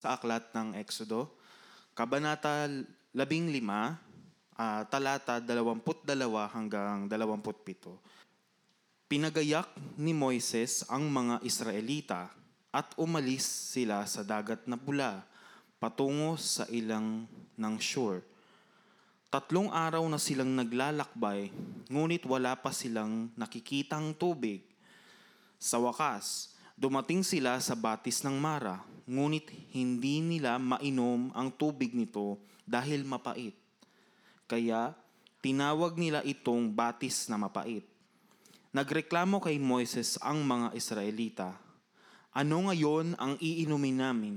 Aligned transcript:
sa 0.00 0.16
aklat 0.16 0.48
ng 0.56 0.80
Exodo, 0.80 1.36
Kabanata 1.92 2.72
15, 3.12 3.20
ah, 4.56 4.82
talata 4.88 5.36
22 5.36 6.16
hanggang 6.56 7.04
27. 7.04 8.00
Pinagayak 9.04 9.68
ni 10.00 10.16
Moises 10.16 10.88
ang 10.88 11.04
mga 11.12 11.44
Israelita 11.44 12.32
at 12.72 12.96
umalis 12.96 13.44
sila 13.44 14.08
sa 14.08 14.24
dagat 14.24 14.64
na 14.64 14.80
pula 14.80 15.20
patungo 15.76 16.40
sa 16.40 16.64
ilang 16.72 17.28
ng 17.60 17.74
Shur. 17.76 18.24
Tatlong 19.30 19.68
araw 19.70 20.02
na 20.08 20.18
silang 20.18 20.50
naglalakbay, 20.56 21.52
ngunit 21.92 22.24
wala 22.26 22.56
pa 22.56 22.72
silang 22.72 23.30
nakikitang 23.36 24.16
tubig. 24.16 24.64
Sa 25.60 25.78
wakas, 25.78 26.56
dumating 26.74 27.22
sila 27.22 27.60
sa 27.62 27.78
batis 27.78 28.26
ng 28.26 28.34
Mara, 28.34 28.82
ngunit 29.10 29.50
hindi 29.74 30.22
nila 30.22 30.62
mainom 30.62 31.34
ang 31.34 31.50
tubig 31.50 31.90
nito 31.98 32.38
dahil 32.62 33.02
mapait. 33.02 33.58
Kaya 34.46 34.94
tinawag 35.42 35.98
nila 35.98 36.22
itong 36.22 36.70
batis 36.70 37.26
na 37.26 37.34
mapait. 37.34 37.82
Nagreklamo 38.70 39.42
kay 39.42 39.58
Moises 39.58 40.14
ang 40.22 40.46
mga 40.46 40.70
Israelita, 40.78 41.58
Ano 42.30 42.70
ngayon 42.70 43.18
ang 43.18 43.34
iinumin 43.42 43.98
namin? 43.98 44.36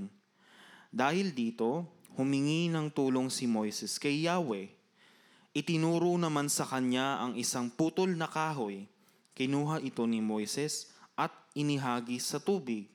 Dahil 0.90 1.38
dito, 1.38 1.86
humingi 2.18 2.66
ng 2.74 2.90
tulong 2.90 3.30
si 3.30 3.46
Moises 3.46 4.02
kay 4.02 4.26
Yahweh. 4.26 4.74
Itinuro 5.54 6.18
naman 6.18 6.50
sa 6.50 6.66
kanya 6.66 7.22
ang 7.22 7.38
isang 7.38 7.70
putol 7.70 8.18
na 8.18 8.26
kahoy. 8.26 8.90
Kinuha 9.38 9.86
ito 9.86 10.02
ni 10.10 10.18
Moises 10.18 10.90
at 11.14 11.30
inihagis 11.54 12.26
sa 12.26 12.42
tubig. 12.42 12.93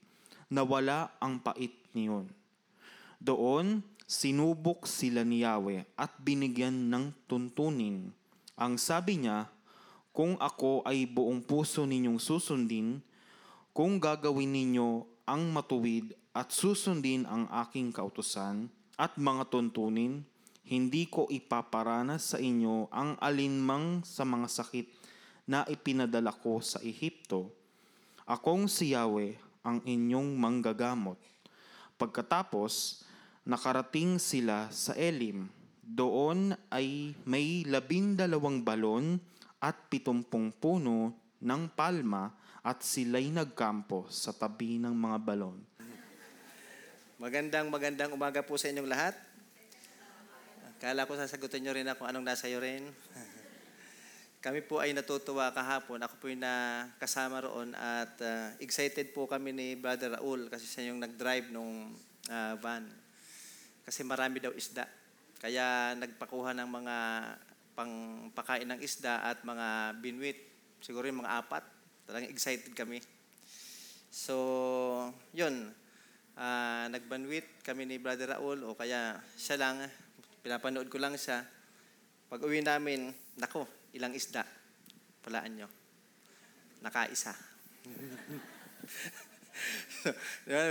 Nawala 0.49 1.13
ang 1.21 1.37
pait 1.37 1.77
niyon. 1.93 2.33
Doon, 3.21 3.85
sinubok 4.09 4.89
sila 4.89 5.21
ni 5.21 5.45
Yahweh 5.45 5.85
at 5.93 6.17
binigyan 6.25 6.89
ng 6.89 7.13
tuntunin. 7.29 8.09
Ang 8.57 8.81
sabi 8.81 9.21
niya, 9.21 9.53
kung 10.17 10.41
ako 10.41 10.83
ay 10.89 11.05
buong 11.05 11.45
puso 11.45 11.85
ninyong 11.85 12.17
susundin, 12.17 13.05
kung 13.77 14.01
gagawin 14.01 14.51
ninyo 14.51 15.05
ang 15.29 15.53
matuwid 15.53 16.17
at 16.33 16.49
susundin 16.51 17.29
ang 17.29 17.45
aking 17.69 17.93
kautusan 17.93 18.73
at 18.97 19.15
mga 19.21 19.47
tuntunin, 19.53 20.25
hindi 20.65 21.05
ko 21.07 21.29
ipaparanas 21.29 22.35
sa 22.35 22.39
inyo 22.41 22.89
ang 22.89 23.21
alinmang 23.21 24.03
sa 24.03 24.25
mga 24.25 24.49
sakit 24.49 24.87
na 25.49 25.65
ipinadala 25.69 26.33
ko 26.33 26.61
sa 26.65 26.81
Ehipto. 26.81 27.49
Akong 28.29 28.69
si 28.69 28.93
Yahweh 28.93 29.48
ang 29.63 29.83
inyong 29.85 30.37
manggagamot. 30.39 31.19
Pagkatapos, 31.99 33.03
nakarating 33.43 34.21
sila 34.21 34.71
sa 34.71 34.95
Elim. 34.95 35.49
Doon 35.83 36.53
ay 36.69 37.17
may 37.25 37.65
labindalawang 37.65 38.61
balon 38.61 39.17
at 39.59 39.89
pitumpong 39.89 40.53
puno 40.53 41.17
ng 41.41 41.63
palma 41.73 42.31
at 42.61 42.85
sila'y 42.85 43.33
nagkampo 43.33 44.07
sa 44.13 44.37
tabi 44.37 44.77
ng 44.77 44.93
mga 44.93 45.19
balon. 45.23 45.59
Magandang 47.19 47.67
magandang 47.67 48.15
umaga 48.15 48.45
po 48.47 48.55
sa 48.55 48.71
inyong 48.71 48.87
lahat. 48.87 49.17
Kala 50.79 51.09
ko 51.09 51.19
sasagutin 51.19 51.67
nyo 51.67 51.75
rin 51.75 51.91
ako 51.91 52.07
anong 52.07 52.23
nasa 52.23 52.47
iyo 52.47 52.63
rin. 52.63 52.87
kami 54.39 54.63
po 54.63 54.79
ay 54.79 54.95
natutuwa 54.95 55.51
kahapon. 55.51 55.99
Ako 56.03 56.15
po 56.19 56.27
yung 56.31 56.43
kasama 56.97 57.43
roon 57.43 57.75
at 57.75 58.15
uh, 58.23 58.55
excited 58.63 59.11
po 59.11 59.27
kami 59.27 59.51
ni 59.51 59.67
Brother 59.75 60.15
Raul 60.15 60.47
kasi 60.47 60.67
siya 60.67 60.95
yung 60.95 61.03
nag-drive 61.03 61.51
nung 61.51 61.95
uh, 62.31 62.55
van. 62.63 62.87
Kasi 63.83 64.07
marami 64.07 64.39
daw 64.39 64.55
isda. 64.55 64.87
Kaya 65.39 65.95
nagpakuha 65.99 66.55
ng 66.55 66.69
mga 66.71 66.97
pangpakain 67.79 68.69
ng 68.71 68.81
isda 68.83 69.23
at 69.23 69.43
mga 69.43 69.99
binwit. 70.03 70.39
Siguro 70.83 71.07
yung 71.07 71.23
mga 71.27 71.45
apat. 71.45 71.65
Talagang 72.07 72.31
excited 72.33 72.75
kami. 72.75 73.03
So, 74.11 74.35
yun. 75.35 75.71
Uh, 76.39 76.87
nagbanwit 76.95 77.47
kami 77.67 77.83
ni 77.83 77.99
Brother 77.99 78.39
Raul 78.39 78.63
o 78.63 78.79
kaya 78.79 79.19
siya 79.35 79.59
lang 79.59 79.83
Pinapanood 80.49 80.89
ko 80.89 80.97
lang 80.97 81.19
siya. 81.19 81.43
Pag 82.31 82.41
uwi 82.41 82.65
namin, 82.65 83.11
nako, 83.37 83.67
ilang 83.95 84.13
isda. 84.13 84.45
Palaan 85.25 85.53
nyo. 85.57 85.69
Nakaisa. 86.81 87.35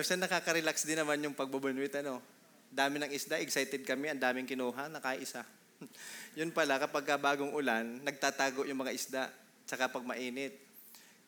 so, 0.05 0.13
nakaka-relax 0.15 0.87
din 0.87 0.99
naman 0.99 1.19
yung 1.23 1.35
pagbubunwit. 1.35 1.93
Ano? 1.99 2.23
Dami 2.67 2.99
ng 2.99 3.11
isda, 3.11 3.39
excited 3.39 3.83
kami, 3.87 4.11
ang 4.11 4.19
daming 4.19 4.47
kinuha, 4.47 4.91
nakaisa. 4.91 5.43
Yun 6.37 6.51
pala, 6.51 6.81
kapag 6.81 7.05
bagong 7.19 7.53
ulan, 7.53 8.01
nagtatago 8.03 8.67
yung 8.67 8.81
mga 8.81 8.93
isda, 8.95 9.23
tsaka 9.63 9.87
pag 9.91 10.03
mainit. 10.03 10.57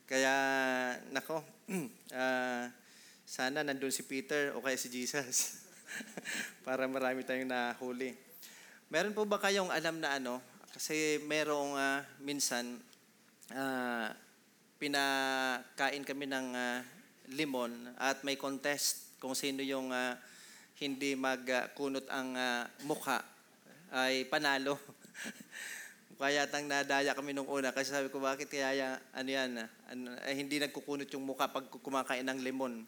Kaya, 0.10 0.34
nako, 1.14 1.46
uh, 2.12 2.66
sana 3.30 3.62
nandun 3.62 3.94
si 3.94 4.02
Peter 4.10 4.58
o 4.58 4.64
kaya 4.66 4.74
si 4.74 4.90
Jesus 4.90 5.62
para 6.66 6.90
marami 6.90 7.22
tayong 7.22 7.46
nahuli. 7.46 8.18
Meron 8.90 9.14
po 9.14 9.22
ba 9.30 9.38
kayong 9.38 9.70
alam 9.70 10.02
na 10.02 10.18
ano? 10.18 10.42
Kasi 10.80 11.20
merong 11.28 11.76
uh, 11.76 12.00
minsan 12.24 12.80
uh, 13.52 14.08
pinakain 14.80 16.08
kami 16.08 16.24
ng 16.24 16.56
uh, 16.56 16.80
limon 17.36 17.92
at 18.00 18.24
may 18.24 18.40
contest 18.40 19.12
kung 19.20 19.36
sino 19.36 19.60
yung 19.60 19.92
uh, 19.92 20.16
hindi 20.80 21.20
magkunot 21.20 22.08
uh, 22.08 22.16
ang 22.16 22.32
uh, 22.32 22.64
mukha 22.88 23.20
ay 23.92 24.24
panalo. 24.32 24.80
kaya 26.16 26.48
tang 26.48 26.64
nadaya 26.64 27.12
kami 27.12 27.36
nung 27.36 27.52
una 27.52 27.76
kasi 27.76 27.92
sabi 27.92 28.08
ko 28.08 28.24
bakit 28.24 28.48
kaya 28.48 29.04
ano 29.12 29.28
yan 29.28 29.60
ano, 29.84 30.16
eh, 30.24 30.36
hindi 30.40 30.64
nagkukunot 30.64 31.12
yung 31.12 31.28
mukha 31.28 31.52
pag 31.52 31.68
kumakain 31.84 32.24
ng 32.24 32.40
lemon. 32.40 32.88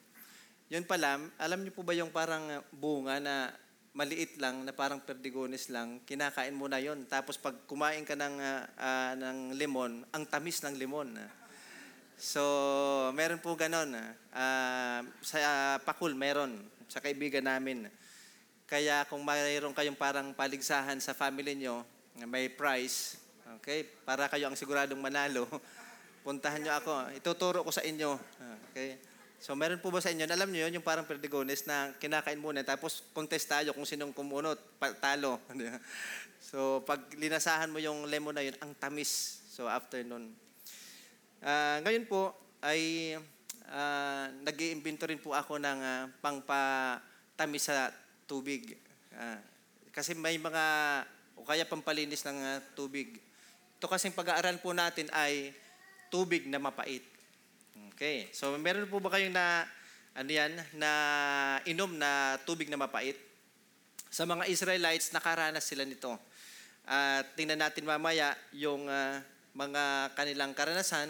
Yun 0.72 0.88
pala, 0.88 1.19
alam 1.35 1.59
niyo 1.59 1.75
po 1.75 1.84
ba 1.84 1.91
yung 1.91 2.16
parang 2.16 2.63
bunga 2.72 3.19
na 3.19 3.51
maliit 3.91 4.40
lang 4.40 4.63
na 4.63 4.72
parang 4.72 5.03
perdigones 5.03 5.68
lang, 5.68 6.00
kinakain 6.07 6.56
mo 6.56 6.72
na 6.72 6.79
yon. 6.79 7.03
Tapos 7.07 7.35
pag 7.35 7.56
kumain 7.68 8.07
ka 8.07 8.16
ng, 8.16 8.35
uh, 8.40 8.63
uh, 8.79 9.13
ng 9.19 9.38
lemon, 9.59 10.07
ang 10.16 10.24
tamis 10.24 10.63
ng 10.63 10.79
lemon. 10.79 11.12
So, 12.16 12.41
meron 13.12 13.44
po 13.44 13.57
ganon. 13.59 13.91
Uh, 14.31 15.00
sa 15.19 15.38
uh, 15.41 15.78
Pakul, 15.84 16.16
meron. 16.16 16.56
Sa 16.88 17.03
kaibigan 17.03 17.44
namin. 17.44 17.91
Kaya 18.68 19.03
kung 19.12 19.24
mayroon 19.28 19.75
kayong 19.75 20.00
parang 20.00 20.31
paligsahan 20.31 21.00
sa 21.03 21.12
family 21.12 21.59
nyo, 21.59 21.84
may 22.24 22.47
prize, 22.47 23.19
okay, 23.59 23.84
para 23.84 24.31
kayo 24.31 24.47
ang 24.47 24.56
siguradong 24.56 25.00
manalo, 25.00 25.44
puntahan 26.25 26.63
nyo 26.63 26.74
ako. 26.80 26.94
Ituturo 27.16 27.68
ko 27.68 27.72
sa 27.72 27.84
inyo. 27.84 28.16
Okay. 28.72 29.11
So 29.41 29.57
meron 29.57 29.81
po 29.81 29.90
ba 29.90 29.97
sa 29.97 30.13
inyo, 30.13 30.29
alam 30.29 30.53
niyo 30.53 30.69
yun, 30.69 30.78
yung 30.78 30.85
parang 30.85 31.02
perdigones 31.02 31.66
na 31.66 31.97
kinakain 31.97 32.38
muna, 32.38 32.62
tapos 32.62 33.02
contest 33.09 33.50
tayo 33.50 33.74
kung 33.74 33.90
sinong 33.90 34.13
kumunot, 34.13 34.62
talo. 35.02 35.41
so 36.53 36.85
pag 36.85 37.02
linasahan 37.18 37.74
mo 37.74 37.81
yung 37.81 38.06
lemon 38.06 38.38
na 38.38 38.46
yun, 38.46 38.53
ang 38.62 38.78
tamis. 38.78 39.41
So 39.50 39.66
after 39.66 39.97
nun. 40.06 40.30
Uh, 41.41 41.81
ngayon 41.81 42.06
po, 42.06 42.38
ay 42.62 43.18
uh, 43.66 44.30
nag 44.46 44.53
iimbento 44.62 45.09
rin 45.09 45.18
po 45.18 45.34
ako 45.34 45.57
ng 45.57 45.80
uh, 45.81 46.03
pangpatamis 46.22 47.66
sa 47.66 47.90
tubig. 48.30 48.78
Uh, 49.09 49.41
kasi 49.90 50.13
may 50.13 50.38
mga, 50.38 50.63
o 51.34 51.41
kaya 51.41 51.66
pampalinis 51.66 52.22
ng 52.30 52.38
uh, 52.38 52.62
tubig. 52.78 53.18
Ito 53.81 53.90
kasing 53.90 54.13
pag-aaral 54.13 54.62
po 54.62 54.69
natin 54.69 55.09
ay 55.09 55.50
tubig 56.13 56.46
na 56.46 56.62
mapait. 56.62 57.11
Okay. 57.94 58.28
So, 58.34 58.52
meron 58.58 58.90
po 58.90 58.98
ba 58.98 59.14
kayong 59.14 59.36
na, 59.36 59.64
ano 60.18 60.32
yan, 60.32 60.52
na 60.76 60.92
inom 61.70 61.94
na 61.96 62.42
tubig 62.44 62.68
na 62.68 62.80
mapait? 62.80 63.16
Sa 64.12 64.28
mga 64.28 64.50
Israelites, 64.51 65.16
nakaranas 65.16 65.63
sila 65.63 65.88
nito. 65.88 66.18
At 66.84 67.38
tingnan 67.38 67.62
natin 67.62 67.88
mamaya 67.88 68.36
yung 68.51 68.90
uh, 68.90 69.22
mga 69.56 70.18
kanilang 70.18 70.51
karanasan. 70.57 71.07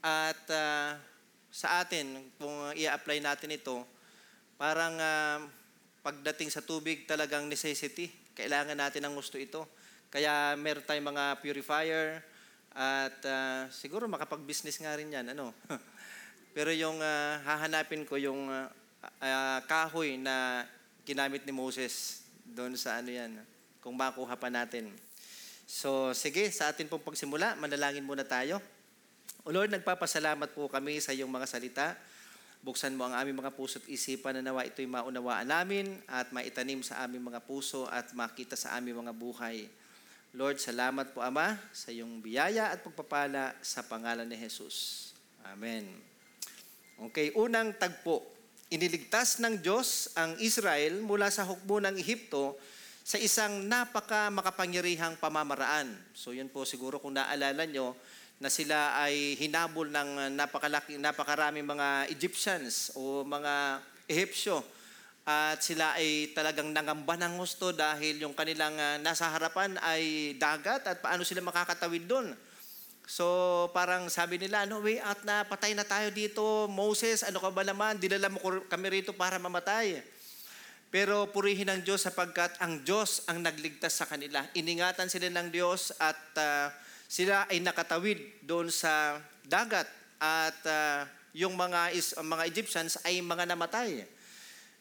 At 0.00 0.40
uh, 0.48 0.96
sa 1.52 1.84
atin, 1.84 2.32
kung 2.40 2.72
i-apply 2.72 3.20
natin 3.20 3.56
ito, 3.56 3.84
parang 4.56 4.94
uh, 4.96 5.44
pagdating 6.00 6.52
sa 6.52 6.64
tubig 6.64 7.04
talagang 7.04 7.48
necessity. 7.48 8.12
Kailangan 8.32 8.76
natin 8.76 9.04
ng 9.04 9.14
gusto 9.16 9.36
ito. 9.36 9.68
Kaya 10.14 10.54
meron 10.54 10.86
tayong 10.86 11.10
mga 11.10 11.24
purifier, 11.42 12.22
at 12.74 13.18
uh, 13.22 13.70
siguro 13.70 14.10
makapag-business 14.10 14.82
nga 14.82 14.98
rin 14.98 15.14
yan. 15.14 15.30
Ano? 15.30 15.54
Pero 16.56 16.74
yung 16.74 16.98
uh, 16.98 17.38
hahanapin 17.46 18.02
ko 18.02 18.18
yung 18.18 18.50
uh, 18.50 18.66
uh, 19.22 19.58
kahoy 19.70 20.18
na 20.18 20.66
ginamit 21.06 21.46
ni 21.46 21.54
Moses 21.54 22.26
doon 22.42 22.74
sa 22.74 22.98
ano 22.98 23.14
yan, 23.14 23.38
kung 23.78 23.94
makuha 23.94 24.34
pa 24.34 24.50
natin. 24.50 24.90
So, 25.64 26.12
sige, 26.12 26.50
sa 26.52 26.74
atin 26.74 26.90
pong 26.90 27.02
pagsimula, 27.02 27.56
manalangin 27.56 28.04
muna 28.04 28.26
tayo. 28.26 28.60
O 29.44 29.52
Lord, 29.52 29.72
nagpapasalamat 29.72 30.52
po 30.52 30.68
kami 30.68 31.00
sa 31.00 31.12
iyong 31.14 31.30
mga 31.30 31.46
salita. 31.48 31.86
Buksan 32.64 32.96
mo 32.96 33.04
ang 33.04 33.12
aming 33.12 33.44
mga 33.44 33.52
puso 33.52 33.76
at 33.76 33.86
isipan 33.92 34.40
na 34.40 34.42
nawa 34.44 34.64
ito'y 34.64 34.88
maunawaan 34.88 35.44
namin 35.44 36.00
at 36.08 36.32
maitanim 36.32 36.80
sa 36.80 37.04
aming 37.04 37.20
mga 37.28 37.44
puso 37.44 37.84
at 37.92 38.08
makita 38.16 38.56
sa 38.56 38.72
aming 38.80 39.04
mga 39.04 39.12
buhay. 39.12 39.68
Lord, 40.34 40.58
salamat 40.58 41.14
po 41.14 41.22
Ama 41.22 41.54
sa 41.70 41.94
iyong 41.94 42.18
biyaya 42.18 42.74
at 42.74 42.82
pagpapala 42.82 43.54
sa 43.62 43.86
pangalan 43.86 44.26
ni 44.26 44.34
Jesus. 44.34 45.14
Amen. 45.46 45.86
Okay, 47.06 47.30
unang 47.38 47.70
tagpo. 47.78 48.18
Iniligtas 48.66 49.38
ng 49.38 49.62
Diyos 49.62 50.10
ang 50.18 50.34
Israel 50.42 50.98
mula 51.06 51.30
sa 51.30 51.46
hukbo 51.46 51.78
ng 51.78 51.94
Ehipto 51.94 52.58
sa 53.06 53.14
isang 53.14 53.62
napaka 53.70 54.26
makapangyarihang 54.34 55.22
pamamaraan. 55.22 55.94
So 56.18 56.34
yun 56.34 56.50
po 56.50 56.66
siguro 56.66 56.98
kung 56.98 57.14
naalala 57.14 57.62
nyo 57.70 57.94
na 58.42 58.50
sila 58.50 58.98
ay 59.06 59.38
hinabol 59.38 59.86
ng 59.86 60.34
napakalaki, 60.34 60.98
napakaraming 60.98 61.62
mga 61.62 62.10
Egyptians 62.10 62.90
o 62.98 63.22
mga 63.22 63.78
Ehipsyo. 64.10 64.66
At 65.24 65.64
sila 65.64 65.96
ay 65.96 66.36
talagang 66.36 66.68
nangamba 66.68 67.16
ng 67.16 67.40
gusto 67.40 67.72
dahil 67.72 68.20
yung 68.20 68.36
kanilang 68.36 68.76
ah, 68.76 69.00
nasa 69.00 69.32
harapan 69.32 69.72
ay 69.80 70.36
dagat 70.36 70.84
at 70.84 71.00
paano 71.00 71.24
sila 71.24 71.40
makakatawid 71.40 72.04
doon. 72.04 72.36
So 73.08 73.24
parang 73.72 74.12
sabi 74.12 74.36
nila, 74.36 74.68
no 74.68 74.84
way 74.84 75.00
out 75.00 75.24
na, 75.24 75.44
patay 75.48 75.72
na 75.72 75.84
tayo 75.84 76.12
dito. 76.12 76.68
Moses, 76.68 77.24
ano 77.24 77.40
ka 77.40 77.48
ba 77.48 77.64
naman? 77.64 77.96
Dinala 77.96 78.28
mo 78.28 78.36
kami 78.68 79.00
rito 79.00 79.16
para 79.16 79.40
mamatay. 79.40 80.04
Pero 80.92 81.32
purihin 81.32 81.72
ang 81.72 81.80
Diyos 81.80 82.04
sapagkat 82.04 82.60
ang 82.60 82.84
Diyos 82.84 83.24
ang 83.24 83.40
nagligtas 83.40 83.96
sa 83.96 84.04
kanila. 84.04 84.44
Iningatan 84.52 85.08
sila 85.08 85.32
ng 85.32 85.48
Diyos 85.48 85.96
at 85.96 86.20
ah, 86.36 86.68
sila 87.08 87.48
ay 87.48 87.64
nakatawid 87.64 88.44
doon 88.44 88.68
sa 88.68 89.16
dagat. 89.48 89.88
At 90.20 90.60
ah, 90.68 91.08
yung 91.32 91.56
mga, 91.56 91.96
is, 91.96 92.12
mga 92.12 92.44
Egyptians 92.44 93.00
ay 93.08 93.24
mga 93.24 93.48
namatay. 93.56 94.13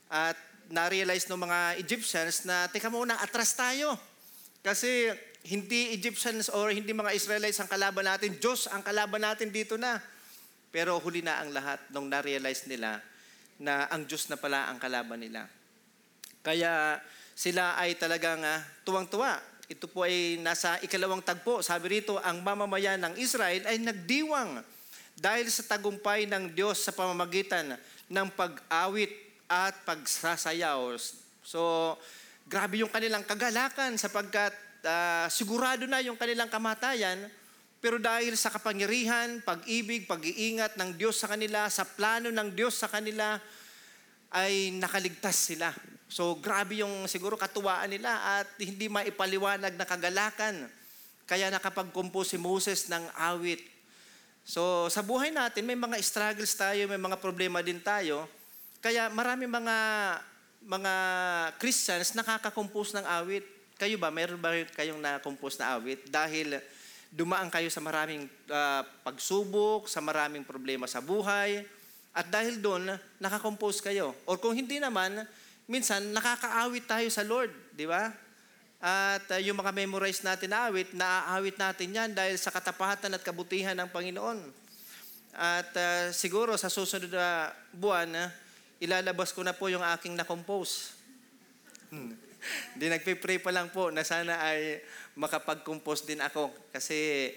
At 0.09 0.35
na-realize 0.71 1.27
ng 1.27 1.39
mga 1.39 1.59
Egyptians 1.79 2.47
na, 2.47 2.65
teka 2.71 2.87
muna, 2.89 3.19
atras 3.19 3.53
tayo. 3.53 3.95
Kasi 4.63 5.11
hindi 5.43 5.91
Egyptians 5.91 6.47
or 6.47 6.71
hindi 6.71 6.95
mga 6.95 7.11
Israelites 7.11 7.59
ang 7.59 7.67
kalaban 7.67 8.07
natin, 8.07 8.39
Diyos 8.39 8.71
ang 8.71 8.79
kalaban 8.79 9.21
natin 9.21 9.51
dito 9.51 9.75
na. 9.75 9.99
Pero 10.71 10.97
huli 11.03 11.19
na 11.19 11.43
ang 11.43 11.51
lahat 11.51 11.83
nung 11.91 12.07
na-realize 12.07 12.65
nila 12.65 13.03
na 13.59 13.85
ang 13.91 14.07
Diyos 14.07 14.31
na 14.31 14.39
pala 14.39 14.71
ang 14.71 14.79
kalaban 14.79 15.19
nila. 15.21 15.45
Kaya 16.41 16.97
sila 17.35 17.77
ay 17.77 17.99
talagang 17.99 18.41
ah, 18.41 18.63
tuwang-tuwa. 18.87 19.37
Ito 19.67 19.87
po 19.87 20.03
ay 20.07 20.39
nasa 20.41 20.79
ikalawang 20.81 21.23
tagpo. 21.23 21.63
Sabi 21.63 21.99
rito, 21.99 22.19
ang 22.19 22.43
mamamayan 22.43 22.99
ng 22.99 23.15
Israel 23.19 23.63
ay 23.67 23.79
nagdiwang 23.79 24.59
dahil 25.13 25.47
sa 25.49 25.77
tagumpay 25.77 26.25
ng 26.25 26.51
Diyos 26.57 26.81
sa 26.81 26.91
pamamagitan 26.91 27.77
ng 28.09 28.27
pag-awit 28.33 29.32
at 29.69 29.75
pagsasayaw. 29.85 30.97
So, 31.45 31.93
grabe 32.49 32.81
yung 32.81 32.89
kanilang 32.89 33.21
kagalakan 33.27 33.99
sapagkat 34.01 34.53
ah, 34.83 35.29
sigurado 35.29 35.85
na 35.85 36.01
yung 36.01 36.17
kanilang 36.17 36.49
kamatayan 36.49 37.29
pero 37.83 37.99
dahil 37.99 38.39
sa 38.39 38.47
kapangyarihan, 38.47 39.43
pag-ibig, 39.43 40.07
pag-iingat 40.07 40.79
ng 40.79 40.95
Diyos 40.95 41.19
sa 41.19 41.27
kanila, 41.27 41.67
sa 41.67 41.83
plano 41.83 42.31
ng 42.31 42.55
Diyos 42.55 42.79
sa 42.79 42.87
kanila, 42.87 43.35
ay 44.31 44.71
nakaligtas 44.79 45.51
sila. 45.51 45.75
So 46.07 46.39
grabe 46.39 46.79
yung 46.79 47.11
siguro 47.11 47.35
katuwaan 47.35 47.91
nila 47.91 48.39
at 48.39 48.47
hindi 48.55 48.87
maipaliwanag 48.87 49.75
na 49.75 49.83
kagalakan. 49.83 50.71
Kaya 51.27 51.51
nakapag-compose 51.51 52.31
si 52.31 52.39
Moses 52.39 52.87
ng 52.87 53.03
awit. 53.19 53.59
So 54.47 54.87
sa 54.87 55.03
buhay 55.03 55.35
natin, 55.35 55.67
may 55.67 55.75
mga 55.75 55.99
struggles 55.99 56.55
tayo, 56.55 56.87
may 56.87 56.95
mga 56.95 57.19
problema 57.19 57.59
din 57.59 57.83
tayo. 57.83 58.31
Kaya 58.83 59.07
marami 59.07 59.47
mga 59.47 59.77
mga 60.67 60.93
Christians 61.55 62.11
nakaka-compose 62.19 62.99
ng 62.99 63.05
awit. 63.07 63.47
Kayo 63.79 63.95
ba, 63.95 64.11
meron 64.11 64.39
ba 64.39 64.51
kayong 64.75 64.99
na-compose 64.99 65.55
na 65.59 65.79
awit? 65.79 66.03
Dahil 66.11 66.59
dumaan 67.07 67.47
kayo 67.47 67.71
sa 67.71 67.79
maraming 67.79 68.27
ah, 68.51 68.83
pagsubok, 69.07 69.87
sa 69.87 70.03
maraming 70.03 70.43
problema 70.43 70.83
sa 70.83 70.99
buhay, 70.99 71.63
at 72.13 72.29
dahil 72.29 72.61
doon, 72.61 72.93
nakakompose 73.17 73.81
kayo. 73.81 74.13
Or 74.29 74.37
kung 74.37 74.53
hindi 74.53 74.77
naman, 74.77 75.25
minsan 75.65 76.13
nakakaawit 76.13 76.85
tayo 76.85 77.07
sa 77.09 77.25
Lord, 77.25 77.49
di 77.73 77.89
ba? 77.89 78.13
At 78.83 79.25
uh, 79.31 79.39
yung 79.39 79.57
mga 79.57 79.71
memorize 79.71 80.21
natin 80.21 80.51
na 80.51 80.67
awit, 80.69 80.91
naaawit 80.91 81.55
natin 81.55 81.89
yan 81.89 82.09
dahil 82.11 82.35
sa 82.35 82.51
katapatan 82.51 83.15
at 83.15 83.23
kabutihan 83.23 83.73
ng 83.79 83.89
Panginoon. 83.89 84.43
At 85.33 85.71
uh, 85.73 86.11
siguro 86.13 86.53
sa 86.59 86.69
susunod 86.69 87.09
na 87.09 87.49
buwan, 87.73 88.11
uh, 88.13 88.29
ilalabas 88.81 89.35
ko 89.35 89.45
na 89.45 89.53
po 89.53 89.69
yung 89.69 89.83
aking 89.83 90.17
na-compose. 90.17 90.95
Hmm. 91.93 92.13
Hindi 92.75 92.85
nagpe-pray 92.91 93.39
pa 93.39 93.53
lang 93.53 93.71
po 93.71 93.87
na 93.93 94.03
sana 94.03 94.39
ay 94.41 94.83
makapag-compose 95.15 96.03
din 96.03 96.19
ako. 96.19 96.51
Kasi 96.73 97.29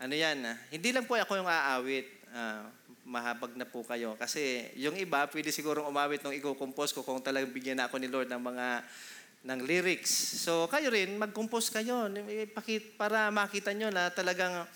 ano 0.00 0.16
yan, 0.16 0.40
ah, 0.46 0.56
hindi 0.72 0.90
lang 0.90 1.04
po 1.04 1.14
ako 1.14 1.38
yung 1.38 1.50
aawit. 1.50 2.06
Ah, 2.32 2.66
mahabag 3.04 3.58
na 3.58 3.66
po 3.66 3.82
kayo. 3.82 4.14
Kasi 4.14 4.70
yung 4.78 4.94
iba, 4.94 5.26
pwede 5.26 5.50
siguro 5.50 5.82
umawit 5.86 6.22
nung 6.22 6.34
i-compose 6.34 6.94
ko 6.94 7.02
kung 7.02 7.18
talagang 7.18 7.50
bigyan 7.50 7.78
na 7.82 7.90
ako 7.90 7.98
ni 7.98 8.06
Lord 8.06 8.30
ng 8.30 8.42
mga 8.42 8.66
ng 9.40 9.60
lyrics. 9.64 10.12
So 10.44 10.68
kayo 10.68 10.92
rin, 10.92 11.16
mag-compose 11.16 11.72
kayo 11.72 12.06
para 13.00 13.32
makita 13.32 13.72
nyo 13.72 13.88
na 13.88 14.12
talagang 14.12 14.68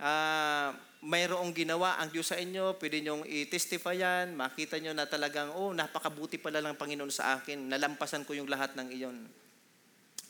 ah, 0.00 0.72
mayroong 1.04 1.54
ginawa 1.54 1.98
ang 1.98 2.10
Diyos 2.10 2.30
sa 2.30 2.38
inyo. 2.38 2.74
Pwede 2.78 2.98
nyong 3.02 3.22
i-testify 3.26 3.98
yan. 3.98 4.34
Makita 4.34 4.82
nyo 4.82 4.92
na 4.94 5.06
talagang, 5.06 5.54
oh, 5.54 5.70
napakabuti 5.70 6.38
pala 6.38 6.58
ng 6.58 6.74
Panginoon 6.74 7.12
sa 7.12 7.38
akin. 7.38 7.70
Nalampasan 7.70 8.26
ko 8.26 8.34
yung 8.34 8.50
lahat 8.50 8.74
ng 8.74 8.88
iyon. 8.90 9.16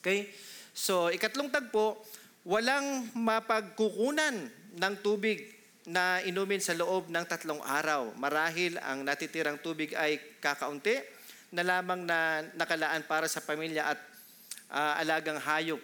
Okay? 0.01 0.29
So, 0.77 1.09
ikatlong 1.09 1.49
tagpo, 1.49 1.99
walang 2.45 3.11
mapagkukunan 3.17 4.49
ng 4.77 4.95
tubig 5.01 5.59
na 5.89 6.21
inumin 6.21 6.61
sa 6.61 6.77
loob 6.77 7.09
ng 7.09 7.25
tatlong 7.25 7.65
araw. 7.65 8.13
Marahil 8.21 8.77
ang 8.85 9.01
natitirang 9.01 9.57
tubig 9.65 9.97
ay 9.97 10.21
kakaunti 10.37 11.01
na 11.49 11.65
lamang 11.65 12.05
na 12.05 12.45
nakalaan 12.61 13.09
para 13.09 13.25
sa 13.25 13.41
pamilya 13.41 13.97
at 13.97 14.01
ah, 14.69 15.01
alagang 15.01 15.41
hayop. 15.41 15.81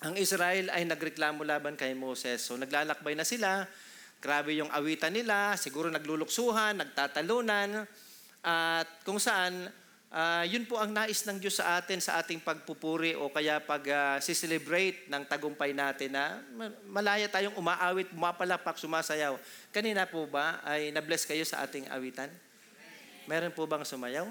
Ang 0.00 0.16
Israel 0.16 0.72
ay 0.72 0.88
nagreklamo 0.88 1.44
laban 1.44 1.76
kay 1.76 1.92
Moses. 1.92 2.40
So 2.40 2.56
naglalakbay 2.56 3.12
na 3.12 3.28
sila, 3.28 3.68
grabe 4.20 4.52
yung 4.52 4.68
awitan 4.68 5.16
nila, 5.16 5.56
siguro 5.56 5.88
nagluluksuhan, 5.88 6.76
nagtatalunan, 6.76 7.88
at 8.40 8.88
kung 9.04 9.16
saan, 9.16 9.68
ah, 10.12 10.44
yun 10.44 10.64
po 10.68 10.76
ang 10.76 10.92
nais 10.92 11.24
ng 11.24 11.40
Diyos 11.40 11.60
sa 11.60 11.80
atin 11.80 12.00
sa 12.00 12.20
ating 12.20 12.40
pagpupuri 12.40 13.16
o 13.16 13.32
kaya 13.32 13.60
pag 13.60 13.82
ah, 13.88 14.16
celebrate 14.20 15.08
ng 15.08 15.24
tagumpay 15.24 15.72
natin 15.72 16.12
na 16.12 16.40
ma- 16.52 16.76
malaya 16.88 17.28
tayong 17.28 17.56
umaawit, 17.56 18.12
pumapalapak, 18.12 18.76
sumasayaw. 18.76 19.40
Kanina 19.72 20.04
po 20.04 20.28
ba 20.28 20.60
ay 20.64 20.92
na-bless 20.92 21.24
kayo 21.24 21.44
sa 21.44 21.64
ating 21.64 21.88
awitan? 21.92 22.28
Meron 23.28 23.52
po 23.52 23.68
bang 23.68 23.84
sumayaw? 23.84 24.28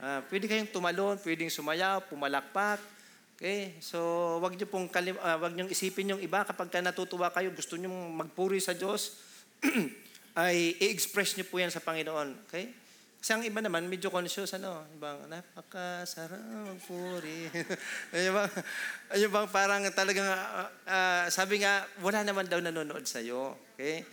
Ah, 0.00 0.24
pwede 0.32 0.48
kayong 0.48 0.72
tumalon, 0.72 1.20
pwedeng 1.20 1.52
sumayaw, 1.52 2.04
pumalakpak. 2.08 2.99
Okay? 3.40 3.80
So, 3.80 3.96
wag 4.44 4.52
niyo 4.52 4.68
pong 4.68 4.92
kalim, 4.92 5.16
ah, 5.24 5.40
wag 5.40 5.56
niyo 5.56 5.64
isipin 5.72 6.12
yung 6.12 6.20
iba 6.20 6.44
kapag 6.44 6.68
ka 6.68 6.84
natutuwa 6.84 7.32
kayo, 7.32 7.48
gusto 7.56 7.80
niyo 7.80 7.88
magpuri 7.88 8.60
sa 8.60 8.76
Diyos, 8.76 9.16
ay 10.44 10.76
i-express 10.76 11.40
niyo 11.40 11.48
po 11.48 11.56
yan 11.56 11.72
sa 11.72 11.80
Panginoon. 11.80 12.44
Okay? 12.44 12.68
Kasi 13.16 13.32
ang 13.32 13.40
iba 13.40 13.64
naman, 13.64 13.88
medyo 13.88 14.12
conscious, 14.12 14.52
ano, 14.60 14.84
ibang, 14.92 15.24
napakasarap 15.32 16.36
magpuri. 16.36 17.48
yung 18.28 18.36
bang, 18.36 18.52
yung 19.24 19.32
bang 19.32 19.48
parang 19.48 19.88
talagang, 19.88 20.28
ah, 20.28 20.68
ah, 20.84 21.24
sabi 21.32 21.64
nga, 21.64 21.88
wala 22.04 22.20
naman 22.20 22.44
daw 22.44 22.60
nanonood 22.60 23.08
sa'yo. 23.08 23.56
Okay? 23.72 24.04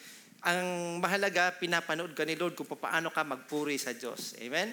Ang 0.48 1.04
mahalaga, 1.04 1.52
pinapanood 1.60 2.16
ka 2.16 2.24
ni 2.24 2.40
Lord 2.40 2.56
kung 2.56 2.72
paano 2.72 3.12
ka 3.12 3.28
magpuri 3.28 3.76
sa 3.76 3.92
Diyos. 3.92 4.40
Amen? 4.40 4.72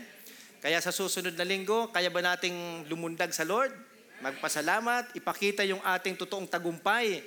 Kaya 0.63 0.79
sa 0.79 0.95
susunod 0.95 1.35
na 1.35 1.43
linggo, 1.43 1.91
kaya 1.91 2.07
ba 2.15 2.23
nating 2.23 2.87
lumundag 2.87 3.35
sa 3.35 3.43
Lord? 3.43 3.94
Magpasalamat, 4.25 5.13
ipakita 5.21 5.69
yung 5.69 5.85
ating 5.85 6.17
totoong 6.17 6.49
tagumpay 6.49 7.21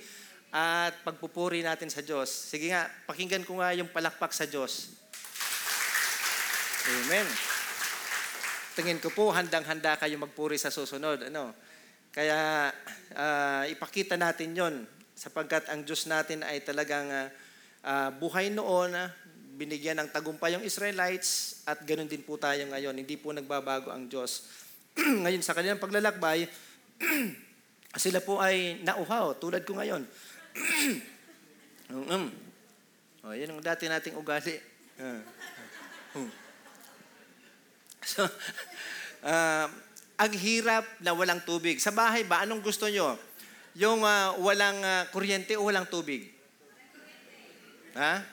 at 0.50 0.98
pagpupuri 1.06 1.62
natin 1.62 1.94
sa 1.94 2.02
Diyos. 2.02 2.26
Sige 2.26 2.74
nga, 2.74 2.90
pakinggan 3.06 3.46
ko 3.46 3.62
nga 3.62 3.70
yung 3.78 3.86
palakpak 3.86 4.34
sa 4.34 4.50
Diyos. 4.50 4.98
Amen. 6.90 7.30
Tingin 8.74 8.98
ko 8.98 9.14
po, 9.14 9.30
handang-handa 9.30 9.94
kayo 10.02 10.18
magpuri 10.18 10.58
sa 10.58 10.74
susunod. 10.74 11.30
Ano? 11.30 11.54
Kaya 12.10 12.74
ah, 13.14 13.70
ipakita 13.70 14.18
natin 14.18 14.58
yon 14.58 14.76
sapagkat 15.14 15.70
ang 15.70 15.86
Diyos 15.86 16.10
natin 16.10 16.42
ay 16.42 16.66
talagang 16.66 17.14
ah, 17.86 18.10
buhay 18.10 18.50
noon, 18.50 18.98
ah, 18.98 19.14
binigyan 19.54 20.02
ng 20.02 20.10
tagumpay 20.10 20.58
yung 20.58 20.66
Israelites 20.66 21.62
at 21.70 21.78
ganoon 21.86 22.10
din 22.10 22.26
po 22.26 22.42
tayo 22.42 22.66
ngayon. 22.66 22.98
Hindi 22.98 23.22
po 23.22 23.30
nagbabago 23.38 23.94
ang 23.94 24.10
Diyos. 24.10 24.50
ngayon 24.98 25.46
sa 25.46 25.54
kanilang 25.54 25.78
paglalakbay, 25.78 26.50
sila 28.04 28.22
po 28.22 28.38
ay 28.38 28.82
nauhaw, 28.86 29.38
tulad 29.38 29.66
ko 29.66 29.78
ngayon. 29.78 30.06
um, 31.94 32.30
oh, 33.26 33.34
yan 33.34 33.54
ang 33.54 33.62
dati 33.62 33.90
nating 33.90 34.18
ugali. 34.18 34.58
Ah. 35.02 35.22
So, 38.08 38.24
ah, 39.28 39.68
ang 40.16 40.34
hirap 40.40 40.88
na 41.04 41.12
walang 41.12 41.44
tubig. 41.44 41.84
Sa 41.84 41.92
bahay 41.92 42.24
ba, 42.24 42.48
anong 42.48 42.64
gusto 42.64 42.88
nyo? 42.88 43.20
Yung 43.76 44.08
ah, 44.08 44.32
walang 44.40 44.80
ah, 44.80 45.04
kuryente 45.12 45.60
o 45.60 45.68
walang 45.68 45.86
tubig? 45.92 46.32
Ha? 48.00 48.24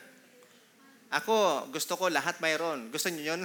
Ako, 1.11 1.67
gusto 1.75 1.99
ko 1.99 2.07
lahat 2.07 2.39
mayroon. 2.39 2.87
Gusto 2.87 3.11
nyo 3.11 3.35
yun? 3.35 3.41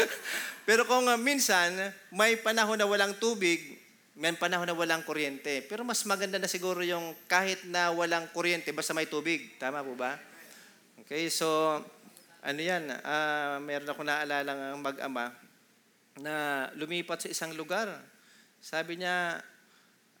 Pero 0.68 0.86
kung 0.86 1.10
ah, 1.10 1.18
minsan, 1.18 1.74
may 2.14 2.38
panahon 2.38 2.78
na 2.78 2.86
walang 2.86 3.18
tubig, 3.18 3.75
may 4.16 4.32
panahon 4.32 4.64
na 4.64 4.72
walang 4.72 5.04
kuryente. 5.04 5.60
Pero 5.68 5.84
mas 5.84 6.00
maganda 6.08 6.40
na 6.40 6.48
siguro 6.48 6.80
yung 6.80 7.12
kahit 7.28 7.68
na 7.68 7.92
walang 7.92 8.24
kuryente, 8.32 8.72
basta 8.72 8.96
may 8.96 9.04
tubig. 9.04 9.60
Tama 9.60 9.84
po 9.84 9.92
ba? 9.92 10.16
Okay, 11.04 11.28
so 11.28 11.78
ano 12.40 12.60
yan, 12.60 12.88
ah, 13.04 13.60
meron 13.60 13.92
ako 13.92 14.00
naalala 14.08 14.72
ng 14.72 14.80
mag-ama 14.80 15.34
na 16.16 16.66
lumipat 16.80 17.28
sa 17.28 17.28
isang 17.28 17.52
lugar. 17.52 17.92
Sabi 18.56 18.96
niya, 18.96 19.36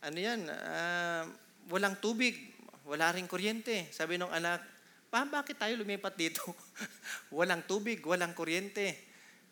ano 0.04 0.18
yan, 0.20 0.44
ah, 0.44 1.24
walang 1.72 1.96
tubig, 1.96 2.52
wala 2.84 3.16
rin 3.16 3.24
kuryente. 3.24 3.88
Sabi 3.96 4.20
ng 4.20 4.28
anak, 4.28 4.60
pa, 5.08 5.24
bakit 5.24 5.56
tayo 5.56 5.72
lumipat 5.80 6.20
dito? 6.20 6.44
walang 7.36 7.64
tubig, 7.64 8.04
walang 8.04 8.36
kuryente. 8.36 8.92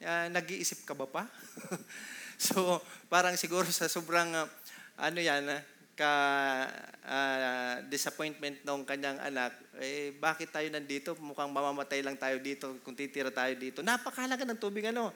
Ah, 0.05 0.29
nag-iisip 0.29 0.85
ka 0.85 0.93
ba 0.93 1.09
pa? 1.09 1.25
so, 2.51 2.83
parang 3.07 3.39
siguro 3.39 3.67
sa 3.71 3.87
sobrang, 3.87 4.35
ah, 4.35 4.49
ano 4.99 5.19
yan, 5.19 5.47
ah, 5.51 5.63
ka 5.95 6.13
ah, 7.07 7.79
disappointment 7.87 8.61
ng 8.67 8.83
kanyang 8.83 9.19
anak, 9.23 9.55
eh 9.79 10.11
bakit 10.19 10.51
tayo 10.51 10.67
nandito? 10.69 11.15
Mukhang 11.23 11.51
mamamatay 11.55 12.03
lang 12.03 12.19
tayo 12.19 12.43
dito 12.43 12.83
kung 12.83 12.99
titira 12.99 13.31
tayo 13.31 13.55
dito. 13.55 13.81
Napakahalaga 13.81 14.43
ng 14.43 14.61
tubig 14.61 14.85
ano. 14.91 15.15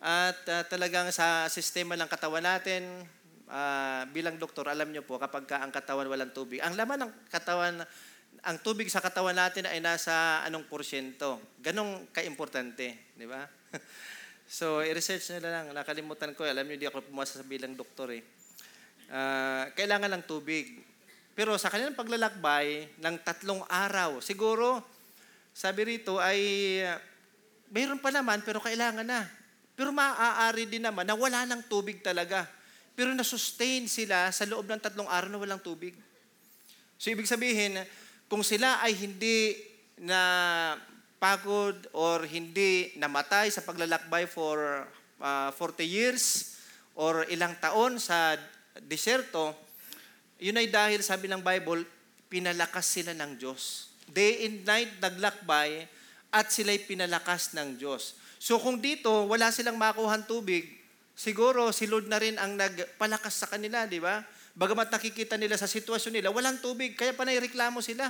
At 0.00 0.40
ah, 0.48 0.64
talagang 0.64 1.12
sa 1.12 1.46
sistema 1.52 1.94
ng 1.94 2.08
katawan 2.08 2.44
natin, 2.44 3.04
ah, 3.52 4.08
bilang 4.10 4.40
doktor, 4.40 4.72
alam 4.72 4.88
niyo 4.88 5.04
po, 5.04 5.20
kapag 5.20 5.44
ka 5.44 5.60
ang 5.60 5.70
katawan 5.70 6.08
walang 6.08 6.32
tubig, 6.32 6.64
ang 6.64 6.72
laman 6.72 7.08
ng 7.08 7.12
katawan, 7.28 7.84
ang 8.40 8.56
tubig 8.64 8.88
sa 8.88 9.04
katawan 9.04 9.36
natin 9.36 9.68
ay 9.68 9.82
nasa 9.82 10.40
anong 10.48 10.64
porsyento. 10.70 11.42
Ganong 11.60 12.08
kaimportante, 12.14 13.12
di 13.12 13.26
ba? 13.28 13.44
so, 14.48 14.80
i-research 14.80 15.36
nila 15.36 15.60
lang. 15.60 15.76
Nakalimutan 15.76 16.32
ko. 16.32 16.42
Alam 16.42 16.64
niyo, 16.64 16.76
di 16.80 16.88
ako 16.88 17.04
pumasa 17.12 17.38
sa 17.38 17.46
bilang 17.46 17.76
doktor 17.76 18.16
eh. 18.16 18.24
Ah, 19.12 19.68
kailangan 19.76 20.18
ng 20.18 20.24
tubig. 20.24 20.82
Pero 21.38 21.54
sa 21.54 21.70
kanilang 21.70 21.94
paglalakbay 21.94 22.98
ng 22.98 23.14
tatlong 23.22 23.62
araw, 23.70 24.18
siguro, 24.18 24.82
sabi 25.54 25.96
rito 25.96 26.18
ay, 26.18 26.82
mayroon 27.70 28.02
pa 28.02 28.10
naman, 28.10 28.42
pero 28.42 28.58
kailangan 28.58 29.06
na. 29.06 29.22
Pero 29.78 29.94
maaari 29.94 30.66
din 30.66 30.82
naman 30.82 31.06
na 31.06 31.14
wala 31.14 31.46
ng 31.46 31.62
tubig 31.70 32.02
talaga. 32.02 32.42
Pero 32.98 33.14
na-sustain 33.14 33.86
sila 33.86 34.34
sa 34.34 34.42
loob 34.42 34.66
ng 34.66 34.82
tatlong 34.82 35.06
araw 35.06 35.30
na 35.30 35.38
walang 35.38 35.62
tubig. 35.62 35.94
So, 36.98 37.14
ibig 37.14 37.30
sabihin, 37.30 37.78
kung 38.26 38.42
sila 38.42 38.82
ay 38.82 38.98
hindi 38.98 39.54
na 40.02 40.74
pagod 41.18 41.74
or 41.94 42.22
hindi 42.24 42.94
namatay 42.94 43.50
sa 43.50 43.62
paglalakbay 43.66 44.30
for 44.30 44.86
ah, 45.18 45.50
40 45.54 45.82
years 45.82 46.54
or 46.98 47.26
ilang 47.30 47.54
taon 47.58 47.98
sa 48.02 48.34
disyerto, 48.86 49.54
yun 50.38 50.58
ay 50.58 50.70
dahil, 50.70 51.02
sabi 51.02 51.26
ng 51.26 51.42
Bible, 51.42 51.82
pinalakas 52.30 52.86
sila 52.86 53.14
ng 53.14 53.38
Diyos. 53.38 53.90
Day 54.06 54.46
and 54.46 54.62
night 54.62 55.02
naglakbay 55.02 55.86
at 56.30 56.46
sila'y 56.54 56.86
pinalakas 56.86 57.54
ng 57.58 57.76
Diyos. 57.76 58.14
So 58.38 58.62
kung 58.62 58.78
dito, 58.78 59.26
wala 59.26 59.50
silang 59.50 59.76
makuhan 59.76 60.22
tubig, 60.24 60.78
siguro 61.18 61.74
si 61.74 61.90
Lord 61.90 62.06
na 62.06 62.22
rin 62.22 62.38
ang 62.38 62.54
nagpalakas 62.54 63.34
sa 63.34 63.50
kanila, 63.50 63.90
di 63.90 63.98
ba? 63.98 64.22
Bagamat 64.54 64.94
nakikita 64.94 65.34
nila 65.34 65.58
sa 65.58 65.66
sitwasyon 65.66 66.22
nila, 66.22 66.28
walang 66.30 66.62
tubig, 66.62 66.94
kaya 66.94 67.14
panay 67.14 67.42
reklamo 67.42 67.82
sila. 67.82 68.06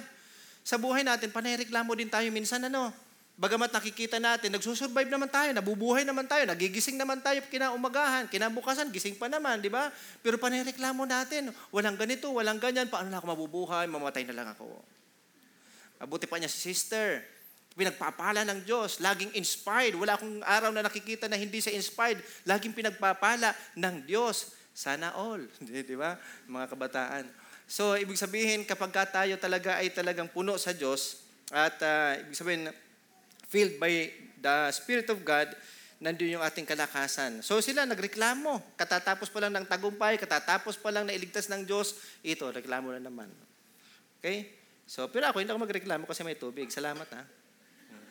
Sa 0.66 0.76
buhay 0.76 1.06
natin, 1.06 1.30
panay 1.30 1.58
reklamo 1.58 1.94
din 1.94 2.10
tayo 2.10 2.26
minsan, 2.30 2.62
ano? 2.64 2.90
Bagamat 3.38 3.70
nakikita 3.70 4.18
natin, 4.18 4.50
nagsusurvive 4.50 5.06
naman 5.06 5.30
tayo, 5.30 5.54
nabubuhay 5.54 6.02
naman 6.02 6.26
tayo, 6.26 6.42
nagigising 6.42 6.98
naman 6.98 7.22
tayo 7.22 7.38
kinaumagahan, 7.46 8.26
kinabukasan, 8.26 8.90
gising 8.90 9.14
pa 9.14 9.30
naman, 9.30 9.62
di 9.62 9.70
ba? 9.70 9.94
Pero 10.26 10.42
panay 10.42 10.66
reklamo 10.66 11.06
natin, 11.06 11.54
walang 11.70 11.94
ganito, 11.94 12.34
walang 12.34 12.58
ganyan, 12.58 12.90
paano 12.90 13.06
na 13.06 13.22
ako 13.22 13.38
mabubuhay, 13.38 13.86
mamatay 13.86 14.26
na 14.26 14.34
lang 14.34 14.50
ako. 14.50 14.66
Mabuti 16.02 16.26
pa 16.26 16.42
niya 16.42 16.50
si 16.50 16.74
sister, 16.74 17.22
pinagpapala 17.78 18.42
ng 18.42 18.66
Diyos, 18.66 18.98
laging 18.98 19.38
inspired. 19.38 19.94
Wala 19.94 20.18
akong 20.18 20.42
araw 20.42 20.74
na 20.74 20.82
nakikita 20.82 21.30
na 21.30 21.38
hindi 21.38 21.62
siya 21.62 21.78
inspired. 21.78 22.18
Laging 22.42 22.74
pinagpapala 22.74 23.54
ng 23.78 24.02
Diyos. 24.02 24.50
Sana 24.74 25.14
all. 25.14 25.46
Di 25.62 25.94
ba? 25.94 26.18
Mga 26.50 26.66
kabataan. 26.74 27.24
So, 27.68 27.94
ibig 28.00 28.16
sabihin, 28.16 28.64
kapag 28.64 28.90
ka 28.90 29.04
tayo 29.04 29.36
talaga 29.36 29.78
ay 29.78 29.92
talagang 29.92 30.32
puno 30.32 30.56
sa 30.56 30.72
Diyos, 30.72 31.20
at 31.52 31.76
ah, 31.84 32.16
ibig 32.16 32.34
sabihin, 32.34 32.72
filled 33.48 33.76
by 33.76 34.08
the 34.40 34.72
Spirit 34.72 35.08
of 35.12 35.20
God, 35.20 35.52
nandun 35.98 36.38
yung 36.38 36.44
ating 36.44 36.66
kalakasan. 36.68 37.42
So 37.42 37.58
sila 37.58 37.82
nagreklamo. 37.82 38.78
Katatapos 38.78 39.28
pa 39.34 39.42
lang 39.42 39.52
ng 39.58 39.66
tagumpay, 39.66 40.14
katatapos 40.14 40.78
pa 40.78 40.94
lang 40.94 41.10
na 41.10 41.14
iligtas 41.14 41.50
ng 41.50 41.66
Diyos, 41.66 41.98
ito, 42.22 42.46
reklamo 42.46 42.94
na 42.94 43.02
naman. 43.02 43.26
Okay? 44.18 44.54
So, 44.88 45.10
pero 45.10 45.28
ako 45.28 45.42
hindi 45.42 45.52
ako 45.52 45.68
magreklamo 45.68 46.04
kasi 46.06 46.22
may 46.24 46.38
tubig. 46.38 46.70
Salamat 46.70 47.08
ha. 47.12 47.22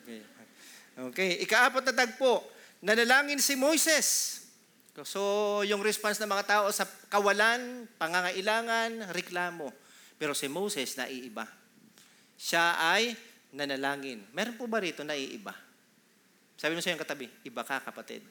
Okay. 0.03 0.21
Okay. 0.97 1.29
Ikaapat 1.47 1.83
na 1.89 1.93
tagpo, 1.95 2.43
nanalangin 2.83 3.39
si 3.39 3.55
Moises. 3.55 4.36
So, 5.05 5.61
yung 5.61 5.85
response 5.85 6.17
ng 6.17 6.31
mga 6.31 6.45
tao 6.49 6.65
sa 6.73 6.89
kawalan, 7.13 7.85
pangangailangan, 8.01 9.13
reklamo. 9.13 9.69
Pero 10.17 10.33
si 10.33 10.49
Moses 10.49 10.97
naiiba. 10.97 11.45
Siya 12.33 12.81
ay 12.81 13.13
nanalangin. 13.53 14.25
Meron 14.33 14.57
po 14.57 14.65
ba 14.65 14.81
rito 14.81 15.05
naiiba? 15.05 15.53
Sabi 16.57 16.73
mo 16.73 16.81
sa 16.81 16.89
yung 16.89 16.97
katabi, 16.97 17.29
iba 17.45 17.61
ka 17.61 17.77
kapatid. 17.85 18.25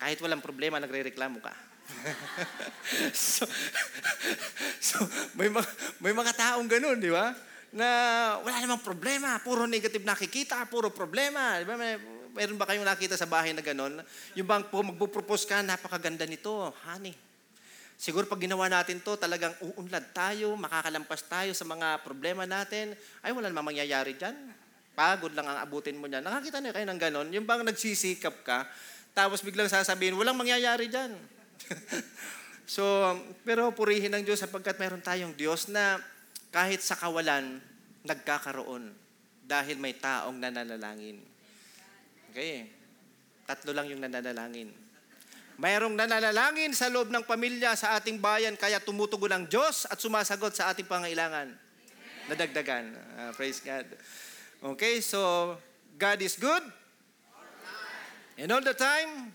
Kahit 0.00 0.16
walang 0.24 0.40
problema, 0.40 0.80
nagre-reklamo 0.80 1.44
ka. 1.44 1.52
so, 3.12 3.44
so 4.80 5.04
may, 5.36 5.52
mga, 5.52 5.68
may 6.00 6.16
mga 6.16 6.32
taong 6.32 6.64
ganun, 6.64 6.96
di 6.96 7.12
ba? 7.12 7.36
Na 7.76 7.88
wala 8.40 8.56
namang 8.64 8.80
problema, 8.80 9.36
puro 9.44 9.68
negative 9.68 10.08
nakikita, 10.08 10.64
puro 10.72 10.88
problema. 10.88 11.60
Di 11.60 11.68
ba? 11.68 11.76
Mayroon 12.34 12.58
ba 12.58 12.66
kayong 12.68 12.86
nakita 12.86 13.14
sa 13.18 13.28
bahay 13.28 13.54
na 13.54 13.62
ganun? 13.62 14.02
Yung 14.38 14.48
bang 14.48 14.64
po 14.66 14.82
magpo-propose 14.82 15.44
ka, 15.46 15.62
napakaganda 15.62 16.24
nito, 16.24 16.70
honey. 16.86 17.12
Siguro 18.00 18.24
pag 18.24 18.40
ginawa 18.40 18.64
natin 18.72 18.96
to, 19.04 19.20
talagang 19.20 19.52
uunlad 19.60 20.08
tayo, 20.16 20.56
makakalampas 20.56 21.20
tayo 21.28 21.52
sa 21.52 21.68
mga 21.68 22.00
problema 22.00 22.48
natin. 22.48 22.96
Ay, 23.20 23.36
wala 23.36 23.52
namang 23.52 23.76
mangyayari 23.76 24.16
dyan. 24.16 24.32
Pagod 24.96 25.36
lang 25.36 25.44
ang 25.44 25.60
abutin 25.60 26.00
mo 26.00 26.08
dyan. 26.08 26.24
Nakakita 26.24 26.64
na 26.64 26.72
kayo 26.72 26.88
ng 26.88 27.00
ganon. 27.00 27.28
Yung 27.28 27.44
bang 27.44 27.60
nagsisikap 27.60 28.40
ka, 28.40 28.64
tapos 29.12 29.44
biglang 29.44 29.68
sasabihin, 29.68 30.16
walang 30.16 30.38
mangyayari 30.38 30.88
dyan. 30.88 31.12
so, 32.74 32.82
pero 33.44 33.68
purihin 33.76 34.16
ng 34.16 34.24
Diyos 34.24 34.40
sapagkat 34.40 34.80
meron 34.80 35.04
tayong 35.04 35.36
Diyos 35.36 35.68
na 35.68 36.00
kahit 36.48 36.80
sa 36.80 36.96
kawalan, 36.96 37.60
nagkakaroon 38.00 38.96
dahil 39.44 39.76
may 39.76 39.98
taong 39.98 40.38
nananalangin. 40.38 41.20
Okay. 42.30 42.70
Tatlo 43.42 43.74
lang 43.74 43.90
yung 43.90 43.98
nananalangin. 43.98 44.70
Mayroong 45.58 45.98
nananalangin 45.98 46.70
sa 46.70 46.86
loob 46.86 47.10
ng 47.10 47.26
pamilya 47.26 47.74
sa 47.74 47.98
ating 47.98 48.22
bayan, 48.22 48.54
kaya 48.54 48.78
tumutugon 48.78 49.34
ang 49.34 49.44
Diyos 49.50 49.84
at 49.90 49.98
sumasagot 49.98 50.54
sa 50.54 50.70
ating 50.70 50.86
pangailangan. 50.86 51.50
Nadagdagan. 52.30 52.94
Ah, 53.18 53.34
praise 53.34 53.58
God. 53.58 53.82
Okay, 54.62 55.02
so 55.02 55.52
God 55.98 56.22
is 56.22 56.38
good. 56.38 56.62
And 58.38 58.48
all 58.54 58.62
the 58.62 58.78
time? 58.78 59.34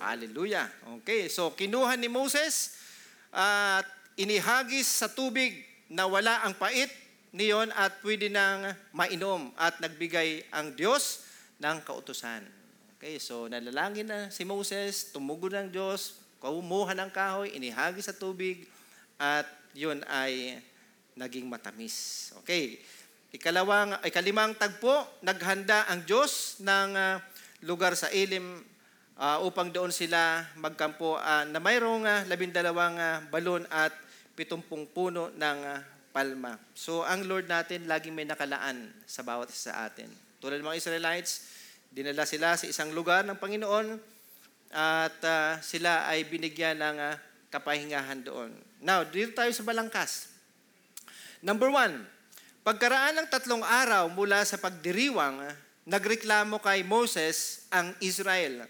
Hallelujah. 0.00 0.66
Okay, 0.98 1.28
so 1.28 1.52
kinuha 1.52 2.00
ni 2.00 2.08
Moses 2.08 2.80
at 3.28 3.84
inihagis 4.16 4.88
sa 4.88 5.12
tubig 5.12 5.62
na 5.92 6.08
wala 6.08 6.40
ang 6.48 6.56
pait 6.56 6.88
niyon 7.36 7.68
at 7.76 7.92
pwede 8.00 8.32
nang 8.32 8.72
mainom 8.96 9.52
at 9.60 9.76
nagbigay 9.84 10.48
ang 10.48 10.72
Diyos 10.72 11.23
ng 11.60 11.76
kautusan. 11.82 12.42
Okay, 12.96 13.20
so 13.20 13.50
nalalangin 13.50 14.08
na 14.08 14.32
si 14.32 14.48
Moses, 14.48 15.12
tumugon 15.12 15.52
ng 15.54 15.68
Diyos, 15.68 16.18
kumuha 16.40 16.96
ng 16.96 17.10
kahoy, 17.12 17.52
inihagis 17.52 18.08
sa 18.08 18.16
tubig, 18.16 18.64
at 19.20 19.44
yun 19.76 20.00
ay 20.08 20.62
naging 21.18 21.46
matamis. 21.46 22.30
Okay, 22.42 22.80
ikalawang, 23.34 23.98
ikalimang 24.06 24.56
tagpo, 24.56 25.04
naghanda 25.20 25.84
ang 25.90 26.02
Diyos 26.02 26.62
ng 26.64 26.90
ah, 26.96 27.20
lugar 27.64 27.96
sa 27.96 28.12
ilim 28.12 28.62
ah, 29.18 29.38
upang 29.42 29.70
doon 29.70 29.90
sila 29.94 30.46
magkampo 30.58 31.18
ah, 31.18 31.46
na 31.46 31.58
mayroong 31.62 32.04
uh, 32.06 32.20
labindalawang 32.26 32.96
ah, 32.98 33.22
balon 33.30 33.62
at 33.70 33.94
pitumpung 34.34 34.86
puno 34.90 35.30
ng 35.34 35.58
ah, 35.66 35.80
palma. 36.14 36.58
So 36.74 37.02
ang 37.02 37.26
Lord 37.26 37.50
natin 37.50 37.90
laging 37.90 38.14
may 38.14 38.26
nakalaan 38.26 38.90
sa 39.06 39.26
bawat 39.26 39.50
isa 39.50 39.74
sa 39.74 39.90
atin. 39.90 40.23
Tulad 40.44 40.60
ng 40.60 40.68
mga 40.68 40.76
Israelites, 40.84 41.48
dinala 41.88 42.28
sila 42.28 42.52
sa 42.52 42.68
isang 42.68 42.92
lugar 42.92 43.24
ng 43.24 43.40
Panginoon 43.40 43.96
at 44.76 45.16
ah, 45.24 45.56
sila 45.64 46.04
ay 46.04 46.28
binigyan 46.28 46.76
ng 46.76 46.96
ah, 47.00 47.16
kapahingahan 47.48 48.20
doon. 48.20 48.52
Now, 48.84 49.08
dito 49.08 49.32
tayo 49.32 49.48
sa 49.56 49.64
balangkas. 49.64 50.28
Number 51.40 51.72
one, 51.72 52.04
pagkaraan 52.60 53.24
ng 53.24 53.28
tatlong 53.32 53.64
araw 53.64 54.12
mula 54.12 54.44
sa 54.44 54.60
pagdiriwang, 54.60 55.48
nagreklamo 55.88 56.60
kay 56.60 56.84
Moses 56.84 57.64
ang 57.72 57.96
Israel. 58.04 58.68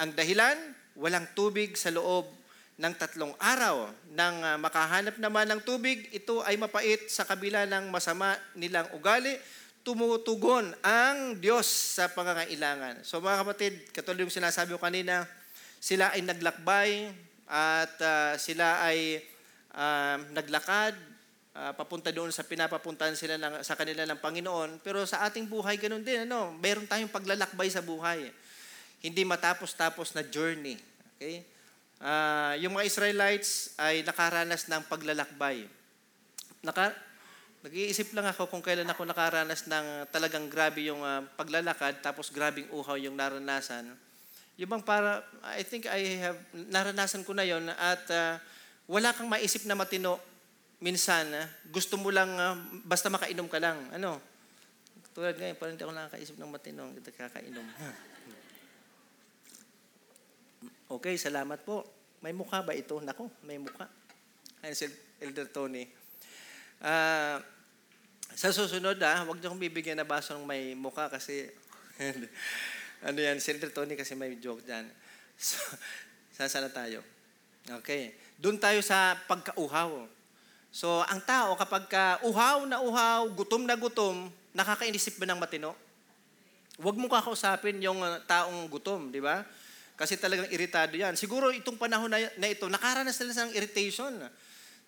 Ang 0.00 0.16
dahilan, 0.16 0.56
walang 0.96 1.28
tubig 1.36 1.76
sa 1.76 1.92
loob 1.92 2.32
ng 2.80 2.96
tatlong 2.96 3.36
araw. 3.36 3.92
Nang 4.16 4.40
ah, 4.40 4.56
makahanap 4.56 5.20
naman 5.20 5.52
ng 5.52 5.60
tubig, 5.68 6.08
ito 6.16 6.40
ay 6.48 6.56
mapait 6.56 7.12
sa 7.12 7.28
kabila 7.28 7.68
ng 7.68 7.92
masama 7.92 8.40
nilang 8.56 8.88
ugali, 8.96 9.36
tumutugon 9.80 10.76
ang 10.84 11.40
Diyos 11.40 11.64
sa 11.96 12.12
pangangailangan. 12.12 13.00
So 13.04 13.18
mga 13.24 13.40
kapatid, 13.46 13.72
katulad 13.90 14.28
yung 14.28 14.32
sinasabi 14.32 14.76
ko 14.76 14.80
kanina, 14.80 15.24
sila 15.80 16.12
ay 16.12 16.20
naglakbay 16.20 17.08
at 17.48 17.94
ah, 18.04 18.34
sila 18.36 18.84
ay 18.84 19.24
ah, 19.72 20.20
naglakad 20.36 20.92
ah, 21.56 21.72
papunta 21.72 22.12
doon 22.12 22.28
sa 22.28 22.44
pinapapuntahan 22.44 23.16
sila 23.16 23.40
ng, 23.40 23.64
sa 23.64 23.74
kanila 23.74 24.04
ng 24.04 24.20
Panginoon. 24.20 24.84
Pero 24.84 25.02
sa 25.08 25.24
ating 25.24 25.48
buhay, 25.48 25.80
ganun 25.80 26.04
din. 26.04 26.28
Ano? 26.28 26.52
Meron 26.60 26.84
tayong 26.84 27.10
paglalakbay 27.10 27.72
sa 27.72 27.80
buhay. 27.80 28.28
Hindi 29.00 29.24
matapos-tapos 29.24 30.12
na 30.12 30.20
journey. 30.20 30.76
Okay? 31.16 31.42
Ah, 32.00 32.52
yung 32.60 32.76
mga 32.76 32.86
Israelites 32.86 33.72
ay 33.80 34.04
nakaranas 34.04 34.68
ng 34.68 34.84
paglalakbay. 34.84 35.64
Naka, 36.60 36.92
nag-iisip 37.60 38.16
lang 38.16 38.24
ako 38.24 38.48
kung 38.48 38.64
kailan 38.64 38.88
ako 38.88 39.04
nakaranas 39.04 39.68
ng 39.68 40.08
talagang 40.08 40.48
grabe 40.48 40.88
yung 40.88 41.04
ah, 41.04 41.20
paglalakad 41.36 42.00
tapos 42.00 42.32
grabing 42.32 42.68
uhaw 42.72 42.96
yung 42.96 43.16
naranasan. 43.16 43.92
Yung 44.56 44.68
bang 44.68 44.84
para, 44.84 45.24
I 45.56 45.64
think 45.64 45.88
I 45.88 46.20
have, 46.20 46.38
naranasan 46.52 47.24
ko 47.24 47.36
na 47.36 47.44
yon 47.44 47.68
at 47.68 48.04
ah, 48.12 48.40
wala 48.88 49.12
kang 49.12 49.28
maisip 49.28 49.68
na 49.68 49.76
matino 49.76 50.16
minsan, 50.80 51.28
ah, 51.36 51.46
gusto 51.68 52.00
mo 52.00 52.08
lang, 52.08 52.32
ah, 52.40 52.56
basta 52.88 53.12
makainom 53.12 53.48
ka 53.48 53.60
lang. 53.60 53.76
Ano? 53.92 54.20
Tulad 55.12 55.36
ngayon, 55.36 55.56
parang 55.60 55.72
hindi 55.76 55.84
ako 55.84 55.94
nakakaisip 55.96 56.36
ng 56.40 56.50
matino, 56.50 56.88
hindi 56.88 57.00
kakainom. 57.04 57.66
Okay, 60.90 61.14
salamat 61.20 61.60
po. 61.62 61.86
May 62.24 62.34
mukha 62.34 62.64
ba 62.64 62.74
ito? 62.74 62.98
Nako, 62.98 63.30
may 63.46 63.56
mukha. 63.60 63.86
Ayun 64.60 64.76
si 64.76 64.90
Elder 65.22 65.48
Tony. 65.48 65.99
Ah, 66.80 67.44
sa 68.32 68.48
susunod, 68.48 68.96
ah, 69.04 69.28
huwag 69.28 69.36
niyo 69.36 69.52
akong 69.52 69.60
bibigyan 69.60 70.00
na 70.00 70.08
baso 70.08 70.32
ng 70.32 70.48
may 70.48 70.72
mukha 70.72 71.12
kasi, 71.12 71.52
ano 73.06 73.18
yan, 73.20 73.36
Elder 73.36 73.68
Tony 73.68 74.00
kasi 74.00 74.16
may 74.16 74.36
joke 74.40 74.64
dyan. 74.64 74.88
So, 76.40 76.48
saan 76.48 76.68
na 76.68 76.72
tayo? 76.72 77.04
Okay. 77.68 78.16
Doon 78.40 78.56
tayo 78.56 78.80
sa 78.80 79.12
pagkauhaw. 79.28 80.08
So, 80.72 81.04
ang 81.04 81.20
tao 81.20 81.52
kapag 81.58 81.84
ka 81.90 82.04
uhaw 82.24 82.64
na 82.64 82.80
uhaw, 82.80 83.28
gutom 83.36 83.68
na 83.68 83.76
gutom, 83.76 84.32
nakakainisip 84.56 85.20
ba 85.20 85.28
ng 85.28 85.36
matino? 85.36 85.76
Huwag 86.80 86.96
mo 86.96 87.12
kakausapin 87.12 87.76
yung 87.84 88.00
uh, 88.00 88.22
taong 88.24 88.68
gutom, 88.72 89.12
di 89.12 89.20
ba? 89.20 89.44
Kasi 90.00 90.16
talagang 90.16 90.48
iritado 90.48 90.96
yan. 90.96 91.12
Siguro 91.12 91.52
itong 91.52 91.76
panahon 91.76 92.08
na, 92.08 92.24
na 92.40 92.48
ito, 92.48 92.64
nakaranas 92.72 93.20
sila 93.20 93.36
ng 93.36 93.52
irritation. 93.52 94.16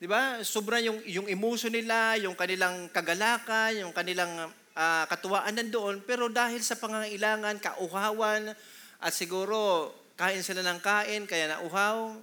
Di 0.03 0.11
ba? 0.11 0.43
Sobra 0.43 0.83
yung, 0.83 0.99
yung 1.07 1.31
emotion 1.31 1.71
nila, 1.71 2.19
yung 2.19 2.35
kanilang 2.35 2.91
kagalakan, 2.91 3.87
yung 3.87 3.95
kanilang 3.95 4.51
ah, 4.75 5.07
katuwaan 5.07 5.55
nandoon. 5.55 6.03
Pero 6.03 6.27
dahil 6.27 6.59
sa 6.59 6.75
pangangailangan, 6.75 7.63
kauhawan, 7.63 8.51
at 8.99 9.13
siguro 9.15 9.95
kain 10.19 10.43
sila 10.43 10.67
ng 10.67 10.83
kain, 10.83 11.23
kaya 11.23 11.55
nauhaw, 11.55 12.19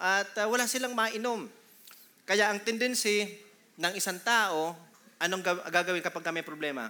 at 0.00 0.32
ah, 0.40 0.48
wala 0.48 0.64
silang 0.64 0.96
mainom. 0.96 1.52
Kaya 2.24 2.48
ang 2.48 2.64
tendency 2.64 3.28
ng 3.76 3.92
isang 3.92 4.16
tao, 4.24 4.72
anong 5.20 5.44
ga- 5.44 5.68
gagawin 5.68 6.00
kapag 6.00 6.32
may 6.32 6.40
problema? 6.40 6.88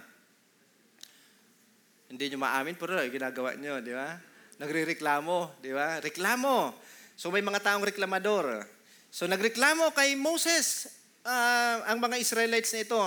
Hindi 2.07 2.31
nyo 2.31 2.47
maamin, 2.47 2.79
pero 2.79 2.95
ginagawa 3.11 3.59
nyo, 3.59 3.83
di 3.83 3.91
ba? 3.91 4.15
Nagre-reklamo, 4.55 5.59
di 5.59 5.75
ba? 5.75 5.99
Reklamo. 5.99 6.71
So 7.19 7.27
may 7.27 7.43
mga 7.43 7.59
taong 7.59 7.83
reklamador. 7.83 8.78
So 9.09 9.25
nagreklamo 9.25 9.89
kay 9.97 10.13
Moses 10.13 10.89
ah, 11.25 11.81
ang 11.89 11.97
mga 11.97 12.21
Israelites 12.21 12.69
na 12.73 12.85
ito 12.85 13.01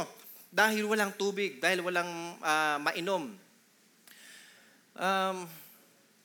dahil 0.52 0.84
walang 0.84 1.14
tubig, 1.14 1.62
dahil 1.62 1.80
walang 1.80 2.10
ah, 2.42 2.76
mainom. 2.82 3.30
Um, 4.92 5.36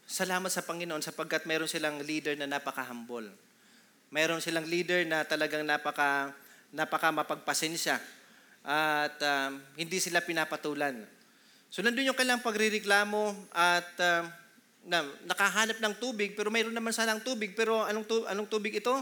salamat 0.10 0.52
sa 0.52 0.66
Panginoon 0.66 1.00
sapagkat 1.00 1.46
meron 1.46 1.70
silang 1.70 2.02
leader 2.04 2.34
na 2.36 2.50
napaka-humble. 2.50 3.30
Meron 4.10 4.42
silang 4.42 4.66
leader 4.66 5.04
na 5.06 5.24
talagang 5.24 5.64
napaka 5.64 6.32
napaka 6.72 7.12
mapagpasensya 7.16 7.96
at 8.68 9.16
um, 9.24 9.64
hindi 9.80 10.04
sila 10.04 10.20
pinapatulan. 10.20 11.00
So 11.72 11.80
nandun 11.80 12.12
yung 12.12 12.20
kailang 12.20 12.44
pagrireklamo 12.44 13.32
at 13.56 13.88
um, 14.00 14.24
na, 14.88 15.04
nakahanap 15.28 15.80
ng 15.80 15.96
tubig 16.00 16.36
pero 16.36 16.52
mayroon 16.52 16.76
naman 16.76 16.96
sanang 16.96 17.24
tubig 17.24 17.56
pero 17.56 17.84
anong 17.88 18.08
tu- 18.08 18.28
anong 18.28 18.48
tubig 18.48 18.80
ito? 18.80 18.96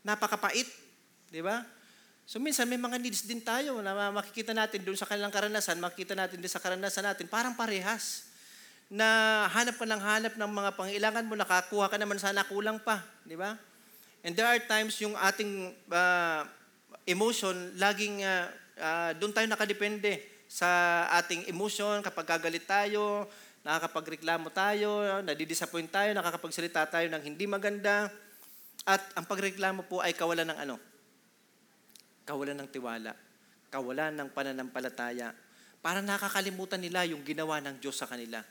Napakapait, 0.00 0.66
di 1.28 1.44
ba? 1.44 1.60
So 2.30 2.38
minsan 2.38 2.70
may 2.70 2.78
mga 2.78 3.02
needs 3.02 3.26
din 3.26 3.42
tayo 3.42 3.82
na 3.82 4.14
makikita 4.14 4.54
natin 4.54 4.86
doon 4.86 4.94
sa 4.94 5.02
kanilang 5.02 5.34
karanasan, 5.34 5.82
makikita 5.82 6.14
natin 6.14 6.38
din 6.38 6.46
sa 6.46 6.62
karanasan 6.62 7.02
natin, 7.02 7.26
parang 7.26 7.58
parehas. 7.58 8.30
Na 8.90 9.46
hanap 9.50 9.78
ka 9.78 9.86
ng 9.86 10.02
hanap 10.02 10.34
ng 10.38 10.50
mga 10.50 10.70
pangailangan 10.78 11.26
mo, 11.26 11.34
nakakuha 11.34 11.90
ka 11.90 11.98
naman 11.98 12.18
sana 12.22 12.46
kulang 12.46 12.78
pa, 12.78 13.02
di 13.26 13.34
ba? 13.34 13.58
And 14.22 14.38
there 14.38 14.46
are 14.46 14.62
times 14.62 14.94
yung 15.02 15.18
ating 15.18 15.74
ah, 15.90 16.46
emotion, 17.02 17.74
laging 17.78 18.22
ah, 18.22 18.46
ah, 18.78 19.10
doon 19.18 19.34
tayo 19.34 19.46
nakadepende 19.50 20.22
sa 20.50 21.06
ating 21.22 21.46
emotion, 21.46 22.02
kapag 22.02 22.26
kagalit 22.26 22.66
tayo, 22.66 23.30
nakakapagreklamo 23.62 24.50
tayo, 24.50 25.22
nadidisappoint 25.22 25.90
tayo, 25.90 26.10
nakakapagsalita 26.14 26.90
tayo 26.90 27.06
ng 27.10 27.22
hindi 27.22 27.46
maganda. 27.46 28.10
At 28.88 29.02
ang 29.16 29.28
pagreklamo 29.28 29.84
po 29.84 30.00
ay 30.00 30.16
kawalan 30.16 30.48
ng 30.48 30.58
ano? 30.58 30.76
Kawalan 32.24 32.64
ng 32.64 32.68
tiwala. 32.72 33.12
Kawalan 33.68 34.16
ng 34.16 34.28
pananampalataya. 34.32 35.36
Para 35.80 36.04
nakakalimutan 36.04 36.80
nila 36.80 37.08
yung 37.08 37.24
ginawa 37.24 37.60
ng 37.60 37.80
Diyos 37.80 37.96
sa 37.96 38.08
kanila. 38.08 38.44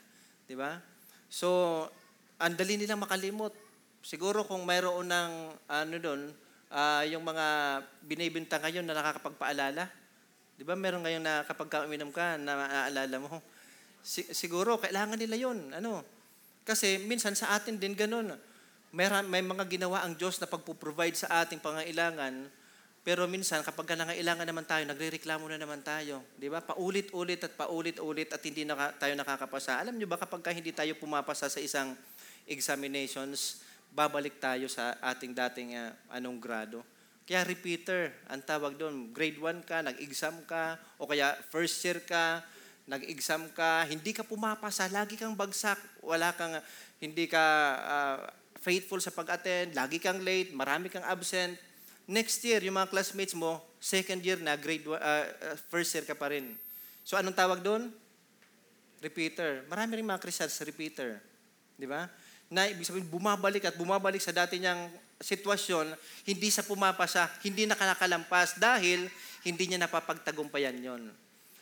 Di 0.50 0.58
ba? 0.58 0.82
So, 1.30 1.86
ang 2.42 2.58
dali 2.58 2.78
nilang 2.78 3.06
makalimot. 3.06 3.54
Siguro 4.02 4.48
kung 4.48 4.66
mayroon 4.66 5.12
ng 5.12 5.32
ano 5.70 5.96
doon, 6.02 6.22
ah, 6.74 7.06
yung 7.06 7.22
mga 7.22 7.46
binibinta 8.02 8.58
ngayon 8.58 8.86
na 8.86 8.98
nakakapagpaalala. 8.98 9.86
Di 10.58 10.64
ba 10.66 10.74
meron 10.76 11.06
ngayon 11.06 11.24
na 11.24 11.46
kapag 11.46 11.70
ka 11.72 11.78
uminom 11.86 12.12
ka, 12.12 12.36
na 12.36 12.58
maaalala 12.58 13.18
mo. 13.22 13.40
Si- 14.02 14.32
siguro, 14.32 14.80
kailangan 14.80 15.20
nila 15.20 15.36
yon 15.36 15.76
Ano? 15.76 16.04
Kasi 16.64 17.02
minsan 17.06 17.36
sa 17.36 17.56
atin 17.56 17.78
din 17.78 17.94
ganun. 17.94 18.36
May, 18.90 19.06
may 19.30 19.46
mga 19.46 19.70
ginawa 19.70 20.02
ang 20.02 20.18
Diyos 20.18 20.42
na 20.42 20.50
pagpo-provide 20.50 21.14
sa 21.14 21.46
ating 21.46 21.62
pangailangan, 21.62 22.50
pero 23.06 23.30
minsan 23.30 23.62
kapag 23.62 23.94
ka 23.94 23.96
nangailangan 23.96 24.50
naman 24.50 24.66
tayo, 24.66 24.82
nagrereklamo 24.90 25.46
na 25.46 25.62
naman 25.62 25.86
tayo. 25.86 26.26
Di 26.36 26.50
ba? 26.50 26.58
Paulit-ulit 26.60 27.38
at 27.46 27.54
paulit-ulit 27.54 28.34
at 28.34 28.42
hindi 28.42 28.66
naka, 28.66 28.98
tayo 28.98 29.14
nakakapasa. 29.14 29.78
Alam 29.78 29.98
nyo 29.98 30.10
ba 30.10 30.18
kapag 30.18 30.42
ka 30.42 30.50
hindi 30.50 30.74
tayo 30.74 30.98
pumapasa 30.98 31.48
sa 31.48 31.62
isang 31.62 31.94
examinations, 32.50 33.62
babalik 33.94 34.42
tayo 34.42 34.66
sa 34.66 34.98
ating 35.06 35.38
dating 35.38 35.78
ah, 35.78 35.94
anong 36.14 36.42
grado. 36.42 36.82
Kaya 37.30 37.46
repeater, 37.46 38.10
ang 38.26 38.42
tawag 38.42 38.74
doon. 38.74 39.14
Grade 39.14 39.38
1 39.38 39.70
ka, 39.70 39.86
nag-exam 39.86 40.42
ka, 40.50 40.82
o 40.98 41.06
kaya 41.06 41.38
first 41.54 41.78
year 41.86 42.02
ka, 42.02 42.42
nag-exam 42.90 43.54
ka, 43.54 43.86
hindi 43.86 44.18
ka 44.18 44.26
pumapasa, 44.26 44.90
lagi 44.90 45.14
kang 45.14 45.38
bagsak, 45.38 45.78
wala 46.02 46.34
kang, 46.34 46.58
hindi 46.98 47.30
ka 47.30 47.46
ah, 47.86 48.18
faithful 48.60 49.00
sa 49.00 49.12
pag-attend, 49.12 49.76
lagi 49.76 49.98
kang 49.98 50.20
late, 50.20 50.52
marami 50.52 50.92
kang 50.92 51.04
absent. 51.08 51.56
Next 52.10 52.42
year, 52.44 52.60
yung 52.64 52.76
mga 52.76 52.92
classmates 52.92 53.36
mo, 53.36 53.64
second 53.80 54.20
year 54.20 54.38
na, 54.42 54.60
grade 54.60 54.84
ah, 55.00 55.26
first 55.72 55.96
year 55.96 56.04
ka 56.04 56.14
pa 56.14 56.32
rin. 56.32 56.56
So 57.08 57.16
anong 57.16 57.38
tawag 57.38 57.64
doon? 57.64 57.90
Repeater. 59.00 59.64
Marami 59.72 59.98
rin 59.98 60.06
mga 60.06 60.22
Christians, 60.22 60.60
repeater. 60.62 61.24
Di 61.80 61.88
ba? 61.88 62.12
Na 62.52 62.68
ibig 62.68 62.84
sabihin, 62.84 63.08
bumabalik 63.08 63.64
at 63.64 63.80
bumabalik 63.80 64.20
sa 64.20 64.36
dati 64.36 64.60
niyang 64.60 64.92
sitwasyon, 65.20 65.96
hindi 66.28 66.48
sa 66.52 66.64
pumapasa, 66.64 67.28
hindi 67.44 67.68
nakakalampas 67.68 68.60
dahil 68.60 69.08
hindi 69.44 69.64
niya 69.68 69.84
napapagtagumpayan 69.84 70.80
yon. 70.80 71.12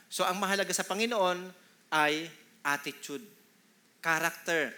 So 0.07 0.23
ang 0.23 0.37
mahalaga 0.39 0.71
sa 0.71 0.85
Panginoon 0.85 1.51
ay 1.91 2.29
attitude, 2.63 3.25
character. 3.99 4.71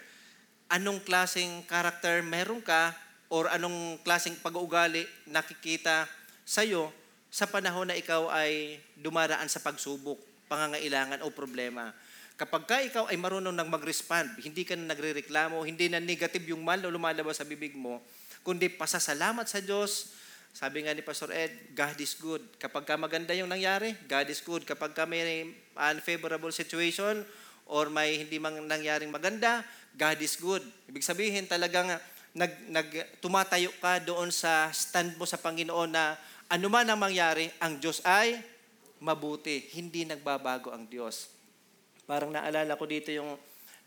Anong 0.70 1.02
klaseng 1.02 1.66
character 1.66 2.22
meron 2.22 2.62
ka 2.62 2.94
or 3.26 3.50
anong 3.50 3.98
klaseng 4.06 4.38
pag-uugali 4.38 5.02
nakikita 5.26 6.06
sa'yo 6.46 6.94
sa 7.26 7.50
panahon 7.50 7.90
na 7.90 7.98
ikaw 7.98 8.30
ay 8.30 8.78
dumaraan 8.98 9.50
sa 9.50 9.62
pagsubok, 9.62 10.18
pangangailangan 10.46 11.22
o 11.26 11.30
problema. 11.30 11.90
Kapag 12.38 12.62
ka 12.70 12.76
ikaw 12.86 13.04
ay 13.10 13.18
marunong 13.18 13.54
nang 13.54 13.66
mag-respond, 13.66 14.30
hindi 14.46 14.62
ka 14.62 14.78
na 14.78 14.94
nagre-reklamo, 14.94 15.62
hindi 15.66 15.90
na 15.90 15.98
negative 15.98 16.54
yung 16.54 16.62
mal 16.62 16.78
o 16.82 16.90
lumalabas 16.90 17.42
sa 17.42 17.46
bibig 17.46 17.74
mo, 17.74 18.02
kundi 18.46 18.70
pasasalamat 18.70 19.50
sa 19.50 19.58
Diyos. 19.58 20.14
Sabi 20.50 20.82
nga 20.82 20.94
ni 20.94 21.02
Pastor 21.02 21.30
Ed, 21.30 21.74
God 21.74 21.98
is 22.02 22.18
good. 22.18 22.42
Kapag 22.58 22.82
ka 22.82 22.94
maganda 22.98 23.30
yung 23.34 23.50
nangyari, 23.50 23.94
God 24.10 24.26
is 24.26 24.42
good. 24.42 24.66
Kapag 24.66 24.94
ka 24.94 25.06
may 25.06 25.46
unfavorable 25.78 26.50
situation 26.50 27.22
or 27.70 27.86
may 27.86 28.26
hindi 28.26 28.42
mang 28.42 28.58
nangyaring 28.66 29.14
maganda, 29.14 29.62
God 29.94 30.18
is 30.22 30.34
good. 30.38 30.62
Ibig 30.90 31.04
sabihin 31.04 31.46
talagang 31.46 31.90
nag, 32.34 32.52
nag, 32.70 32.88
tumatayo 33.18 33.74
ka 33.82 33.98
doon 33.98 34.30
sa 34.30 34.70
stand 34.70 35.18
mo 35.18 35.26
sa 35.26 35.38
Panginoon 35.38 35.90
na 35.90 36.14
anuman 36.50 36.86
ang 36.86 36.98
mangyari, 36.98 37.50
ang 37.58 37.78
Diyos 37.78 38.02
ay 38.06 38.38
mabuti. 39.02 39.70
Hindi 39.74 40.06
nagbabago 40.06 40.70
ang 40.70 40.86
Diyos. 40.86 41.30
Parang 42.06 42.30
naalala 42.30 42.78
ko 42.78 42.84
dito 42.86 43.10
yung 43.10 43.34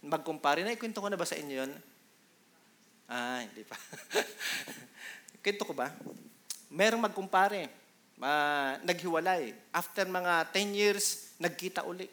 magkumpare. 0.03 0.63
Naikwento 0.63 0.99
ko 0.99 1.07
na 1.07 1.19
ba 1.19 1.27
sa 1.27 1.39
inyo 1.39 1.55
yun? 1.63 1.71
Ah, 3.07 3.43
hindi 3.43 3.63
pa. 3.63 3.75
Kwento 5.43 5.63
ko 5.67 5.75
ba? 5.75 5.91
Merong 6.71 7.03
magkumpare. 7.03 7.67
Uh, 8.23 8.79
naghiwalay. 8.87 9.51
After 9.75 10.07
mga 10.07 10.55
10 10.55 10.71
years, 10.71 11.35
nagkita 11.35 11.83
uli. 11.83 12.07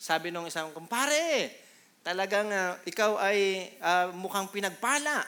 Sabi 0.00 0.32
nung 0.32 0.48
isang 0.48 0.72
kumpare, 0.72 1.50
talagang 2.00 2.48
uh, 2.48 2.80
ikaw 2.88 3.20
ay 3.20 3.70
uh, 3.80 4.12
mukhang 4.16 4.48
pinagpala. 4.48 5.24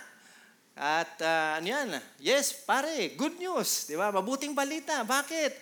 At 0.73 1.21
uh, 1.21 1.61
ano 1.61 1.67
yan? 1.69 1.89
Yes, 2.17 2.57
pare, 2.65 3.13
good 3.13 3.37
news. 3.37 3.85
Di 3.89 3.95
ba? 3.97 4.09
Mabuting 4.09 4.57
balita. 4.57 5.05
Bakit? 5.05 5.53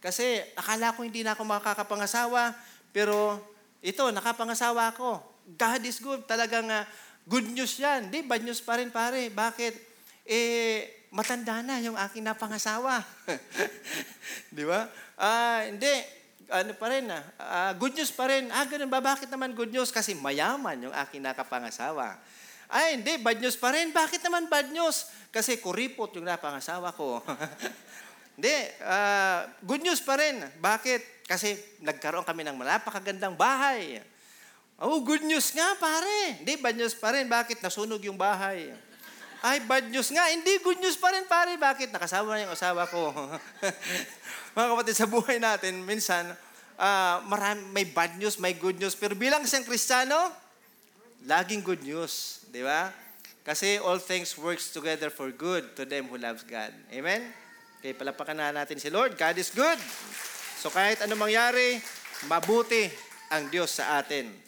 Kasi 0.00 0.40
akala 0.56 0.96
ko 0.96 1.04
hindi 1.04 1.24
na 1.24 1.36
ako 1.36 1.44
makakapangasawa, 1.44 2.52
pero 2.92 3.40
ito, 3.84 4.04
nakapangasawa 4.08 4.96
ako. 4.96 5.20
God 5.56 5.82
is 5.84 6.00
good. 6.00 6.24
Talagang 6.24 6.68
uh, 6.68 6.88
good 7.28 7.44
news 7.52 7.76
yan. 7.76 8.08
Di, 8.08 8.24
bad 8.24 8.40
news 8.40 8.64
pa 8.64 8.80
rin, 8.80 8.88
pare. 8.88 9.28
Bakit? 9.28 9.74
Eh, 10.24 11.04
matanda 11.12 11.60
na 11.60 11.80
yung 11.84 11.96
aking 12.00 12.24
napangasawa. 12.24 13.04
Di 14.56 14.64
ba? 14.64 14.88
Ah, 15.20 15.68
hindi. 15.68 16.23
Ano 16.54 16.70
pa 16.78 16.86
rin, 16.86 17.10
ah, 17.10 17.24
ah, 17.42 17.72
good 17.74 17.98
news 17.98 18.14
pa 18.14 18.30
rin. 18.30 18.46
Ah, 18.54 18.62
ganun 18.62 18.86
ba? 18.86 19.02
Bakit 19.02 19.26
naman 19.26 19.58
good 19.58 19.74
news? 19.74 19.90
Kasi 19.90 20.14
mayaman 20.14 20.86
yung 20.86 20.94
aking 20.94 21.18
nakapangasawa. 21.18 22.14
Ay, 22.70 22.94
hindi, 22.98 23.18
bad 23.18 23.42
news 23.42 23.58
pa 23.58 23.74
rin. 23.74 23.90
Bakit 23.90 24.22
naman 24.22 24.46
bad 24.46 24.70
news? 24.70 25.10
Kasi 25.34 25.58
kuripot 25.58 26.14
yung 26.14 26.30
napangasawa 26.30 26.94
ko. 26.94 27.18
hindi, 28.38 28.54
uh, 28.86 29.50
good 29.66 29.82
news 29.82 29.98
pa 29.98 30.14
rin. 30.14 30.46
Bakit? 30.62 31.26
Kasi 31.26 31.58
nagkaroon 31.82 32.22
kami 32.22 32.46
ng 32.46 32.54
napakagandang 32.54 33.34
bahay. 33.34 33.98
Oh, 34.78 35.02
good 35.02 35.26
news 35.26 35.50
nga, 35.54 35.74
pare. 35.78 36.38
Hindi, 36.38 36.54
bad 36.58 36.78
news 36.78 36.94
pa 36.94 37.14
rin. 37.14 37.26
Bakit? 37.26 37.62
Nasunog 37.62 38.02
yung 38.02 38.18
bahay. 38.18 38.70
Ay, 39.44 39.60
bad 39.62 39.86
news 39.92 40.08
nga. 40.08 40.32
Hindi, 40.32 40.56
good 40.64 40.80
news 40.80 40.96
pa 40.96 41.12
rin, 41.12 41.28
pare. 41.28 41.54
Bakit? 41.54 41.92
Nakasawa 41.92 42.34
na 42.34 42.48
yung 42.48 42.54
asawa 42.56 42.88
ko. 42.88 43.12
Mga 44.56 44.66
kapatid, 44.72 44.96
sa 44.96 45.06
buhay 45.06 45.36
natin, 45.36 45.84
minsan, 45.84 46.32
uh, 46.78 47.22
marami, 47.26 47.60
may 47.72 47.86
bad 47.86 48.16
news, 48.18 48.38
may 48.38 48.54
good 48.54 48.78
news. 48.78 48.94
Pero 48.94 49.14
bilang 49.14 49.42
isang 49.42 49.62
Kristiyano, 49.62 50.30
laging 51.24 51.64
good 51.64 51.82
news. 51.82 52.44
Di 52.50 52.62
ba? 52.62 52.92
Kasi 53.44 53.76
all 53.76 54.00
things 54.00 54.36
works 54.40 54.72
together 54.72 55.12
for 55.12 55.28
good 55.28 55.76
to 55.76 55.84
them 55.84 56.08
who 56.08 56.16
loves 56.16 56.46
God. 56.48 56.72
Amen? 56.88 57.20
Okay, 57.84 57.92
palapakan 57.92 58.40
na 58.40 58.52
natin 58.52 58.80
si 58.80 58.88
Lord. 58.88 59.12
God 59.20 59.36
is 59.36 59.52
good. 59.52 59.76
So 60.56 60.72
kahit 60.72 61.04
anong 61.04 61.28
mangyari, 61.28 61.76
mabuti 62.24 62.88
ang 63.28 63.52
Diyos 63.52 63.76
sa 63.76 64.00
atin. 64.00 64.43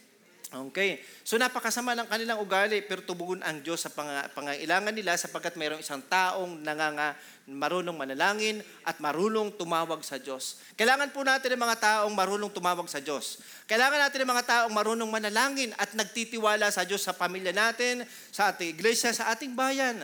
Okay. 0.46 1.02
So 1.26 1.34
napakasama 1.34 1.98
ng 1.98 2.06
kanilang 2.06 2.38
ugali 2.38 2.78
pero 2.78 3.02
tubugon 3.02 3.42
ang 3.42 3.58
Diyos 3.66 3.82
sa 3.82 3.90
pang- 3.90 4.30
pangailangan 4.30 4.94
nila 4.94 5.18
sapagkat 5.18 5.58
mayroong 5.58 5.82
isang 5.82 5.98
taong 6.06 6.62
nanganga, 6.62 7.18
marunong 7.50 7.98
manalangin 7.98 8.62
at 8.86 9.02
marunong 9.02 9.50
tumawag 9.58 10.06
sa 10.06 10.22
Diyos. 10.22 10.62
Kailangan 10.78 11.10
po 11.10 11.26
natin 11.26 11.58
ng 11.58 11.62
mga 11.66 11.76
taong 11.82 12.14
marunong 12.14 12.50
tumawag 12.54 12.86
sa 12.86 13.02
Diyos. 13.02 13.42
Kailangan 13.66 14.06
natin 14.06 14.22
ng 14.22 14.30
mga 14.30 14.44
taong 14.46 14.72
marunong 14.72 15.10
manalangin 15.10 15.74
at 15.74 15.90
nagtitiwala 15.98 16.70
sa 16.70 16.86
Diyos 16.86 17.02
sa 17.02 17.10
pamilya 17.10 17.50
natin, 17.50 18.06
sa 18.30 18.54
ating 18.54 18.70
iglesia, 18.70 19.10
sa 19.10 19.34
ating 19.34 19.50
bayan. 19.50 19.98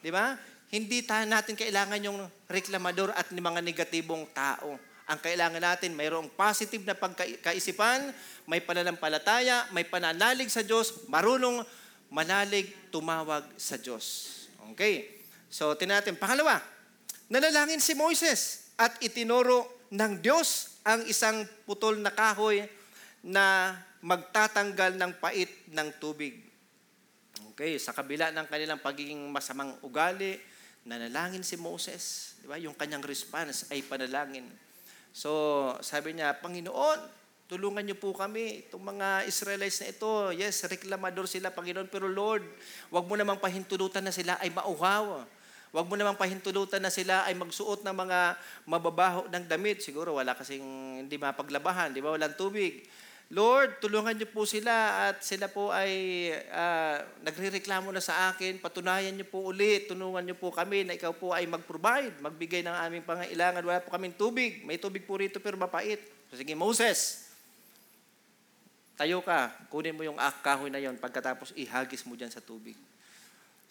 Di 0.00 0.08
ba? 0.08 0.32
Hindi 0.72 1.04
ta 1.04 1.28
natin 1.28 1.60
kailangan 1.60 2.00
yung 2.00 2.24
reklamador 2.48 3.12
at 3.12 3.28
mga 3.28 3.60
negatibong 3.60 4.24
tao. 4.32 4.93
Ang 5.04 5.20
kailangan 5.20 5.60
natin, 5.60 5.92
mayroong 5.92 6.32
positive 6.32 6.80
na 6.88 6.96
pagkaisipan, 6.96 8.08
may 8.48 8.64
pananampalataya, 8.64 9.68
may 9.76 9.84
pananalig 9.84 10.48
sa 10.48 10.64
Diyos, 10.64 11.04
marunong 11.12 11.60
manalig, 12.08 12.72
tumawag 12.88 13.44
sa 13.60 13.76
Diyos. 13.76 14.32
Okay. 14.72 15.24
So, 15.52 15.76
tinatin. 15.76 16.16
Pangalawa, 16.16 16.58
nanalangin 17.28 17.78
si 17.78 17.92
Moises 17.92 18.72
at 18.80 18.96
itinuro 19.04 19.86
ng 19.92 20.18
Diyos 20.18 20.80
ang 20.82 21.06
isang 21.06 21.46
putol 21.68 22.00
na 22.00 22.10
kahoy 22.10 22.66
na 23.24 23.76
magtatanggal 24.04 25.00
ng 25.00 25.12
pait 25.16 25.48
ng 25.72 25.88
tubig. 25.96 26.44
Okay, 27.54 27.78
sa 27.78 27.94
kabila 27.94 28.34
ng 28.34 28.50
kanilang 28.50 28.82
pagiging 28.82 29.30
masamang 29.30 29.78
ugali, 29.80 30.36
nanalangin 30.84 31.46
si 31.46 31.54
Moses. 31.54 32.34
Di 32.42 32.50
ba? 32.50 32.58
Yung 32.58 32.74
kanyang 32.74 33.06
response 33.06 33.70
ay 33.70 33.80
panalangin. 33.86 34.44
So, 35.14 35.30
sabi 35.78 36.10
niya, 36.10 36.34
Panginoon, 36.42 36.98
tulungan 37.46 37.86
niyo 37.86 37.94
po 37.94 38.10
kami. 38.10 38.66
Itong 38.66 38.82
mga 38.82 39.22
Israelites 39.30 39.78
na 39.78 39.94
ito, 39.94 40.10
yes, 40.34 40.66
reklamador 40.66 41.30
sila, 41.30 41.54
Panginoon, 41.54 41.86
pero 41.86 42.10
Lord, 42.10 42.42
wag 42.90 43.06
mo 43.06 43.14
namang 43.14 43.38
pahintulutan 43.38 44.02
na 44.02 44.10
sila 44.10 44.34
ay 44.42 44.50
mauhaw. 44.50 45.22
Wag 45.70 45.86
mo 45.86 45.94
namang 45.94 46.18
pahintulutan 46.18 46.82
na 46.82 46.90
sila 46.90 47.22
ay 47.30 47.38
magsuot 47.38 47.86
ng 47.86 47.94
mga 47.94 48.18
mababaho 48.66 49.30
ng 49.30 49.46
damit. 49.46 49.86
Siguro 49.86 50.18
wala 50.18 50.34
kasing 50.34 51.06
hindi 51.06 51.14
mapaglabahan, 51.14 51.94
di 51.94 52.02
ba? 52.02 52.14
Walang 52.14 52.34
tubig. 52.34 52.82
Lord, 53.32 53.80
tulungan 53.80 54.12
niyo 54.12 54.28
po 54.28 54.44
sila 54.44 55.08
at 55.08 55.24
sila 55.24 55.48
po 55.48 55.72
ay 55.72 56.28
uh, 56.52 57.00
nagrereklamo 57.24 57.88
na 57.88 58.04
sa 58.04 58.28
akin. 58.28 58.60
Patunayan 58.60 59.16
niyo 59.16 59.24
po 59.24 59.48
ulit, 59.48 59.88
tulungan 59.88 60.20
niyo 60.20 60.36
po 60.36 60.52
kami 60.52 60.84
na 60.84 60.92
ikaw 60.92 61.16
po 61.16 61.32
ay 61.32 61.48
mag-provide, 61.48 62.20
magbigay 62.20 62.60
ng 62.60 62.76
aming 62.84 63.04
pangailangan. 63.08 63.64
Wala 63.64 63.80
po 63.80 63.88
kaming 63.96 64.12
tubig. 64.12 64.60
May 64.68 64.76
tubig 64.76 65.08
po 65.08 65.16
rito 65.16 65.40
pero 65.40 65.56
mapait. 65.56 66.04
Sige, 66.36 66.52
Moses, 66.52 67.32
tayo 69.00 69.24
ka, 69.24 69.56
kunin 69.72 69.96
mo 69.96 70.04
yung 70.04 70.20
kahoy 70.44 70.68
na 70.68 70.82
yon 70.82 71.00
pagkatapos 71.00 71.56
ihagis 71.56 72.04
mo 72.04 72.12
dyan 72.20 72.28
sa 72.28 72.44
tubig. 72.44 72.76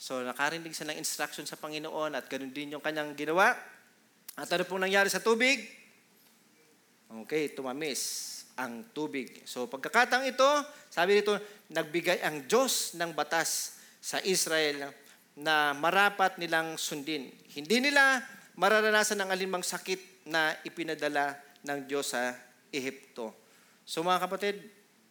So, 0.01 0.25
nakarinig 0.25 0.73
siya 0.73 0.89
ng 0.89 0.97
instruction 0.97 1.45
sa 1.45 1.61
Panginoon 1.61 2.17
at 2.17 2.25
ganun 2.25 2.49
din 2.49 2.73
yung 2.73 2.81
kanyang 2.81 3.13
ginawa. 3.13 3.53
At 4.33 4.49
ano 4.49 4.65
pong 4.65 4.81
nangyari 4.81 5.13
sa 5.13 5.21
tubig? 5.21 5.61
Okay, 7.21 7.53
tumamis 7.53 8.32
ang 8.57 8.93
tubig. 8.93 9.41
So 9.49 9.65
pagkakataong 9.65 10.29
ito, 10.29 10.49
sabi 10.89 11.21
dito, 11.21 11.37
nagbigay 11.73 12.21
ang 12.21 12.45
Diyos 12.45 12.93
ng 12.97 13.11
batas 13.13 13.79
sa 13.97 14.21
Israel 14.21 14.93
na 15.33 15.73
marapat 15.73 16.37
nilang 16.37 16.77
sundin. 16.77 17.33
Hindi 17.57 17.89
nila 17.89 18.21
mararanasan 18.53 19.17
ang 19.17 19.33
alimang 19.33 19.65
sakit 19.65 20.29
na 20.29 20.53
ipinadala 20.61 21.33
ng 21.65 21.89
Diyos 21.89 22.13
sa 22.13 22.37
Ehipto. 22.69 23.33
So 23.83 24.05
mga 24.05 24.29
kapatid, 24.29 24.55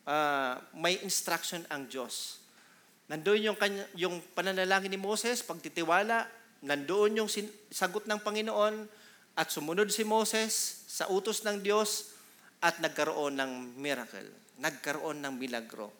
uh, 0.06 0.62
may 0.78 1.02
instruction 1.02 1.66
ang 1.66 1.90
Diyos. 1.90 2.42
Nandoon 3.10 3.52
yung, 3.52 3.58
kanya, 3.58 3.84
yung 3.98 4.22
pananalangin 4.32 4.94
ni 4.94 5.00
Moses, 5.00 5.42
pagtitiwala, 5.42 6.30
nandoon 6.62 7.18
yung 7.18 7.28
sin- 7.28 7.50
sagot 7.68 8.06
ng 8.06 8.22
Panginoon 8.22 8.86
at 9.34 9.50
sumunod 9.50 9.90
si 9.90 10.06
Moses 10.06 10.86
sa 10.86 11.10
utos 11.10 11.42
ng 11.42 11.58
Diyos 11.58 12.11
at 12.62 12.78
nagkaroon 12.78 13.34
ng 13.36 13.52
miracle. 13.74 14.30
Nagkaroon 14.62 15.18
ng 15.18 15.34
milagro. 15.34 15.90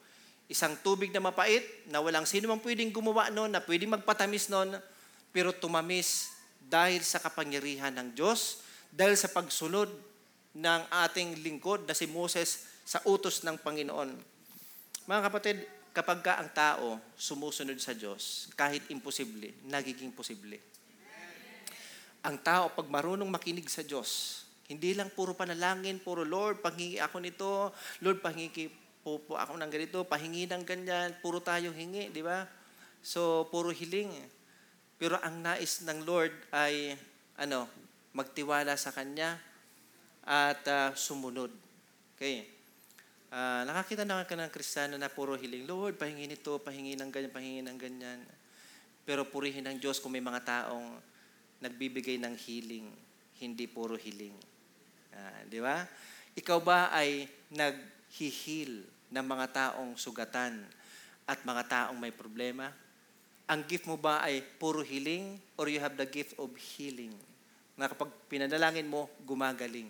Isang 0.46 0.78
tubig 0.78 1.10
na 1.10 1.18
mapait 1.18 1.66
na 1.90 1.98
walang 1.98 2.22
sino 2.22 2.46
mang 2.46 2.62
pwedeng 2.62 2.94
gumawa 2.94 3.28
noon, 3.34 3.50
na 3.50 3.58
pwedeng 3.58 3.98
magpatamis 3.98 4.46
noon, 4.46 4.78
pero 5.34 5.50
tumamis 5.50 6.30
dahil 6.62 7.02
sa 7.02 7.18
kapangyarihan 7.18 7.90
ng 7.98 8.14
Diyos, 8.14 8.62
dahil 8.94 9.18
sa 9.18 9.26
pagsunod 9.26 9.90
ng 10.54 10.82
ating 11.08 11.42
lingkod 11.42 11.88
na 11.88 11.96
si 11.96 12.06
Moses 12.06 12.68
sa 12.86 13.02
utos 13.08 13.42
ng 13.42 13.58
Panginoon. 13.58 14.10
Mga 15.08 15.20
kapatid, 15.26 15.56
kapag 15.90 16.20
ka 16.22 16.38
ang 16.38 16.50
tao 16.52 17.00
sumusunod 17.18 17.76
sa 17.82 17.96
Diyos, 17.96 18.52
kahit 18.54 18.86
imposible, 18.92 19.50
nagiging 19.66 20.12
posible. 20.12 20.60
Ang 22.22 22.38
tao, 22.38 22.70
pag 22.70 22.86
marunong 22.86 23.26
makinig 23.26 23.66
sa 23.66 23.82
Diyos, 23.82 24.42
hindi 24.72 24.96
lang 24.96 25.12
puro 25.12 25.36
panalangin, 25.36 26.00
puro 26.00 26.24
Lord, 26.24 26.64
panghingi 26.64 26.96
ako 26.96 27.16
nito, 27.20 27.50
Lord, 28.00 28.24
panghingi 28.24 28.72
po, 29.02 29.18
po 29.20 29.34
ako 29.36 29.58
ng 29.58 29.70
ganito, 29.70 30.06
pahingi 30.06 30.46
ng 30.46 30.62
ganyan, 30.62 31.10
puro 31.18 31.42
tayo 31.42 31.74
hingi, 31.74 32.08
di 32.14 32.22
ba? 32.22 32.46
So, 33.02 33.50
puro 33.50 33.74
hiling. 33.74 34.14
Pero 34.96 35.18
ang 35.18 35.42
nais 35.42 35.82
ng 35.82 36.06
Lord 36.06 36.30
ay, 36.54 36.94
ano, 37.42 37.66
magtiwala 38.14 38.78
sa 38.78 38.94
Kanya 38.94 39.34
at 40.22 40.62
uh, 40.70 40.94
sumunod. 40.94 41.50
Okay. 42.14 42.46
Ah, 43.32 43.66
nakakita 43.66 44.06
naman 44.06 44.28
ka 44.28 44.38
ng 44.38 44.52
kristyano 44.52 44.94
na 45.00 45.10
puro 45.10 45.34
hiling, 45.34 45.66
Lord, 45.66 45.98
pahingi 45.98 46.30
nito, 46.30 46.60
pahingi 46.62 46.94
ng 47.00 47.10
ganyan, 47.10 47.32
pahingi 47.32 47.60
ng 47.64 47.78
ganyan. 47.80 48.20
Pero 49.02 49.26
purihin 49.26 49.66
ng 49.66 49.82
Diyos 49.82 49.98
kung 49.98 50.14
may 50.14 50.22
mga 50.22 50.44
taong 50.46 51.00
nagbibigay 51.58 52.22
ng 52.22 52.38
healing, 52.38 52.86
hindi 53.42 53.64
puro 53.66 53.98
healing. 53.98 54.51
Ah, 55.12 55.40
di 55.44 55.60
ba? 55.60 55.84
Ikaw 56.32 56.58
ba 56.64 56.88
ay 56.92 57.28
naghihil 57.52 58.84
ng 59.12 59.26
mga 59.26 59.46
taong 59.52 59.96
sugatan 60.00 60.64
at 61.28 61.44
mga 61.44 61.62
taong 61.68 61.98
may 62.00 62.12
problema? 62.12 62.72
Ang 63.52 63.68
gift 63.68 63.84
mo 63.84 64.00
ba 64.00 64.24
ay 64.24 64.40
puro 64.40 64.80
healing 64.80 65.36
or 65.60 65.68
you 65.68 65.76
have 65.76 65.92
the 66.00 66.08
gift 66.08 66.32
of 66.40 66.48
healing? 66.56 67.12
Na 67.76 67.88
kapag 67.92 68.08
pinanalangin 68.32 68.88
mo, 68.88 69.12
gumagaling. 69.28 69.88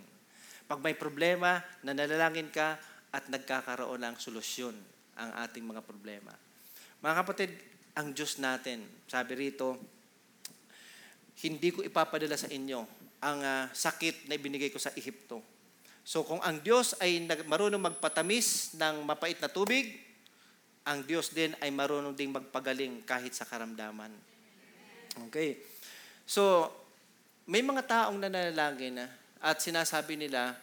Pag 0.67 0.83
may 0.83 0.99
problema, 0.99 1.63
nanalangin 1.87 2.51
ka 2.51 2.81
at 3.13 3.29
nagkakaroon 3.29 4.03
ng 4.03 4.17
solusyon 4.19 4.75
ang 5.15 5.31
ating 5.47 5.63
mga 5.63 5.85
problema. 5.85 6.33
Mga 7.05 7.15
kapatid, 7.23 7.51
ang 7.93 8.11
Diyos 8.17 8.41
natin, 8.41 8.83
sabi 9.05 9.37
rito, 9.37 9.77
hindi 11.45 11.69
ko 11.75 11.85
ipapadala 11.85 12.39
sa 12.41 12.49
inyo 12.49 13.02
ang 13.23 13.39
ah, 13.41 13.65
sakit 13.71 14.27
na 14.27 14.35
ibinigay 14.35 14.69
ko 14.75 14.83
sa 14.83 14.91
Ehipto. 14.99 15.39
So 16.03 16.27
kung 16.27 16.43
ang 16.43 16.59
Diyos 16.59 16.99
ay 16.99 17.23
marunong 17.47 17.79
magpatamis 17.79 18.75
ng 18.75 19.07
mapait 19.07 19.39
na 19.39 19.47
tubig, 19.47 20.03
ang 20.83 21.07
Diyos 21.07 21.31
din 21.31 21.55
ay 21.63 21.71
marunong 21.71 22.19
ding 22.19 22.35
magpagaling 22.35 23.07
kahit 23.07 23.31
sa 23.31 23.47
karamdaman. 23.47 24.11
Okay. 25.31 25.63
So, 26.27 26.71
may 27.47 27.63
mga 27.63 27.87
taong 27.87 28.19
nananalangin 28.19 28.99
na 28.99 29.07
at 29.43 29.63
sinasabi 29.63 30.19
nila, 30.19 30.59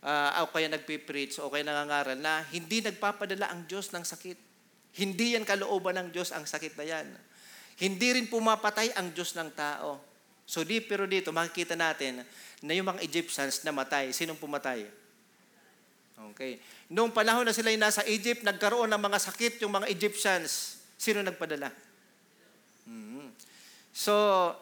ah, 0.00 0.40
o 0.44 0.48
kaya 0.48 0.72
nagpipreach, 0.72 1.40
o 1.44 1.52
kaya 1.52 1.68
nangangaral 1.68 2.16
na 2.16 2.44
hindi 2.48 2.80
nagpapadala 2.80 3.52
ang 3.52 3.68
Diyos 3.68 3.92
ng 3.92 4.04
sakit. 4.04 4.38
Hindi 4.96 5.36
yan 5.36 5.44
kalooban 5.44 6.00
ng 6.00 6.08
Diyos 6.16 6.32
ang 6.32 6.48
sakit 6.48 6.72
na 6.80 6.84
yan. 6.88 7.06
Hindi 7.78 8.08
rin 8.16 8.26
pumapatay 8.26 8.96
ang 8.96 9.12
Diyos 9.12 9.36
ng 9.36 9.52
tao. 9.52 10.07
So 10.48 10.64
di, 10.64 10.80
pero 10.80 11.04
dito 11.04 11.28
makikita 11.28 11.76
natin 11.76 12.24
na 12.64 12.72
yung 12.72 12.88
mga 12.88 13.04
Egyptians 13.04 13.60
namatay. 13.68 14.16
Sinong 14.16 14.40
pumatay? 14.40 14.88
Okay. 16.32 16.56
Noong 16.88 17.12
panahon 17.12 17.44
na 17.44 17.52
sila 17.52 17.68
nasa 17.76 18.00
Egypt, 18.08 18.42
nagkaroon 18.42 18.88
ng 18.88 19.02
mga 19.02 19.18
sakit 19.28 19.60
yung 19.60 19.76
mga 19.76 19.92
Egyptians. 19.92 20.80
Sino 20.96 21.20
nagpadala? 21.20 21.68
Mhm. 22.88 23.28
So, 23.92 24.14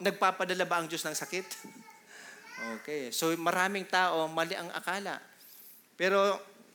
nagpapadala 0.02 0.66
ba 0.66 0.82
ang 0.82 0.90
Diyos 0.90 1.06
ng 1.06 1.14
sakit? 1.14 1.46
Okay. 2.82 3.14
So, 3.14 3.30
maraming 3.38 3.86
tao, 3.86 4.26
mali 4.26 4.58
ang 4.58 4.68
akala. 4.74 5.22
Pero, 5.94 6.18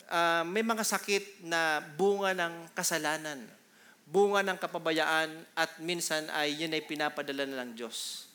ah, 0.07 0.47
may 0.47 0.63
mga 0.63 0.87
sakit 0.87 1.45
na 1.45 1.83
bunga 1.99 2.31
ng 2.31 2.71
kasalanan, 2.73 3.43
bunga 4.07 4.41
ng 4.41 4.57
kapabayaan, 4.57 5.29
at 5.53 5.77
minsan 5.83 6.25
ay 6.31 6.57
yun 6.57 6.73
ay 6.73 6.81
pinapadala 6.85 7.43
na 7.43 7.67
ng 7.67 7.75
Diyos. 7.75 8.30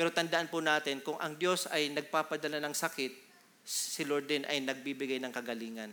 Pero 0.00 0.08
tandaan 0.08 0.48
po 0.48 0.64
natin, 0.64 1.04
kung 1.04 1.20
ang 1.20 1.36
Diyos 1.36 1.68
ay 1.68 1.92
nagpapadala 1.92 2.56
ng 2.56 2.72
sakit, 2.72 3.12
si 3.60 4.00
Lord 4.08 4.32
din 4.32 4.48
ay 4.48 4.64
nagbibigay 4.64 5.20
ng 5.20 5.28
kagalingan. 5.28 5.92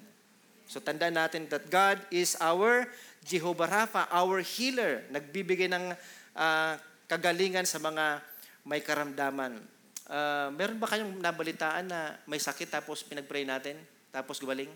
So 0.63 0.80
tandaan 0.80 1.20
natin 1.20 1.52
that 1.52 1.67
God 1.67 2.00
is 2.08 2.39
our 2.39 2.88
Jehovah 3.28 3.67
Rapha, 3.67 4.08
our 4.08 4.39
healer. 4.39 5.04
Nagbibigay 5.12 5.67
ng 5.67 5.91
ah, 6.39 6.80
kagalingan 7.12 7.67
sa 7.67 7.84
mga 7.84 8.24
may 8.63 8.80
karamdaman. 8.80 9.60
Ah, 10.08 10.56
meron 10.56 10.80
ba 10.80 10.88
kayong 10.88 11.20
nabalitaan 11.20 11.91
na 11.91 12.15
may 12.32 12.39
sakit 12.39 12.72
tapos 12.80 13.04
pinagpray 13.04 13.43
natin, 13.43 13.76
tapos 14.15 14.39
gumaling? 14.39 14.72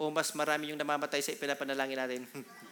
O 0.00 0.08
mas 0.08 0.32
marami 0.32 0.72
yung 0.72 0.80
namamatay 0.80 1.20
sa 1.20 1.36
ipinapanalangin 1.36 2.00
natin? 2.00 2.24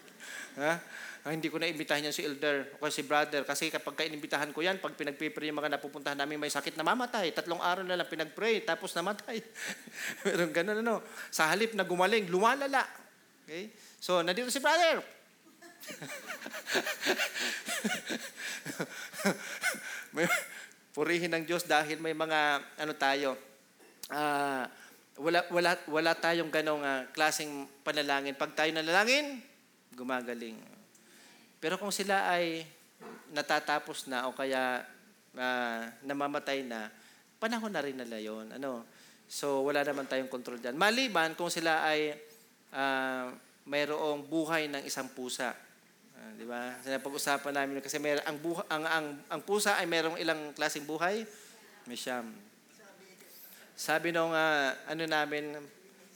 ha? 0.60 0.76
Ah, 1.24 1.32
hindi 1.32 1.48
ko 1.48 1.56
na 1.56 1.64
imbitahan 1.64 2.04
yan 2.04 2.12
si 2.12 2.20
elder 2.20 2.76
o 2.76 2.84
si 2.92 3.00
brother 3.00 3.48
kasi 3.48 3.72
kapag 3.72 4.12
inimbitahan 4.12 4.52
ko 4.52 4.60
yan, 4.60 4.76
pag 4.76 4.92
pinagpipray 4.92 5.48
yung 5.48 5.56
mga 5.56 5.80
napupuntahan 5.80 6.20
namin 6.20 6.37
may 6.37 6.52
sakit, 6.52 6.76
namamatay. 6.76 7.32
Tatlong 7.32 7.64
araw 7.64 7.80
na 7.80 7.96
lang 7.96 8.04
pinagpray, 8.04 8.60
tapos 8.60 8.92
namatay. 8.92 9.40
Meron 10.28 10.52
ganun 10.52 10.84
ano. 10.84 11.00
Sa 11.32 11.48
halip 11.48 11.72
na 11.72 11.88
gumaling, 11.88 12.28
lumalala. 12.28 12.84
Okay? 13.48 13.72
So, 13.96 14.20
nandito 14.20 14.52
si 14.52 14.60
brother. 14.60 15.00
may, 20.16 20.28
purihin 20.92 21.32
ng 21.32 21.48
Diyos 21.48 21.64
dahil 21.64 22.04
may 22.04 22.12
mga 22.12 22.60
ano 22.84 22.92
tayo. 23.00 23.40
Ah, 24.12 24.68
wala 25.16 25.40
wala 25.48 25.72
wala 25.88 26.12
tayong 26.12 26.52
ganong 26.52 26.84
ah, 26.84 27.08
klaseng 27.16 27.64
panalangin. 27.80 28.37
Pag 28.37 28.52
tayo 28.52 28.76
nanalangin, 28.76 29.53
gumagaling. 29.94 30.59
Pero 31.62 31.80
kung 31.80 31.94
sila 31.94 32.28
ay 32.28 32.66
natatapos 33.33 34.07
na 34.11 34.28
o 34.28 34.37
kaya 34.37 34.85
ah, 35.38 35.83
namamatay 36.04 36.62
na, 36.66 36.90
panahon 37.40 37.72
na 37.72 37.83
rin 37.83 37.96
nila 37.96 38.18
yun. 38.20 38.52
Ano? 38.54 38.87
So, 39.24 39.64
wala 39.66 39.83
naman 39.83 40.07
tayong 40.07 40.30
control 40.30 40.61
dyan. 40.61 40.76
Maliban 40.76 41.33
kung 41.35 41.48
sila 41.48 41.83
ay 41.88 42.14
ah, 42.74 43.33
mayroong 43.64 44.28
buhay 44.28 44.68
ng 44.68 44.83
isang 44.85 45.09
pusa. 45.11 45.57
Ah, 46.14 46.30
di 46.37 46.44
ba? 46.44 46.76
Pag-usapan 46.85 47.52
namin 47.52 47.80
kasi 47.80 47.96
may, 47.98 48.20
ang, 48.22 48.38
buha, 48.38 48.62
ang, 48.68 48.85
ang, 48.85 49.07
ang 49.28 49.40
pusa 49.42 49.80
ay 49.80 49.88
mayroong 49.88 50.20
ilang 50.20 50.52
klaseng 50.52 50.85
buhay? 50.85 51.24
May. 51.85 51.98
Sabi 53.74 54.14
nung 54.14 54.30
ah, 54.30 54.76
ano 54.87 55.02
namin, 55.02 55.59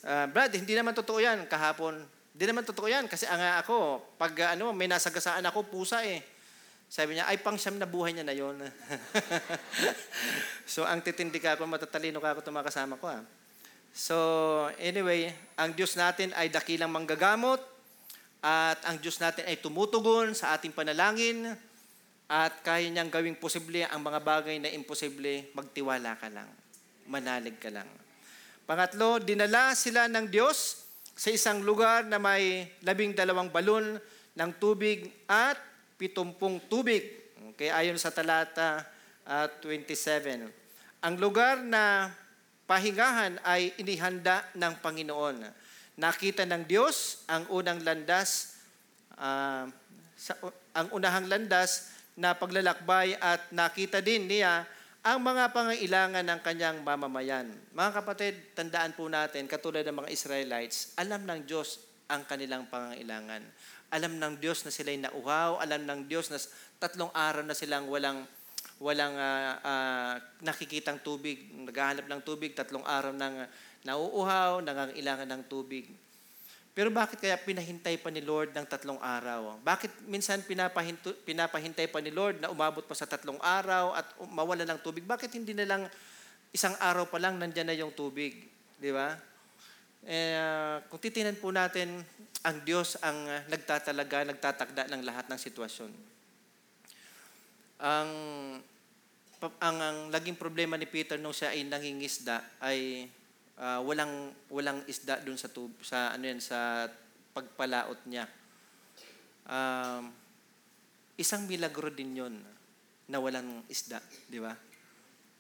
ah, 0.07 0.31
Brad, 0.31 0.55
hindi 0.55 0.77
naman 0.79 0.95
totoo 0.95 1.19
yan 1.19 1.49
kahapon. 1.51 2.18
Hindi 2.39 2.55
naman 2.55 2.63
totoo 2.63 2.87
yan 2.87 3.11
kasi 3.11 3.27
ang 3.27 3.43
ah, 3.43 3.59
ako, 3.59 3.99
pag 4.15 4.31
ah, 4.47 4.55
ano, 4.55 4.71
may 4.71 4.87
nasagasaan 4.87 5.43
ako, 5.51 5.67
pusa 5.75 6.07
eh. 6.07 6.23
Sabi 6.87 7.19
niya, 7.19 7.27
ay 7.27 7.43
pang 7.43 7.59
siyam 7.59 7.83
na 7.83 7.91
buhay 7.91 8.15
niya 8.15 8.23
na 8.23 8.31
yon. 8.31 8.63
so 10.79 10.87
ang 10.87 11.03
titindi 11.03 11.43
ka 11.43 11.59
ako, 11.59 11.67
matatalino 11.67 12.23
ka 12.23 12.39
ako 12.39 12.47
itong 12.47 12.55
mga 12.55 12.69
kasama 12.71 12.95
ko. 12.95 13.11
Ah. 13.11 13.27
So 13.91 14.15
anyway, 14.79 15.35
ang 15.59 15.75
Diyos 15.75 15.99
natin 15.99 16.31
ay 16.39 16.47
dakilang 16.47 16.95
manggagamot 16.95 17.59
at 18.39 18.87
ang 18.87 19.03
Diyos 19.03 19.19
natin 19.19 19.43
ay 19.43 19.59
tumutugon 19.59 20.31
sa 20.31 20.55
ating 20.55 20.71
panalangin 20.71 21.59
at 22.31 22.55
kaya 22.63 22.87
niyang 22.87 23.11
gawing 23.11 23.35
posible 23.35 23.83
ang 23.83 23.99
mga 23.99 24.23
bagay 24.23 24.63
na 24.63 24.71
imposible, 24.71 25.51
magtiwala 25.59 26.15
ka 26.15 26.31
lang. 26.31 26.47
Manalig 27.11 27.59
ka 27.59 27.75
lang. 27.75 27.91
Pangatlo, 28.63 29.19
dinala 29.19 29.75
sila 29.75 30.07
ng 30.07 30.31
Diyos 30.31 30.87
sa 31.19 31.35
isang 31.35 31.67
lugar 31.67 32.07
na 32.07 32.23
may 32.23 32.71
labing 32.87 33.11
dalawang 33.11 33.51
balon 33.51 33.99
ng 34.39 34.51
tubig 34.63 35.11
at 35.27 35.59
pitumpung 35.99 36.63
tubig. 36.71 37.03
Okay, 37.53 37.75
ayon 37.75 37.99
sa 37.99 38.15
talata 38.15 38.87
ah, 39.27 39.51
27. 39.51 40.47
Ang 41.03 41.15
lugar 41.19 41.59
na 41.59 42.15
pahingahan 42.71 43.35
ay 43.43 43.75
inihanda 43.83 44.47
ng 44.55 44.79
Panginoon. 44.79 45.43
Nakita 45.99 46.47
ng 46.47 46.63
Diyos 46.71 47.27
ang 47.27 47.51
unang 47.51 47.83
landas, 47.83 48.55
ah, 49.19 49.67
sa, 50.15 50.39
ang 50.71 50.87
unahang 50.95 51.27
landas 51.27 51.99
na 52.15 52.31
paglalakbay 52.39 53.19
at 53.19 53.43
nakita 53.51 53.99
din 53.99 54.31
niya 54.31 54.63
ang 55.03 55.19
mga 55.23 55.55
pangailangan 55.55 56.25
ng 56.27 56.41
kanyang 56.43 56.79
mamamayan. 56.83 57.47
Mga 57.71 57.91
kapatid, 58.03 58.35
tandaan 58.59 58.93
po 58.99 59.07
natin, 59.07 59.47
katulad 59.47 59.87
ng 59.87 60.05
mga 60.05 60.11
Israelites, 60.11 60.93
alam 60.99 61.23
ng 61.23 61.47
Diyos 61.47 61.83
ang 62.11 62.27
kanilang 62.27 62.67
pangailangan. 62.67 63.45
Alam 63.89 64.21
ng 64.21 64.35
Diyos 64.37 64.67
na 64.67 64.73
sila'y 64.75 65.01
nauhaw, 65.01 65.63
alam 65.63 65.87
ng 65.87 66.11
Diyos 66.11 66.29
na 66.29 66.37
tatlong 66.77 67.13
araw 67.15 67.47
na 67.47 67.57
silang 67.57 67.89
walang 67.89 68.27
walang 68.79 69.15
ah, 69.19 69.59
ah, 69.63 70.15
nakikitang 70.39 71.03
tubig, 71.03 71.51
naghahanap 71.51 72.07
ng 72.07 72.23
tubig, 72.23 72.55
tatlong 72.55 72.87
araw 72.87 73.11
nang 73.11 73.43
nauuhaw, 73.83 74.63
nangangailangan 74.63 75.29
ng 75.35 75.43
tubig. 75.51 75.91
Pero 76.79 76.95
bakit 76.95 77.19
kaya 77.19 77.35
pinahintay 77.35 77.99
pa 77.99 78.07
ni 78.07 78.23
Lord 78.23 78.55
ng 78.55 78.63
tatlong 78.63 79.03
araw? 79.03 79.59
Bakit 79.67 80.07
minsan 80.07 80.39
pinapahinto, 80.47 81.11
pinapahintay 81.27 81.91
pa 81.91 81.99
ni 81.99 82.15
Lord 82.15 82.39
na 82.39 82.55
umabot 82.55 82.87
pa 82.87 82.95
sa 82.95 83.03
tatlong 83.03 83.35
araw 83.43 83.99
at 83.99 84.07
mawala 84.31 84.63
ng 84.63 84.79
tubig? 84.79 85.03
Bakit 85.03 85.35
hindi 85.35 85.59
na 85.59 85.67
lang 85.67 85.83
isang 86.55 86.79
araw 86.79 87.11
pa 87.11 87.19
lang 87.19 87.35
nandyan 87.35 87.67
na 87.67 87.75
yung 87.75 87.91
tubig? 87.91 88.47
Di 88.79 88.95
ba? 88.95 89.19
Eh, 90.07 90.39
ah, 90.39 90.79
kung 90.87 91.03
titinan 91.03 91.35
po 91.43 91.51
natin, 91.51 91.99
ang 92.47 92.63
Diyos 92.63 92.95
ang 93.03 93.27
ah, 93.27 93.43
nagtatalaga, 93.51 94.31
nagtatakda 94.31 94.87
ng 94.87 95.03
lahat 95.03 95.27
ng 95.27 95.39
sitwasyon. 95.51 95.91
Ang, 97.83 98.11
ang, 99.43 99.77
ang 99.83 99.99
laging 100.15 100.39
problema 100.39 100.79
ni 100.79 100.87
Peter 100.87 101.19
nung 101.19 101.35
siya 101.35 101.51
ay 101.59 101.67
nangingisda 101.67 102.39
ay 102.63 103.11
ah, 103.59 103.81
walang 103.83 104.33
walang 104.49 104.81
isda 104.87 105.21
doon 105.21 105.37
sa 105.37 105.51
tub, 105.51 105.75
sa 105.83 106.15
ano 106.15 106.25
yan 106.25 106.39
sa 106.39 106.87
pagpalaot 107.35 108.07
niya. 108.07 108.25
Um, 109.49 110.15
isang 111.19 111.45
milagro 111.51 111.91
din 111.91 112.15
'yon 112.15 112.35
na 113.09 113.19
walang 113.19 113.65
isda, 113.67 113.99
di 114.29 114.39
ba? 114.39 114.53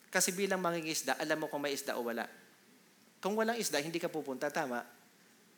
Kasi 0.09 0.33
bilang 0.33 0.65
mangingisda, 0.65 1.21
alam 1.21 1.45
mo 1.45 1.47
kung 1.53 1.61
may 1.61 1.77
isda 1.77 2.01
o 2.01 2.03
wala. 2.03 2.25
Kung 3.21 3.37
walang 3.37 3.61
isda, 3.61 3.77
hindi 3.77 4.01
ka 4.01 4.09
pupunta, 4.09 4.49
tama? 4.49 4.81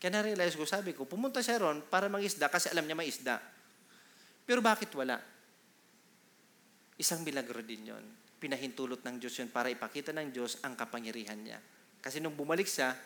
Kaya 0.01 0.19
na-realize 0.19 0.59
ko, 0.59 0.67
sabi 0.67 0.91
ko, 0.91 1.07
pumunta 1.07 1.39
siya 1.39 1.63
ron 1.63 1.87
para 1.87 2.11
mangisda 2.11 2.51
kasi 2.51 2.67
alam 2.73 2.83
niya 2.83 2.99
may 2.99 3.07
isda. 3.07 3.39
Pero 4.43 4.59
bakit 4.59 4.91
wala? 4.99 5.23
Isang 6.99 7.23
milagro 7.23 7.63
din 7.63 7.95
yon. 7.95 8.05
Pinahintulot 8.41 9.05
ng 9.05 9.17
Diyos 9.23 9.37
yun 9.39 9.53
para 9.53 9.71
ipakita 9.71 10.11
ng 10.11 10.35
Diyos 10.35 10.59
ang 10.67 10.75
kapangyarihan 10.75 11.39
niya. 11.39 11.61
Kasi 12.01 12.19
nung 12.19 12.37
bumalik 12.37 12.67
siya, 12.67 12.97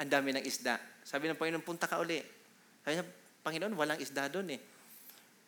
ang 0.00 0.10
dami 0.10 0.34
ng 0.34 0.44
isda. 0.44 0.78
Sabi 1.06 1.30
ng 1.30 1.38
Panginoon, 1.38 1.64
punta 1.64 1.86
ka 1.86 2.02
uli. 2.02 2.18
Sabi 2.82 2.98
niya, 2.98 3.06
Panginoon, 3.40 3.74
walang 3.76 4.00
isda 4.00 4.26
doon 4.28 4.58
eh. 4.58 4.60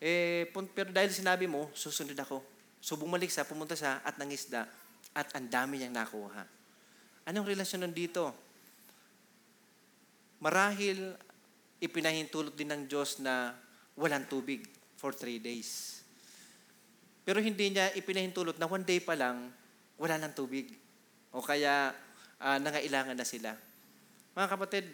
eh 0.00 0.44
pero 0.48 0.94
dahil 0.94 1.10
sinabi 1.12 1.50
mo, 1.50 1.68
susunod 1.74 2.16
ako. 2.16 2.40
So 2.82 2.98
bumalik 2.98 3.30
siya, 3.30 3.46
pumunta 3.46 3.78
siya 3.78 4.02
at 4.02 4.18
nangisda 4.18 4.66
at 5.14 5.28
ang 5.36 5.46
dami 5.48 5.78
niyang 5.80 5.94
nakuha. 5.94 6.44
Anong 7.28 7.46
relasyon 7.46 7.86
nun 7.86 7.94
dito? 7.94 8.34
Marahil 10.42 11.14
ipinahintulot 11.78 12.58
din 12.58 12.74
ng 12.74 12.82
Diyos 12.90 13.22
na 13.22 13.54
walang 13.94 14.26
tubig 14.26 14.66
for 14.98 15.14
three 15.14 15.38
days. 15.38 16.02
Pero 17.22 17.38
hindi 17.38 17.70
niya 17.70 17.94
ipinahintulot 17.94 18.58
na 18.58 18.66
one 18.66 18.82
day 18.82 18.98
pa 18.98 19.14
lang, 19.14 19.54
wala 19.94 20.18
ng 20.18 20.34
tubig. 20.34 20.74
O 21.30 21.38
kaya 21.38 21.94
ah, 22.42 22.58
nangailangan 22.58 23.14
na 23.14 23.22
sila. 23.22 23.54
Mga 24.34 24.48
kapatid, 24.50 24.86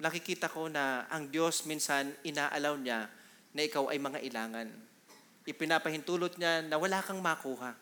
nakikita 0.00 0.46
ko 0.48 0.70
na 0.70 1.04
ang 1.10 1.28
Diyos 1.28 1.66
minsan 1.66 2.14
inaalaw 2.22 2.78
niya 2.78 3.10
na 3.52 3.60
ikaw 3.66 3.90
ay 3.90 3.98
mga 3.98 4.22
ilangan. 4.22 4.68
Ipinapahintulot 5.44 6.38
niya 6.38 6.62
na 6.64 6.78
wala 6.78 7.02
kang 7.02 7.18
makuha. 7.18 7.74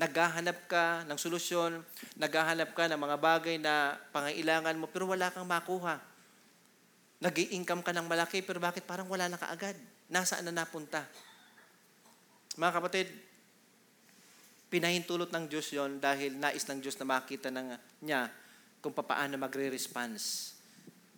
Naghahanap 0.00 0.64
ka 0.64 1.04
ng 1.04 1.18
solusyon, 1.20 1.84
naghahanap 2.16 2.72
ka 2.72 2.88
ng 2.88 2.96
mga 2.96 3.16
bagay 3.20 3.56
na 3.60 4.00
pangailangan 4.16 4.80
mo, 4.80 4.88
pero 4.88 5.04
wala 5.04 5.28
kang 5.28 5.44
makuha. 5.44 6.00
nag 7.20 7.36
income 7.36 7.84
ka 7.84 7.92
ng 7.92 8.08
malaki, 8.08 8.40
pero 8.40 8.56
bakit 8.56 8.88
parang 8.88 9.04
wala 9.04 9.28
na 9.28 9.36
kaagad? 9.36 9.76
Nasaan 10.08 10.48
na 10.48 10.64
napunta? 10.64 11.04
Mga 12.56 12.72
kapatid, 12.80 13.12
pinahintulot 14.70 15.34
ng 15.34 15.44
Diyos 15.50 15.66
yon 15.74 15.98
dahil 15.98 16.38
nais 16.38 16.62
ng 16.62 16.78
Diyos 16.78 16.94
na 17.02 17.18
makita 17.18 17.50
ng, 17.50 17.74
niya 18.06 18.30
kung 18.78 18.94
papaano 18.94 19.34
magre-response, 19.36 20.54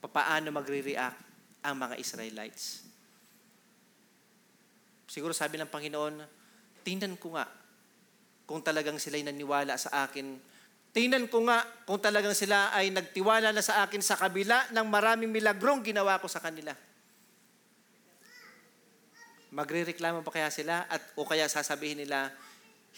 papaano 0.01 0.49
magre-react 0.51 1.21
ang 1.63 1.77
mga 1.77 1.95
Israelites. 2.01 2.83
Siguro 5.07 5.37
sabi 5.37 5.61
ng 5.61 5.69
Panginoon, 5.69 6.25
tingnan 6.81 7.21
ko 7.21 7.37
nga 7.37 7.45
kung 8.49 8.65
talagang 8.65 8.97
sila'y 8.97 9.23
naniwala 9.23 9.77
sa 9.77 10.09
akin. 10.09 10.41
Tingnan 10.93 11.29
ko 11.29 11.45
nga 11.45 11.65
kung 11.85 12.01
talagang 12.01 12.33
sila 12.33 12.73
ay 12.73 12.89
nagtiwala 12.89 13.53
na 13.53 13.61
sa 13.61 13.85
akin 13.85 14.01
sa 14.01 14.17
kabila 14.17 14.73
ng 14.73 14.87
maraming 14.89 15.29
milagrong 15.29 15.85
ginawa 15.85 16.17
ko 16.21 16.29
sa 16.29 16.41
kanila. 16.41 16.73
Magrereklamo 19.53 20.25
pa 20.25 20.33
kaya 20.33 20.49
sila 20.49 20.89
at 20.89 21.01
o 21.17 21.29
kaya 21.29 21.45
sasabihin 21.45 22.05
nila, 22.05 22.33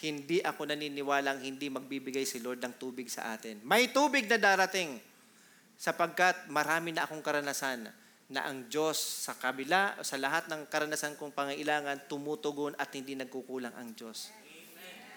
hindi 0.03 0.43
ako 0.43 0.67
naniniwalang 0.67 1.39
hindi 1.39 1.71
magbibigay 1.71 2.27
si 2.27 2.43
Lord 2.43 2.59
ng 2.59 2.75
tubig 2.75 3.07
sa 3.07 3.31
atin. 3.35 3.63
May 3.63 3.95
tubig 3.95 4.27
na 4.27 4.35
darating 4.35 4.99
sapagkat 5.79 6.51
marami 6.51 6.91
na 6.91 7.07
akong 7.07 7.23
karanasan 7.23 7.87
na 8.25 8.41
ang 8.49 8.65
Diyos 8.67 8.97
sa 8.97 9.37
kabila, 9.37 9.95
sa 10.01 10.17
lahat 10.17 10.49
ng 10.49 10.65
karanasan 10.67 11.15
kong 11.15 11.31
pangailangan, 11.31 12.09
tumutugon 12.09 12.73
at 12.75 12.89
hindi 12.91 13.13
nagkukulang 13.13 13.71
ang 13.77 13.93
Diyos. 13.93 14.33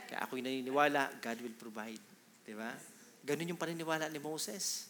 Kaya 0.09 0.25
ako'y 0.25 0.45
naniniwala, 0.45 1.21
God 1.21 1.38
will 1.41 1.57
provide. 1.57 2.01
Di 2.45 2.53
ba? 2.57 2.73
Ganun 3.25 3.57
yung 3.57 3.61
paniniwala 3.61 4.09
ni 4.09 4.21
Moses. 4.21 4.88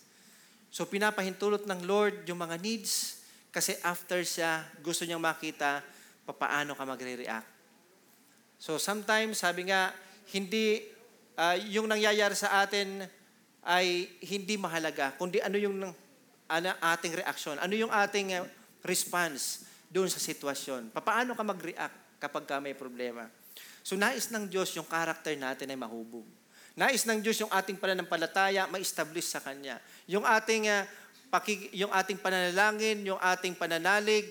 So 0.69 0.85
pinapahintulot 0.85 1.65
ng 1.65 1.81
Lord 1.89 2.29
yung 2.29 2.39
mga 2.39 2.61
needs 2.61 3.25
kasi 3.49 3.75
after 3.83 4.21
siya, 4.21 4.63
gusto 4.85 5.09
niyang 5.09 5.23
makita 5.23 5.81
papaano 6.29 6.77
ka 6.77 6.85
magre-react. 6.85 7.58
So 8.59 8.75
sometimes, 8.77 9.39
sabi 9.39 9.71
nga, 9.71 9.95
hindi, 10.35 10.83
ah, 11.39 11.55
yung 11.55 11.87
nangyayari 11.87 12.35
sa 12.35 12.67
atin 12.67 13.07
ay 13.63 14.11
hindi 14.27 14.59
mahalaga, 14.59 15.15
kundi 15.15 15.39
ano 15.39 15.55
yung 15.55 15.79
ano, 16.49 16.69
ating 16.83 17.23
reaction, 17.23 17.55
ano 17.63 17.71
yung 17.79 17.95
ating 17.95 18.35
ah, 18.35 18.45
response 18.83 19.63
doon 19.87 20.11
sa 20.11 20.19
sitwasyon. 20.19 20.91
Papaano 20.91 21.39
ka 21.39 21.43
mag-react 21.47 22.19
kapag 22.19 22.45
ka 22.45 22.59
may 22.59 22.75
problema. 22.75 23.31
So 23.87 23.95
nais 23.95 24.29
ng 24.29 24.51
Diyos 24.51 24.75
yung 24.75 24.91
character 24.91 25.33
natin 25.39 25.71
ay 25.71 25.79
mahubog. 25.79 26.27
Nais 26.75 27.07
ng 27.07 27.23
Diyos 27.23 27.39
yung 27.39 27.51
ating 27.51 27.79
pananampalataya 27.79 28.67
ma-establish 28.67 29.33
sa 29.33 29.39
Kanya. 29.39 29.79
Yung 30.11 30.27
ating, 30.27 30.67
ah, 30.67 30.83
pakig, 31.31 31.71
yung 31.73 31.95
ating 31.95 32.19
pananalangin, 32.19 33.07
yung 33.07 33.21
ating 33.23 33.55
pananalig, 33.55 34.27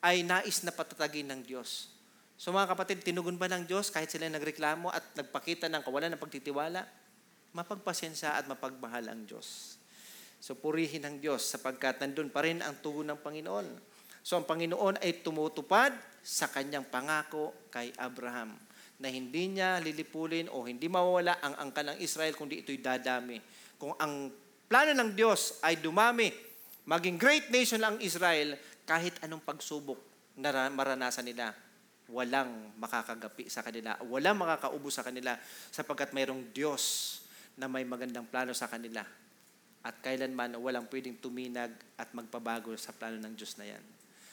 ay 0.00 0.22
nais 0.24 0.62
na 0.64 0.72
patatagin 0.72 1.26
ng 1.28 1.40
Diyos. 1.42 1.97
So 2.38 2.54
mga 2.54 2.70
kapatid, 2.70 3.02
tinugon 3.02 3.34
ba 3.34 3.50
ng 3.50 3.66
Diyos 3.66 3.90
kahit 3.90 4.14
sila 4.14 4.30
nagreklamo 4.30 4.94
at 4.94 5.02
nagpakita 5.18 5.66
ng 5.66 5.82
kawalan 5.82 6.14
ng 6.14 6.22
pagtitiwala? 6.22 6.86
Mapagpasensya 7.50 8.38
at 8.38 8.46
mapagmahal 8.46 9.10
ang 9.10 9.26
Diyos. 9.26 9.74
So 10.38 10.54
purihin 10.54 11.02
ang 11.02 11.18
Diyos 11.18 11.42
sapagkat 11.42 11.98
nandun 11.98 12.30
pa 12.30 12.46
rin 12.46 12.62
ang 12.62 12.78
tugon 12.78 13.10
ng 13.10 13.18
Panginoon. 13.18 13.66
So 14.22 14.38
ang 14.38 14.46
Panginoon 14.46 15.02
ay 15.02 15.18
tumutupad 15.26 15.90
sa 16.22 16.46
kanyang 16.46 16.86
pangako 16.86 17.66
kay 17.74 17.90
Abraham 17.98 18.54
na 19.02 19.10
hindi 19.10 19.58
niya 19.58 19.82
lilipulin 19.82 20.46
o 20.54 20.62
hindi 20.62 20.86
mawawala 20.86 21.42
ang 21.42 21.58
angkan 21.58 21.94
ng 21.94 21.98
Israel 21.98 22.38
kundi 22.38 22.62
ito'y 22.62 22.78
dadami. 22.78 23.42
Kung 23.74 23.98
ang 23.98 24.30
plano 24.70 24.94
ng 24.94 25.10
Diyos 25.18 25.58
ay 25.66 25.82
dumami, 25.82 26.30
maging 26.86 27.18
great 27.18 27.50
nation 27.50 27.82
ang 27.82 27.98
Israel, 27.98 28.54
kahit 28.86 29.18
anong 29.26 29.42
pagsubok 29.42 29.98
na 30.38 30.70
maranasan 30.70 31.26
nila, 31.26 31.50
walang 32.08 32.72
makakagapi 32.80 33.52
sa 33.52 33.60
kanila, 33.60 34.00
walang 34.08 34.40
makakaubo 34.40 34.88
sa 34.88 35.04
kanila 35.04 35.36
sapagkat 35.68 36.16
mayroong 36.16 36.56
Diyos 36.56 37.16
na 37.60 37.68
may 37.68 37.84
magandang 37.84 38.24
plano 38.24 38.56
sa 38.56 38.64
kanila. 38.64 39.04
At 39.84 40.00
kailanman 40.00 40.56
walang 40.58 40.88
pwedeng 40.88 41.20
tuminag 41.20 41.70
at 42.00 42.10
magpabago 42.16 42.72
sa 42.80 42.96
plano 42.96 43.20
ng 43.20 43.34
Diyos 43.36 43.60
na 43.60 43.68
yan. 43.68 43.84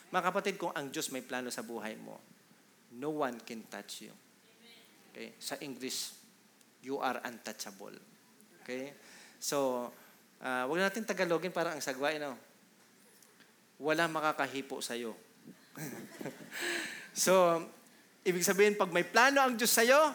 Mga 0.09 0.23
kapatid, 0.31 0.55
kung 0.55 0.71
ang 0.71 0.87
Diyos 0.87 1.11
may 1.11 1.21
plano 1.25 1.51
sa 1.51 1.65
buhay 1.65 1.99
mo, 1.99 2.15
no 2.95 3.21
one 3.25 3.35
can 3.43 3.67
touch 3.67 4.07
you. 4.07 4.13
Okay? 5.11 5.35
Sa 5.35 5.59
English, 5.59 6.15
you 6.79 7.01
are 7.03 7.19
untouchable. 7.27 7.95
Okay? 8.63 8.95
So, 9.41 9.89
uh, 10.39 10.63
wag 10.69 10.79
natin 10.79 11.03
Tagalogin 11.03 11.51
para 11.51 11.75
ang 11.75 11.83
sagwa, 11.83 12.15
you 12.15 12.23
know? 12.23 12.37
Wala 13.75 14.07
makakahipo 14.07 14.79
sa 14.79 14.95
iyo. 14.95 15.11
so, 17.15 17.63
ibig 18.27 18.43
sabihin, 18.43 18.75
pag 18.75 18.91
may 18.91 19.07
plano 19.07 19.39
ang 19.39 19.55
Diyos 19.55 19.71
sa'yo, 19.71 20.13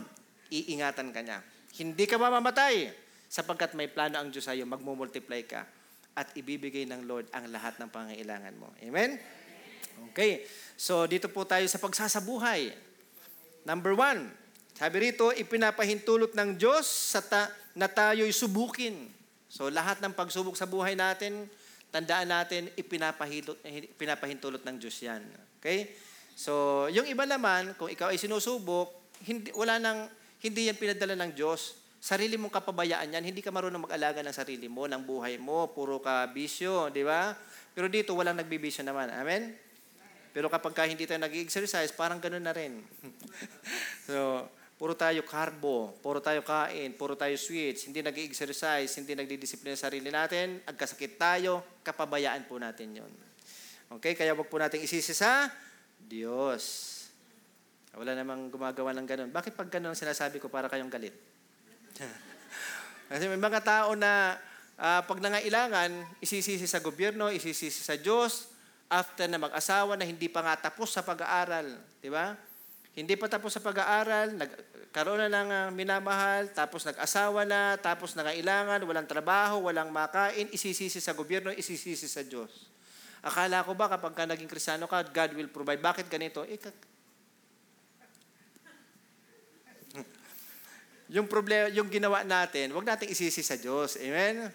iingatan 0.52 1.10
ka 1.10 1.20
niya. 1.24 1.40
Hindi 1.80 2.04
ka 2.04 2.20
mamamatay 2.20 2.92
sapagkat 3.30 3.72
may 3.72 3.88
plano 3.88 4.20
ang 4.20 4.28
Diyos 4.28 4.44
sa'yo, 4.44 4.68
magmumultiply 4.68 5.48
ka 5.48 5.64
at 6.18 6.34
ibibigay 6.34 6.84
ng 6.90 7.06
Lord 7.06 7.30
ang 7.30 7.48
lahat 7.48 7.78
ng 7.78 7.88
pangailangan 7.88 8.54
mo. 8.58 8.68
Amen? 8.82 9.16
Okay. 10.10 10.44
So, 10.74 11.06
dito 11.06 11.30
po 11.30 11.46
tayo 11.46 11.64
sa 11.70 11.78
pagsasabuhay. 11.78 12.74
Number 13.64 13.94
one, 13.94 14.32
sabi 14.74 15.12
rito, 15.12 15.30
ipinapahintulot 15.30 16.32
ng 16.34 16.56
Diyos 16.56 16.88
sa 16.88 17.20
ta- 17.20 17.52
na 17.76 17.86
tayo'y 17.86 18.32
subukin. 18.32 19.12
So, 19.46 19.68
lahat 19.68 20.02
ng 20.02 20.16
pagsubok 20.16 20.56
sa 20.56 20.66
buhay 20.66 20.96
natin, 20.96 21.46
tandaan 21.92 22.32
natin, 22.32 22.72
ipinapahintulot, 22.74 23.60
ipinapahintulot 23.94 24.62
ng 24.64 24.76
Diyos 24.80 24.96
yan. 25.04 25.22
Okay? 25.60 25.94
So, 26.40 26.88
yung 26.88 27.04
iba 27.04 27.28
naman, 27.28 27.76
kung 27.76 27.92
ikaw 27.92 28.08
ay 28.08 28.16
sinusubok, 28.16 29.12
hindi, 29.28 29.52
wala 29.52 29.76
nang, 29.76 30.08
hindi 30.40 30.72
yan 30.72 30.80
pinadala 30.80 31.12
ng 31.20 31.36
Diyos. 31.36 31.76
Sarili 32.00 32.40
mong 32.40 32.56
kapabayaan 32.56 33.12
yan. 33.12 33.28
Hindi 33.28 33.44
ka 33.44 33.52
marunong 33.52 33.84
mag-alaga 33.84 34.24
ng 34.24 34.32
sarili 34.32 34.64
mo, 34.64 34.88
ng 34.88 35.04
buhay 35.04 35.36
mo. 35.36 35.68
Puro 35.68 36.00
ka 36.00 36.24
bisyo, 36.32 36.88
di 36.88 37.04
ba? 37.04 37.36
Pero 37.76 37.92
dito, 37.92 38.16
walang 38.16 38.40
nagbibisyo 38.40 38.80
naman. 38.80 39.12
Amen? 39.12 39.52
Pero 40.32 40.48
kapag 40.48 40.72
ka 40.72 40.88
hindi 40.88 41.04
tayo 41.04 41.20
nag-exercise, 41.20 41.92
parang 41.92 42.16
ganun 42.24 42.40
na 42.40 42.56
rin. 42.56 42.80
so, 44.08 44.48
puro 44.80 44.96
tayo 44.96 45.20
carbo, 45.28 45.92
puro 46.00 46.24
tayo 46.24 46.40
kain, 46.40 46.96
puro 46.96 47.20
tayo 47.20 47.36
sweets, 47.36 47.84
hindi 47.84 48.00
nag-exercise, 48.00 48.88
hindi 48.96 49.12
nagdidisiplina 49.12 49.76
sa 49.76 49.92
sarili 49.92 50.08
natin, 50.08 50.64
agkasakit 50.64 51.20
tayo, 51.20 51.84
kapabayaan 51.84 52.48
po 52.48 52.56
natin 52.56 52.96
yon. 52.96 53.12
Okay, 54.00 54.16
kaya 54.16 54.32
wag 54.32 54.48
po 54.48 54.56
natin 54.56 54.80
isisi 54.80 55.12
sa 55.12 55.52
Diyos. 56.10 56.90
Wala 57.94 58.18
namang 58.18 58.50
gumagawa 58.50 58.90
ng 58.98 59.06
ganun. 59.06 59.30
Bakit 59.30 59.54
pag 59.54 59.70
ganun 59.70 59.94
sinasabi 59.94 60.42
ko 60.42 60.50
para 60.50 60.66
kayong 60.66 60.90
galit? 60.90 61.14
Kasi 63.10 63.30
may 63.30 63.38
mga 63.38 63.62
tao 63.62 63.94
na 63.94 64.34
uh, 64.74 65.02
pag 65.06 65.18
nangailangan, 65.22 65.90
isisisi 66.18 66.66
sa 66.66 66.82
gobyerno, 66.82 67.30
isisisi 67.30 67.82
sa 67.82 67.94
Diyos, 67.94 68.50
after 68.90 69.30
na 69.30 69.38
mag-asawa 69.38 69.94
na 69.94 70.02
hindi 70.02 70.26
pa 70.26 70.42
nga 70.42 70.70
tapos 70.70 70.90
sa 70.90 71.06
pag-aaral. 71.06 71.78
Di 72.02 72.10
ba? 72.10 72.34
Hindi 72.94 73.14
pa 73.14 73.30
tapos 73.30 73.54
sa 73.54 73.62
pag-aaral, 73.62 74.34
nagkaroon 74.34 75.26
na 75.26 75.30
ng 75.30 75.50
uh, 75.50 75.66
minamahal, 75.70 76.50
tapos 76.50 76.86
nag-asawa 76.86 77.46
na, 77.46 77.78
tapos 77.78 78.18
nangailangan, 78.18 78.82
walang 78.82 79.06
trabaho, 79.06 79.66
walang 79.66 79.94
makain, 79.94 80.50
isisisi 80.50 80.98
sa 80.98 81.14
gobyerno, 81.14 81.54
isisisi 81.54 82.06
sa 82.06 82.22
Diyos. 82.22 82.69
Akala 83.20 83.60
ko 83.64 83.76
ba 83.76 83.92
kapag 83.92 84.16
ka 84.16 84.24
naging 84.24 84.48
kristyano 84.48 84.88
ka, 84.88 85.04
God 85.04 85.36
will 85.36 85.52
provide. 85.52 85.80
Bakit 85.80 86.08
ganito? 86.08 86.40
Eh, 86.48 86.56
ka- 86.56 86.72
yung 91.10 91.26
problema, 91.26 91.66
yung 91.74 91.90
ginawa 91.90 92.22
natin, 92.22 92.70
wag 92.70 92.86
nating 92.86 93.10
isisi 93.10 93.42
sa 93.42 93.58
Diyos. 93.58 93.98
Amen? 93.98 94.46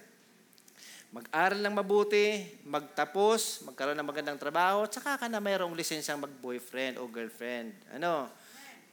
Mag-aral 1.12 1.60
ng 1.62 1.76
mabuti, 1.76 2.44
magtapos, 2.64 3.64
magkaroon 3.68 3.96
ng 4.00 4.08
magandang 4.08 4.40
trabaho, 4.40 4.88
tsaka 4.88 5.20
ka 5.20 5.28
na 5.28 5.44
mayroong 5.44 5.76
lisensyang 5.76 6.20
mag-boyfriend 6.20 7.00
o 7.00 7.08
girlfriend. 7.12 7.76
Ano? 7.94 8.32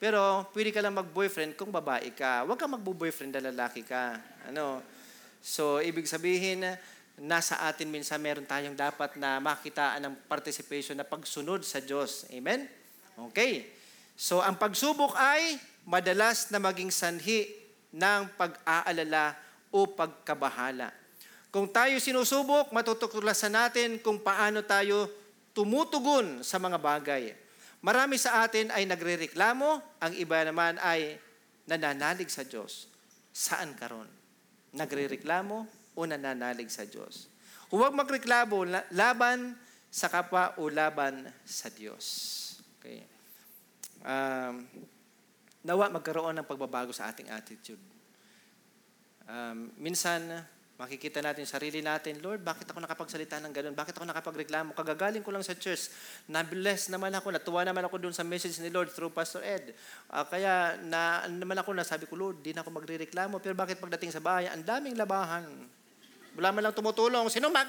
Pero 0.02 0.50
pwede 0.50 0.74
ka 0.74 0.82
lang 0.82 0.98
mag-boyfriend 0.98 1.54
kung 1.54 1.70
babae 1.70 2.10
ka. 2.10 2.42
Huwag 2.42 2.58
kang 2.58 2.74
mag-boyfriend 2.74 3.38
na 3.38 3.54
lalaki 3.54 3.86
ka. 3.86 4.18
Ano? 4.50 4.82
So, 5.38 5.78
ibig 5.78 6.10
sabihin, 6.10 6.66
nasa 7.22 7.62
atin 7.70 7.86
minsan 7.86 8.18
meron 8.18 8.42
tayong 8.42 8.74
dapat 8.74 9.14
na 9.14 9.38
makitaan 9.38 10.02
ng 10.02 10.14
participation 10.26 10.98
na 10.98 11.06
pagsunod 11.06 11.62
sa 11.62 11.78
Diyos. 11.78 12.26
Amen? 12.34 12.66
Okay. 13.30 13.70
So, 14.18 14.42
ang 14.42 14.58
pagsubok 14.58 15.14
ay 15.14 15.54
madalas 15.86 16.50
na 16.50 16.58
maging 16.58 16.90
sanhi 16.90 17.46
ng 17.94 18.26
pag-aalala 18.34 19.38
o 19.70 19.86
pagkabahala. 19.86 20.90
Kung 21.54 21.70
tayo 21.70 21.94
sinusubok, 22.02 22.74
matutuklasan 22.74 23.54
natin 23.54 24.02
kung 24.02 24.18
paano 24.18 24.66
tayo 24.66 25.06
tumutugon 25.54 26.42
sa 26.42 26.58
mga 26.58 26.80
bagay. 26.82 27.30
Marami 27.86 28.18
sa 28.18 28.42
atin 28.42 28.74
ay 28.74 28.82
nagrereklamo, 28.88 30.00
ang 30.02 30.12
iba 30.18 30.42
naman 30.42 30.74
ay 30.82 31.22
nananalig 31.70 32.34
sa 32.34 32.42
Diyos. 32.42 32.90
Saan 33.30 33.78
ka 33.78 33.94
ron? 33.94 34.10
Nagrereklamo 34.74 35.81
o 35.96 36.04
nananalig 36.08 36.68
sa 36.72 36.84
Diyos? 36.88 37.28
Huwag 37.72 37.96
magreklamo 37.96 38.68
la- 38.68 38.88
laban 38.92 39.56
sa 39.92 40.08
kapwa 40.08 40.56
o 40.60 40.72
laban 40.72 41.28
sa 41.44 41.68
Diyos. 41.68 42.04
Okay. 42.80 43.04
Um, 44.02 44.64
nawa 45.62 45.92
magkaroon 45.92 46.36
ng 46.42 46.48
pagbabago 46.48 46.90
sa 46.90 47.08
ating 47.12 47.30
attitude. 47.30 47.80
Um, 49.28 49.70
minsan, 49.78 50.42
makikita 50.82 51.22
natin 51.22 51.46
sarili 51.46 51.78
natin, 51.78 52.18
Lord, 52.18 52.42
bakit 52.42 52.66
ako 52.66 52.82
nakapagsalita 52.82 53.38
ng 53.38 53.54
ganun? 53.54 53.76
Bakit 53.78 53.94
ako 53.94 54.04
nakapagreklamo? 54.08 54.74
Kagagaling 54.74 55.22
ko 55.22 55.30
lang 55.30 55.46
sa 55.46 55.54
church. 55.54 55.94
Nabless 56.26 56.90
naman 56.90 57.14
ako. 57.14 57.30
Natuwa 57.30 57.62
naman 57.62 57.86
ako 57.86 58.02
dun 58.02 58.10
sa 58.16 58.26
message 58.26 58.58
ni 58.58 58.72
Lord 58.72 58.90
through 58.90 59.14
Pastor 59.14 59.46
Ed. 59.46 59.70
Ah, 60.10 60.26
kaya 60.26 60.74
na, 60.82 61.30
naman 61.30 61.54
ako, 61.62 61.70
nasabi 61.76 62.10
ko, 62.10 62.18
Lord, 62.18 62.42
di 62.42 62.50
na 62.50 62.66
ako 62.66 62.74
magrereklamo. 62.74 63.38
Pero 63.38 63.54
bakit 63.54 63.78
pagdating 63.78 64.10
sa 64.10 64.18
bahay, 64.18 64.50
ang 64.50 64.66
daming 64.66 64.98
labahan. 64.98 65.46
Wala 66.32 66.48
man 66.48 66.62
lang 66.64 66.74
tumutulong. 66.76 67.28
Sino, 67.28 67.52
bak- 67.52 67.68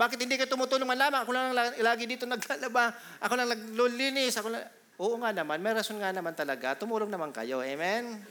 bakit 0.00 0.16
hindi 0.16 0.40
ka 0.40 0.48
tumutulong 0.48 0.88
man 0.88 0.96
lamang? 0.96 1.20
Ako 1.24 1.30
lang 1.36 1.52
la- 1.52 1.76
lagi 1.92 2.08
dito 2.08 2.24
naglalaba. 2.24 2.96
Ako 3.20 3.32
lang 3.36 3.48
naglilinis. 3.52 4.40
Ako 4.40 4.48
lang... 4.48 4.64
Oo 5.00 5.18
nga 5.18 5.34
naman, 5.34 5.58
may 5.60 5.72
rason 5.74 5.98
nga 5.98 6.14
naman 6.14 6.32
talaga. 6.32 6.76
Tumulong 6.78 7.10
naman 7.10 7.32
kayo. 7.34 7.60
Amen? 7.60 8.22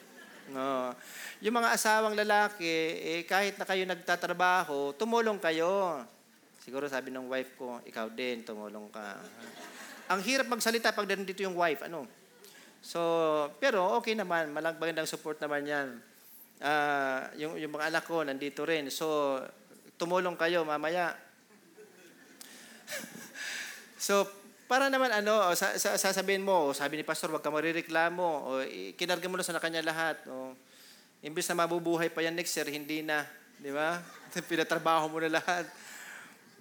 No. 0.50 0.94
Yung 1.42 1.56
mga 1.58 1.74
asawang 1.74 2.18
lalaki, 2.18 2.70
eh, 3.02 3.22
kahit 3.30 3.58
na 3.58 3.66
kayo 3.66 3.86
nagtatrabaho, 3.86 4.94
tumulong 4.98 5.38
kayo. 5.38 6.02
Siguro 6.62 6.86
sabi 6.86 7.10
ng 7.10 7.26
wife 7.26 7.58
ko, 7.58 7.82
ikaw 7.86 8.10
din, 8.14 8.46
tumulong 8.46 8.90
ka. 8.94 9.18
Ang 10.14 10.22
hirap 10.22 10.50
magsalita 10.50 10.94
pag 10.94 11.10
nandito 11.10 11.42
yung 11.42 11.58
wife, 11.58 11.86
ano? 11.86 12.06
So, 12.82 13.00
pero 13.62 13.98
okay 14.02 14.18
naman, 14.18 14.50
malang 14.54 14.78
magandang 14.78 15.10
support 15.10 15.38
naman 15.42 15.66
yan. 15.66 15.88
Ah, 16.62 17.34
yung, 17.42 17.58
yung 17.58 17.74
mga 17.74 17.90
anak 17.90 18.06
ko, 18.06 18.22
nandito 18.22 18.62
rin. 18.62 18.94
So, 18.94 19.38
tumulong 19.98 20.38
kayo 20.38 20.62
mamaya. 20.62 21.18
so, 23.98 24.30
para 24.70 24.88
naman 24.88 25.10
ano, 25.10 25.52
sa, 25.58 25.76
sa, 25.76 25.98
sasabihin 25.98 26.46
mo, 26.46 26.72
sabi 26.72 27.02
ni 27.02 27.04
pastor, 27.04 27.34
wag 27.34 27.44
ka 27.44 27.50
marireklamo, 27.50 28.24
o 28.48 28.64
kinarga 28.94 29.28
mo 29.28 29.36
na 29.36 29.44
sa 29.44 29.58
kanya 29.58 29.84
lahat, 29.84 30.22
o 30.30 30.56
imbes 31.26 31.50
na 31.50 31.66
mabubuhay 31.66 32.08
pa 32.14 32.24
yan 32.24 32.38
next 32.38 32.56
year, 32.56 32.70
hindi 32.70 33.04
na, 33.04 33.26
di 33.60 33.74
ba? 33.74 34.00
Pinatrabaho 34.50 35.12
mo 35.12 35.20
na 35.20 35.42
lahat. 35.42 35.66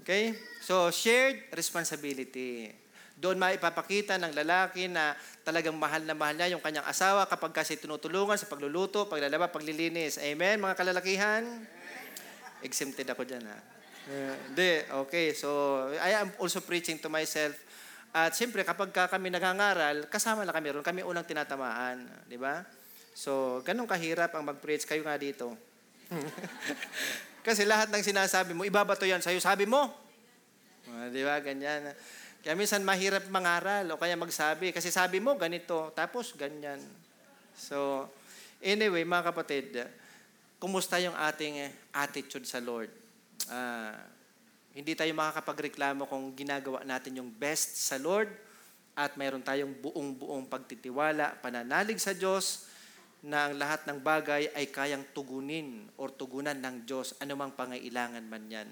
Okay? 0.01 0.35
So, 0.65 0.89
shared 0.89 1.53
responsibility. 1.53 2.73
Doon 3.21 3.37
maipapakita 3.37 4.17
ng 4.17 4.33
lalaki 4.33 4.89
na 4.89 5.13
talagang 5.45 5.77
mahal 5.77 6.01
na 6.09 6.17
mahal 6.17 6.33
niya 6.33 6.57
yung 6.57 6.65
kanyang 6.65 6.89
asawa 6.89 7.29
kapag 7.29 7.53
kasi 7.53 7.77
tinutulungan 7.77 8.41
sa 8.41 8.49
pagluluto, 8.49 9.05
paglalaba, 9.13 9.53
paglilinis. 9.53 10.17
Amen, 10.25 10.57
mga 10.57 10.73
kalalakihan? 10.73 11.45
Exempted 12.65 13.05
ako 13.13 13.29
dyan, 13.29 13.45
ha? 13.45 13.59
Eh, 14.09 14.35
Hindi, 14.49 14.73
okay. 15.05 15.37
So, 15.37 15.49
I 16.01 16.17
am 16.17 16.33
also 16.41 16.65
preaching 16.65 16.97
to 17.05 17.13
myself. 17.13 17.53
At 18.11 18.33
siyempre, 18.35 18.65
kapag 18.65 18.89
ka 18.91 19.07
kami 19.07 19.29
nagangaral, 19.29 20.09
kasama 20.09 20.49
na 20.49 20.57
kami 20.57 20.73
ron. 20.73 20.83
Kami 20.83 21.05
unang 21.05 21.29
tinatamaan. 21.29 22.09
Di 22.25 22.41
ba? 22.41 22.65
So, 23.13 23.61
ganun 23.63 23.85
kahirap 23.87 24.33
ang 24.33 24.49
mag-preach. 24.49 24.89
Kayo 24.89 25.05
nga 25.05 25.21
dito. 25.21 25.55
Kasi 27.47 27.69
lahat 27.69 27.93
ng 27.93 28.03
sinasabi 28.03 28.57
mo, 28.57 28.65
ibabato 28.65 29.05
yan 29.05 29.21
sa'yo. 29.21 29.39
Sabi 29.39 29.69
mo. 29.69 30.10
Ah, 30.97 31.09
di 31.11 31.23
ba? 31.23 31.39
Ganyan. 31.39 31.95
Kaya 32.41 32.57
minsan 32.57 32.81
mahirap 32.81 33.29
mangaral 33.29 33.85
o 33.93 34.01
kaya 34.01 34.17
magsabi. 34.17 34.73
Kasi 34.73 34.89
sabi 34.89 35.21
mo, 35.21 35.37
ganito. 35.37 35.93
Tapos, 35.93 36.33
ganyan. 36.35 36.81
So, 37.55 38.09
anyway, 38.65 39.05
mga 39.05 39.31
kapatid, 39.31 39.85
kumusta 40.57 40.97
yung 40.99 41.15
ating 41.15 41.69
eh, 41.69 41.71
attitude 41.93 42.49
sa 42.49 42.59
Lord? 42.59 42.89
Ah, 43.53 43.97
hindi 44.71 44.95
tayo 44.95 45.11
makakapagreklamo 45.13 46.07
kung 46.07 46.31
ginagawa 46.33 46.87
natin 46.87 47.19
yung 47.19 47.31
best 47.35 47.91
sa 47.91 47.99
Lord 47.99 48.31
at 48.95 49.19
mayroon 49.19 49.43
tayong 49.43 49.75
buong-buong 49.81 50.47
pagtitiwala, 50.47 51.41
pananalig 51.43 51.99
sa 51.99 52.15
Diyos 52.15 52.71
na 53.21 53.49
ang 53.49 53.55
lahat 53.61 53.85
ng 53.85 53.99
bagay 54.01 54.49
ay 54.57 54.73
kayang 54.73 55.05
tugunin 55.13 55.89
or 56.01 56.09
tugunan 56.09 56.57
ng 56.57 56.89
Diyos, 56.89 57.13
anumang 57.21 57.53
pangailangan 57.53 58.25
man 58.25 58.45
yan. 58.49 58.71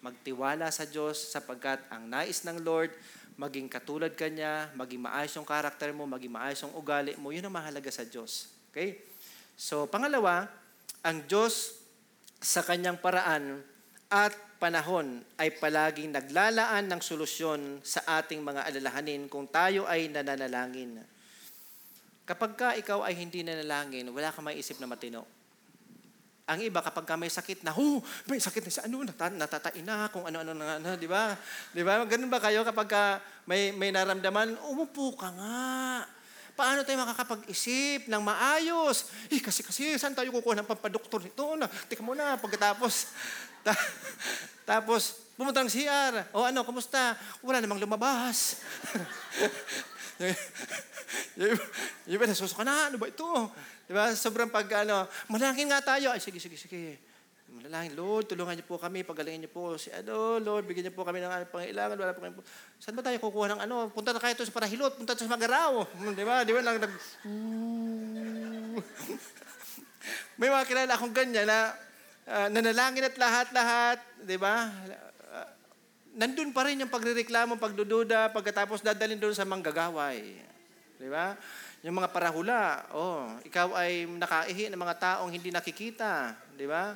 Magtiwala 0.00 0.72
sa 0.72 0.88
Diyos 0.88 1.20
sapagkat 1.32 1.84
ang 1.92 2.08
nais 2.08 2.40
ng 2.44 2.64
Lord, 2.64 2.92
maging 3.36 3.68
katulad 3.68 4.12
ka 4.16 4.28
niya, 4.28 4.72
maging 4.76 5.04
maayos 5.04 5.32
yung 5.36 5.48
karakter 5.48 5.92
mo, 5.92 6.08
maging 6.08 6.32
maayos 6.32 6.60
yung 6.64 6.76
ugali 6.76 7.16
mo, 7.20 7.32
yun 7.32 7.44
ang 7.44 7.56
mahalaga 7.56 7.88
sa 7.92 8.04
Diyos. 8.04 8.48
Okay? 8.72 9.00
So, 9.60 9.84
pangalawa, 9.88 10.48
ang 11.04 11.24
Diyos 11.24 11.80
sa 12.40 12.64
kanyang 12.64 12.96
paraan 13.00 13.60
at 14.08 14.32
panahon 14.60 15.24
ay 15.40 15.56
palaging 15.56 16.12
naglalaan 16.12 16.88
ng 16.88 17.00
solusyon 17.00 17.80
sa 17.80 18.04
ating 18.20 18.44
mga 18.44 18.68
alalahanin 18.68 19.28
kung 19.28 19.48
tayo 19.48 19.88
ay 19.88 20.12
nananalangin. 20.12 21.00
Kapag 22.28 22.52
ka 22.56 22.68
ikaw 22.76 23.04
ay 23.04 23.16
hindi 23.16 23.40
nanalangin, 23.40 24.08
wala 24.12 24.32
kang 24.32 24.48
maiisip 24.48 24.76
na 24.80 24.88
matino. 24.88 25.39
Ang 26.50 26.66
iba, 26.66 26.82
kapag 26.82 27.06
ka 27.06 27.14
may 27.14 27.30
sakit 27.30 27.62
na, 27.62 27.70
oh, 27.78 28.02
may 28.26 28.42
sakit 28.42 28.66
na 28.66 28.72
sa 28.74 28.82
ano, 28.90 29.06
nata, 29.06 29.30
natatain 29.30 29.86
na, 29.86 30.10
kung 30.10 30.26
ano-ano 30.26 30.50
na, 30.50 30.82
na, 30.82 30.98
di 30.98 31.06
ba? 31.06 31.38
Di 31.70 31.86
ba? 31.86 32.02
Ganun 32.02 32.26
ba 32.26 32.42
kayo 32.42 32.66
kapag 32.66 32.90
ka 32.90 33.02
may, 33.46 33.70
may 33.70 33.94
naramdaman, 33.94 34.58
umupo 34.66 35.14
ka 35.14 35.30
nga. 35.30 36.02
Paano 36.58 36.82
tayo 36.82 37.06
makakapag-isip 37.06 38.10
ng 38.10 38.22
maayos? 38.26 39.14
Eh, 39.30 39.38
kasi, 39.38 39.62
kasi, 39.62 39.94
saan 39.94 40.18
tayo 40.18 40.34
kukuha 40.34 40.58
ng 40.58 40.66
pampadoktor 40.66 41.22
nito? 41.22 41.54
Na, 41.54 41.70
tika 41.86 42.02
muna, 42.02 42.34
pagkatapos, 42.42 43.14
ta, 43.64 43.70
tapos, 44.66 45.22
pumunta 45.38 45.62
ng 45.62 45.70
CR. 45.70 46.34
O 46.34 46.50
ano, 46.50 46.66
kumusta? 46.66 47.14
Wala 47.46 47.62
namang 47.62 47.78
lumabas. 47.78 48.58
yung, 51.38 51.54
yung 52.10 52.18
iba, 52.18 52.26
nasusuka 52.26 52.66
na, 52.66 52.90
ano 52.90 52.98
ba 52.98 53.06
ito? 53.06 53.24
Di 53.90 53.98
ba? 53.98 54.14
Sobrang 54.14 54.46
pag, 54.46 54.86
ano, 54.86 55.02
manalangin 55.26 55.66
nga 55.66 55.82
tayo. 55.82 56.14
Ay, 56.14 56.22
sige, 56.22 56.38
sige, 56.38 56.54
sige. 56.54 57.02
Manalangin, 57.50 57.98
Lord, 57.98 58.30
tulungan 58.30 58.54
niyo 58.54 58.62
po 58.62 58.78
kami, 58.78 59.02
pagalingin 59.02 59.42
niyo 59.42 59.50
po 59.50 59.74
si 59.74 59.90
ano, 59.90 60.38
Lord, 60.38 60.70
bigyan 60.70 60.86
niyo 60.86 60.94
po 60.94 61.02
kami 61.02 61.18
ng 61.18 61.26
ano, 61.26 61.42
pangailangan, 61.50 61.98
wala 61.98 62.14
po 62.14 62.22
kami 62.22 62.38
po. 62.38 62.46
Saan 62.78 62.94
ba 62.94 63.02
tayo 63.02 63.18
kukuha 63.18 63.50
ng 63.50 63.66
ano? 63.66 63.90
Punta 63.90 64.14
na 64.14 64.22
kayo 64.22 64.38
to 64.38 64.46
sa 64.46 64.54
Parahilot, 64.54 64.94
punta 64.94 65.18
to 65.18 65.26
sa 65.26 65.34
Magaraw. 65.34 65.90
Di 66.14 66.22
ba? 66.22 66.46
Di 66.46 66.54
ba? 66.54 66.62
Nag, 66.62 66.78
nag, 66.78 66.94
May 70.38 70.54
mga 70.54 70.70
kilala 70.70 70.94
akong 70.94 71.10
ganyan 71.10 71.50
na 71.50 71.74
ah, 72.30 72.46
nanalangin 72.46 73.10
at 73.10 73.18
lahat-lahat, 73.18 73.98
di 74.22 74.38
ba? 74.38 74.70
Ah, 75.34 75.50
nandun 76.14 76.54
pa 76.54 76.62
rin 76.62 76.78
yung 76.78 76.94
pagrereklamo, 76.94 77.58
pagdududa, 77.58 78.30
pagkatapos 78.30 78.86
dadalhin 78.86 79.18
doon 79.18 79.34
sa 79.34 79.42
manggagaway. 79.42 80.46
Di 80.94 81.10
ba? 81.10 81.34
Yung 81.80 81.96
mga 81.96 82.12
parahula, 82.12 82.84
oh, 82.92 83.24
ikaw 83.40 83.72
ay 83.72 84.04
nakaihi 84.04 84.68
ng 84.68 84.76
mga 84.76 84.96
taong 85.00 85.32
hindi 85.32 85.48
nakikita. 85.48 86.36
Di 86.52 86.68
ba? 86.68 86.92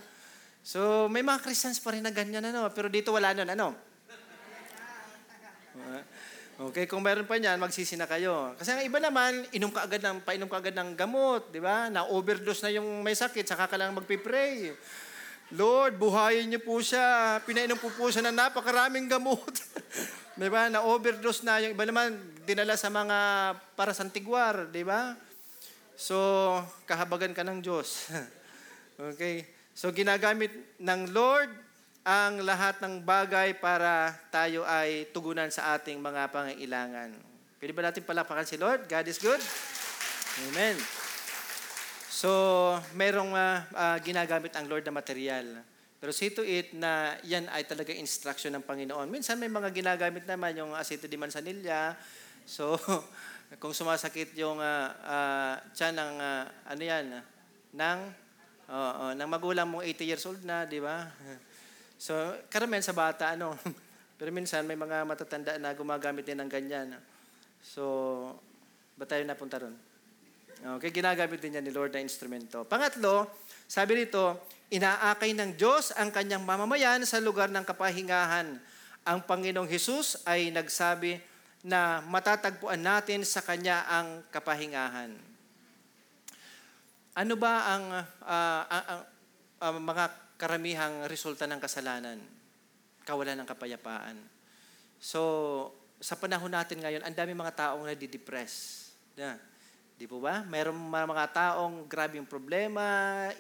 So, 0.61 1.09
may 1.09 1.25
mga 1.25 1.41
Christians 1.41 1.81
pa 1.81 1.97
rin 1.97 2.05
na 2.05 2.13
ganyan, 2.13 2.45
ano? 2.45 2.69
Pero 2.69 2.93
dito 2.93 3.13
wala 3.13 3.33
nun, 3.33 3.49
ano? 3.49 3.73
Okay, 6.55 6.87
kung 6.87 7.03
meron 7.03 7.27
pa 7.27 7.35
niyan, 7.35 7.59
magsisi 7.59 7.99
na 7.99 8.07
kayo. 8.07 8.55
Kasi 8.55 8.71
ang 8.71 8.85
iba 8.87 9.03
naman, 9.03 9.43
inom 9.51 9.75
ka 9.75 9.91
agad 9.91 9.99
ng, 9.99 10.23
painom 10.23 10.47
ka 10.47 10.63
agad 10.63 10.77
ng 10.79 10.95
gamot, 10.95 11.51
di 11.51 11.59
ba? 11.59 11.91
Na-overdose 11.91 12.63
na 12.63 12.71
yung 12.79 13.03
may 13.03 13.19
sakit, 13.19 13.43
saka 13.43 13.67
ka 13.67 13.75
lang 13.75 13.91
magpipray. 13.91 14.71
Lord, 15.51 15.99
buhayin 15.99 16.47
niyo 16.47 16.63
po 16.63 16.79
siya. 16.79 17.41
Pinainom 17.43 17.75
po 17.75 17.91
po 17.91 18.07
siya 18.07 18.31
ng 18.31 18.37
napakaraming 18.39 19.11
gamot. 19.11 19.51
di 20.41 20.47
ba? 20.47 20.71
Na-overdose 20.71 21.43
na. 21.43 21.59
Yung 21.59 21.75
iba 21.75 21.85
naman, 21.85 22.17
dinala 22.45 22.77
sa 22.77 22.93
mga 22.93 23.19
para 23.75 23.97
santigwar. 23.97 24.69
Di 24.69 24.85
ba? 24.85 25.17
So, 25.97 26.17
kahabagan 26.85 27.33
ka 27.33 27.43
ng 27.43 27.65
Diyos. 27.65 28.13
okay? 29.13 29.49
So, 29.75 29.91
ginagamit 29.91 30.55
ng 30.79 31.11
Lord 31.11 31.51
ang 32.05 32.45
lahat 32.45 32.85
ng 32.85 33.01
bagay 33.01 33.57
para 33.57 34.13
tayo 34.29 34.63
ay 34.69 35.09
tugunan 35.11 35.49
sa 35.49 35.75
ating 35.75 35.97
mga 35.99 36.29
pangailangan. 36.29 37.17
Pwede 37.57 37.73
ba 37.73 37.89
natin 37.89 38.05
palapakan 38.05 38.45
si 38.45 38.61
Lord? 38.61 38.85
God 38.85 39.09
is 39.09 39.17
good? 39.17 39.41
Amen. 40.51 40.77
So, 42.13 42.31
merong 42.93 43.33
ah, 43.33 43.65
ah, 43.73 43.99
ginagamit 44.05 44.53
ang 44.55 44.69
Lord 44.69 44.85
na 44.85 44.93
material. 44.93 45.65
Pero 45.97 46.13
see 46.13 46.29
to 46.29 46.45
it 46.45 46.77
na 46.77 47.17
yan 47.25 47.49
ay 47.49 47.65
talaga 47.65 47.89
instruction 47.97 48.53
ng 48.53 48.69
Panginoon. 48.69 49.09
Minsan 49.09 49.41
may 49.41 49.49
mga 49.49 49.73
ginagamit 49.73 50.29
naman 50.29 50.53
yung 50.53 50.77
aceto 50.77 51.09
di 51.09 51.17
manzanilla. 51.17 51.97
So, 52.45 52.77
kung 53.63 53.73
sumasakit 53.73 54.37
yung 54.37 54.61
uh, 54.61 55.55
tiyan 55.73 55.95
ng, 55.97 56.13
ah, 56.21 56.45
ano 56.69 56.83
yan, 56.83 57.07
ng, 57.73 57.99
oo, 58.69 59.05
ng 59.17 59.29
magulang 59.29 59.69
mong 59.69 59.85
80 59.85 60.09
years 60.09 60.25
old 60.29 60.41
na, 60.45 60.69
di 60.69 60.81
ba? 60.81 61.09
So, 61.97 62.13
karamihan 62.53 62.85
sa 62.85 62.93
bata, 62.93 63.33
ano. 63.33 63.57
Pero 64.19 64.31
minsan 64.31 64.63
may 64.69 64.79
mga 64.79 65.03
matatanda 65.09 65.57
na 65.59 65.75
gumagamit 65.75 66.23
din 66.23 66.39
ng 66.39 66.51
ganyan. 66.51 66.95
So, 67.65 67.83
ba 68.95 69.09
tayo 69.09 69.25
napunta 69.27 69.59
ron? 69.59 69.75
Okay, 70.79 70.95
ginagamit 70.95 71.43
din 71.43 71.57
niya 71.57 71.63
ni 71.65 71.75
Lord 71.75 71.93
na 71.93 72.01
instrumento. 72.01 72.63
Pangatlo, 72.65 73.29
sabi 73.67 74.07
rito, 74.07 74.49
inaakay 74.73 75.37
ng 75.37 75.59
Diyos 75.59 75.93
ang 75.93 76.09
kanyang 76.09 76.47
mamamayan 76.47 77.03
sa 77.05 77.21
lugar 77.21 77.51
ng 77.53 77.67
kapahingahan. 77.67 78.57
Ang 79.05 79.19
Panginoong 79.29 79.69
Hesus 79.69 80.25
ay 80.25 80.49
nagsabi 80.55 81.21
na 81.65 82.05
matatagpuan 82.05 82.85
natin 82.85 83.25
sa 83.25 83.41
kanya 83.41 83.89
ang 83.89 84.21
kapahingahan. 84.29 85.17
Ano 87.17 87.35
ba 87.41 87.73
ang, 87.73 87.85
ah, 88.29 88.63
ang- 88.69 88.87
ang- 88.93 89.07
ang 89.65 89.77
mga 89.81 90.05
karamihang 90.37 91.09
resulta 91.09 91.49
ng 91.49 91.57
kasalanan? 91.57 92.21
Kawalan 93.09 93.41
ng 93.41 93.49
kapayapaan. 93.49 94.21
So, 95.01 95.21
sa 96.05 96.21
panahon 96.21 96.53
natin 96.53 96.85
ngayon, 96.85 97.01
ang 97.01 97.17
dami 97.17 97.33
mga 97.33 97.73
taong 97.73 97.89
nadidepress. 97.89 98.85
Yeah. 99.17 99.41
Di 99.97 100.05
po 100.05 100.21
ba? 100.21 100.45
Mayroong 100.45 100.77
mga, 100.77 101.07
mga 101.07 101.27
taong 101.33 101.89
grabe 101.89 102.21
yung 102.21 102.29
problema, 102.29 102.85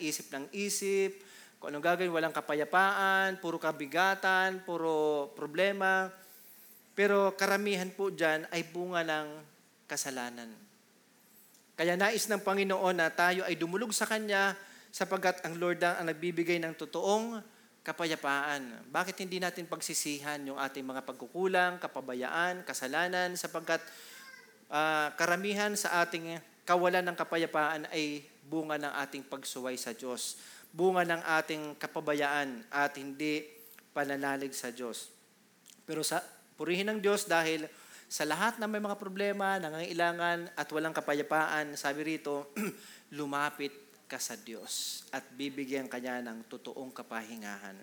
isip 0.01 0.33
ng 0.33 0.49
isip, 0.55 1.20
kung 1.61 1.72
anong 1.72 1.85
gagawin, 1.85 2.12
walang 2.12 2.33
kapayapaan, 2.33 3.37
puro 3.37 3.61
kabigatan, 3.61 4.64
puro 4.64 5.29
problema. 5.37 6.09
Pero 6.95 7.35
karamihan 7.35 7.91
po 7.91 8.11
dyan 8.15 8.47
ay 8.55 8.63
bunga 8.71 9.03
ng 9.03 9.29
kasalanan. 9.91 10.51
Kaya 11.75 11.99
nais 11.99 12.31
ng 12.31 12.39
Panginoon 12.39 13.03
na 13.03 13.11
tayo 13.11 13.43
ay 13.43 13.59
dumulog 13.59 13.91
sa 13.91 14.07
Kanya 14.07 14.55
sapagkat 14.95 15.43
ang 15.43 15.59
Lord 15.59 15.83
ang 15.83 16.07
nagbibigay 16.07 16.63
ng 16.63 16.79
totoong 16.79 17.43
kapayapaan. 17.83 18.87
Bakit 18.95 19.27
hindi 19.27 19.43
natin 19.43 19.67
pagsisihan 19.67 20.39
yung 20.47 20.57
ating 20.57 20.87
mga 20.87 21.03
pagkukulang, 21.03 21.83
kapabayaan, 21.83 22.63
kasalanan, 22.63 23.35
sapagkat 23.35 23.83
ah, 24.71 25.11
karamihan 25.19 25.75
sa 25.75 25.99
ating 26.07 26.39
kawalan 26.63 27.05
ng 27.11 27.17
kapayapaan 27.19 27.91
ay 27.91 28.23
bunga 28.47 28.79
ng 28.79 28.95
ating 29.05 29.27
pagsuway 29.27 29.75
sa 29.75 29.91
Diyos. 29.93 30.39
Bunga 30.71 31.03
ng 31.03 31.23
ating 31.43 31.75
kapabayaan 31.75 32.71
at 32.71 32.95
hindi 32.95 33.45
pananalig 33.91 34.55
sa 34.55 34.71
Diyos. 34.71 35.11
Pero 35.83 36.07
sa 36.07 36.23
purihin 36.55 36.91
ng 36.91 36.99
Diyos 37.03 37.27
dahil 37.27 37.67
sa 38.07 38.23
lahat 38.23 38.63
ng 38.63 38.71
may 38.71 38.83
mga 38.83 39.01
problema, 39.01 39.59
nangangailangan 39.59 40.55
at 40.55 40.69
walang 40.71 40.95
kapayapaan, 40.95 41.75
sabi 41.75 42.17
rito, 42.17 42.55
lumapit 43.19 43.73
ka 44.07 44.21
sa 44.21 44.39
Diyos 44.39 45.03
at 45.11 45.25
bibigyan 45.35 45.91
ka 45.91 45.99
niya 45.99 46.23
ng 46.23 46.47
totoong 46.47 46.93
kapahingahan. 46.95 47.75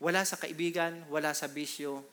Wala 0.00 0.24
sa 0.24 0.40
kaibigan, 0.40 1.04
wala 1.12 1.36
sa 1.36 1.50
bisyo, 1.52 2.04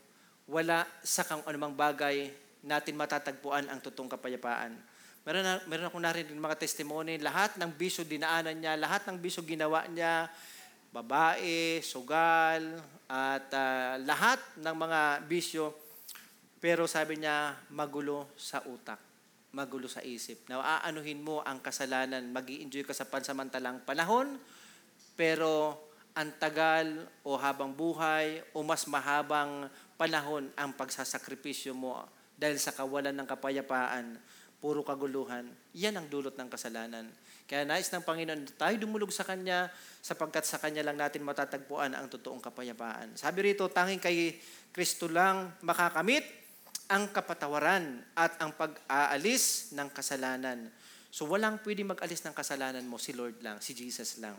wala 0.50 0.84
sa 1.04 1.24
kang 1.24 1.44
anumang 1.48 1.76
bagay 1.76 2.32
natin 2.64 2.96
matatagpuan 2.96 3.68
ang 3.68 3.80
totoong 3.80 4.12
kapayapaan. 4.12 4.76
Meron, 5.24 5.44
na, 5.44 5.56
meron 5.72 5.88
akong 5.88 6.04
narinig 6.04 6.36
mga 6.36 6.60
testimony, 6.60 7.16
lahat 7.20 7.56
ng 7.56 7.72
bisyo 7.72 8.04
dinaanan 8.04 8.60
niya, 8.60 8.76
lahat 8.76 9.08
ng 9.08 9.16
bisyo 9.20 9.40
ginawa 9.48 9.88
niya, 9.88 10.28
babae, 10.94 11.82
sugal, 11.82 12.78
at 13.10 13.50
ah, 13.52 13.98
lahat 13.98 14.38
ng 14.62 14.76
mga 14.78 15.02
bisyo, 15.26 15.74
pero 16.62 16.86
sabi 16.86 17.20
niya, 17.20 17.58
magulo 17.74 18.32
sa 18.38 18.64
utak, 18.64 19.02
magulo 19.52 19.90
sa 19.90 20.06
isip. 20.06 20.48
Na 20.48 20.62
aanuhin 20.62 21.20
mo 21.20 21.42
ang 21.44 21.60
kasalanan, 21.60 22.24
mag 22.30 22.48
enjoy 22.48 22.86
ka 22.86 22.96
sa 22.96 23.10
pansamantalang 23.10 23.84
panahon, 23.84 24.38
pero 25.18 25.76
ang 26.14 26.30
tagal 26.38 27.10
o 27.26 27.36
habang 27.42 27.74
buhay 27.74 28.46
o 28.54 28.62
mas 28.62 28.86
mahabang 28.86 29.66
panahon 29.98 30.46
ang 30.54 30.78
pagsasakripisyo 30.78 31.74
mo 31.74 32.06
dahil 32.38 32.62
sa 32.62 32.70
kawalan 32.70 33.18
ng 33.18 33.28
kapayapaan, 33.28 34.22
puro 34.62 34.86
kaguluhan, 34.86 35.50
yan 35.74 35.98
ang 35.98 36.08
dulot 36.08 36.38
ng 36.38 36.50
kasalanan. 36.54 37.10
Kaya 37.54 37.70
nais 37.70 37.86
ng 37.94 38.02
Panginoon 38.02 38.58
tayo 38.58 38.74
dumulog 38.82 39.14
sa 39.14 39.22
Kanya 39.22 39.70
sapagkat 40.02 40.42
sa 40.42 40.58
Kanya 40.58 40.82
lang 40.82 40.98
natin 40.98 41.22
matatagpuan 41.22 41.94
ang 41.94 42.10
totoong 42.10 42.42
kapayapaan. 42.42 43.14
Sabi 43.14 43.54
rito, 43.54 43.70
tanging 43.70 44.02
kay 44.02 44.42
Kristo 44.74 45.06
lang 45.06 45.54
makakamit 45.62 46.26
ang 46.90 47.14
kapatawaran 47.14 48.02
at 48.18 48.42
ang 48.42 48.58
pag-aalis 48.58 49.70
ng 49.78 49.86
kasalanan. 49.94 50.66
So 51.14 51.30
walang 51.30 51.62
pwedeng 51.62 51.94
mag-alis 51.94 52.26
ng 52.26 52.34
kasalanan 52.34 52.90
mo, 52.90 52.98
si 52.98 53.14
Lord 53.14 53.38
lang, 53.46 53.62
si 53.62 53.78
Jesus 53.78 54.18
lang. 54.18 54.34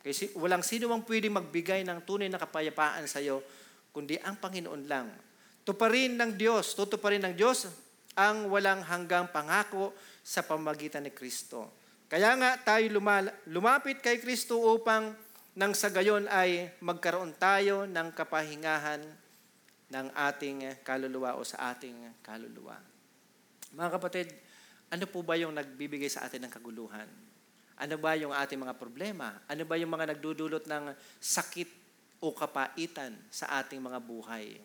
Kasi 0.00 0.32
walang 0.40 0.64
sino 0.64 0.88
mang 0.88 1.04
pwedeng 1.04 1.36
magbigay 1.36 1.84
ng 1.84 2.08
tunay 2.08 2.32
na 2.32 2.40
kapayapaan 2.40 3.04
sa 3.04 3.20
iyo, 3.20 3.44
kundi 3.92 4.16
ang 4.16 4.40
Panginoon 4.40 4.88
lang. 4.88 5.12
Tuparin 5.60 6.16
ng 6.16 6.40
Diyos, 6.40 6.72
tutuparin 6.72 7.20
ng 7.20 7.36
Diyos 7.36 7.68
ang 8.16 8.48
walang 8.48 8.80
hanggang 8.80 9.28
pangako 9.28 9.92
sa 10.24 10.40
pamagitan 10.40 11.04
ni 11.04 11.12
Kristo. 11.12 11.79
Kaya 12.10 12.34
nga 12.34 12.58
tayo 12.58 12.90
lumal- 12.90 13.30
lumapit 13.46 14.02
kay 14.02 14.18
Kristo 14.18 14.58
upang 14.58 15.14
nang 15.54 15.70
sa 15.78 15.94
gayon 15.94 16.26
ay 16.26 16.66
magkaroon 16.82 17.38
tayo 17.38 17.86
ng 17.86 18.10
kapahingahan 18.10 18.98
ng 19.94 20.06
ating 20.18 20.82
kaluluwa 20.82 21.38
o 21.38 21.46
sa 21.46 21.70
ating 21.70 22.18
kaluluwa. 22.18 22.74
Mga 23.70 23.90
kapatid, 23.94 24.26
ano 24.90 25.06
po 25.06 25.22
ba 25.22 25.38
yung 25.38 25.54
nagbibigay 25.54 26.10
sa 26.10 26.26
atin 26.26 26.50
ng 26.50 26.52
kaguluhan? 26.54 27.06
Ano 27.78 27.94
ba 28.02 28.18
yung 28.18 28.34
ating 28.34 28.58
mga 28.58 28.74
problema? 28.74 29.46
Ano 29.46 29.62
ba 29.62 29.78
yung 29.78 29.94
mga 29.94 30.10
nagdudulot 30.10 30.66
ng 30.66 30.90
sakit 31.22 31.70
o 32.18 32.34
kapaitan 32.34 33.14
sa 33.30 33.62
ating 33.62 33.78
mga 33.78 34.02
buhay? 34.02 34.58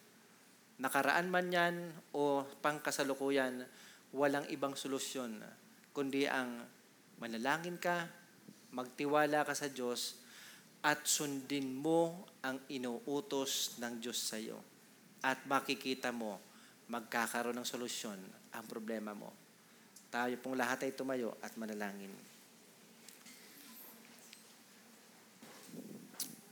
Nakaraan 0.81 1.29
man 1.29 1.53
yan 1.53 1.93
o 2.09 2.41
pangkasalukuyan, 2.65 3.69
walang 4.17 4.49
ibang 4.49 4.73
solusyon 4.73 5.45
kundi 5.93 6.25
ang 6.25 6.65
manalangin 7.19 7.79
ka, 7.79 8.07
magtiwala 8.75 9.47
ka 9.47 9.55
sa 9.55 9.71
Diyos, 9.71 10.19
at 10.85 11.01
sundin 11.09 11.73
mo 11.73 12.29
ang 12.45 12.61
inuutos 12.69 13.81
ng 13.81 13.97
Diyos 13.97 14.21
sa 14.21 14.37
iyo. 14.37 14.61
At 15.25 15.41
makikita 15.49 16.13
mo, 16.13 16.37
magkakaroon 16.93 17.57
ng 17.57 17.65
solusyon 17.65 18.19
ang 18.53 18.65
problema 18.69 19.17
mo. 19.17 19.33
Tayo 20.13 20.37
pong 20.37 20.55
lahat 20.61 20.85
ay 20.85 20.93
tumayo 20.93 21.33
at 21.41 21.57
manalangin. 21.57 22.13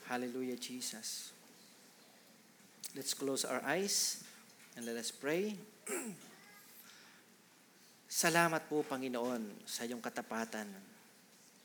Hallelujah, 0.09 0.57
Jesus. 0.57 1.29
Let's 2.97 3.13
close 3.13 3.45
our 3.45 3.61
eyes 3.65 4.25
and 4.77 4.85
let 4.85 4.97
us 4.97 5.13
pray. 5.13 5.57
Salamat 8.13 8.69
po, 8.69 8.85
Panginoon, 8.85 9.65
sa 9.65 9.89
iyong 9.89 9.97
katapatan. 9.97 10.69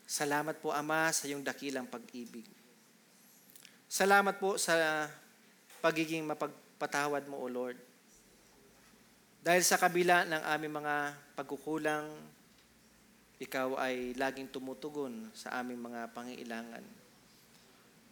Salamat 0.01 0.57
po, 0.57 0.73
Ama, 0.73 1.13
sa 1.13 1.29
iyong 1.29 1.45
dakilang 1.45 1.85
pag-ibig. 1.85 2.41
Salamat 3.85 4.33
po 4.41 4.57
sa 4.57 5.05
pagiging 5.77 6.25
mapagpatawad 6.25 7.29
mo, 7.29 7.37
O 7.37 7.45
Lord. 7.45 7.77
Dahil 9.45 9.61
sa 9.61 9.77
kabila 9.77 10.25
ng 10.25 10.41
aming 10.57 10.73
mga 10.81 10.95
pagkukulang, 11.37 12.17
ikaw 13.37 13.77
ay 13.77 14.17
laging 14.17 14.49
tumutugon 14.49 15.29
sa 15.37 15.53
aming 15.61 15.77
mga 15.77 16.09
pangailangan. 16.17 16.81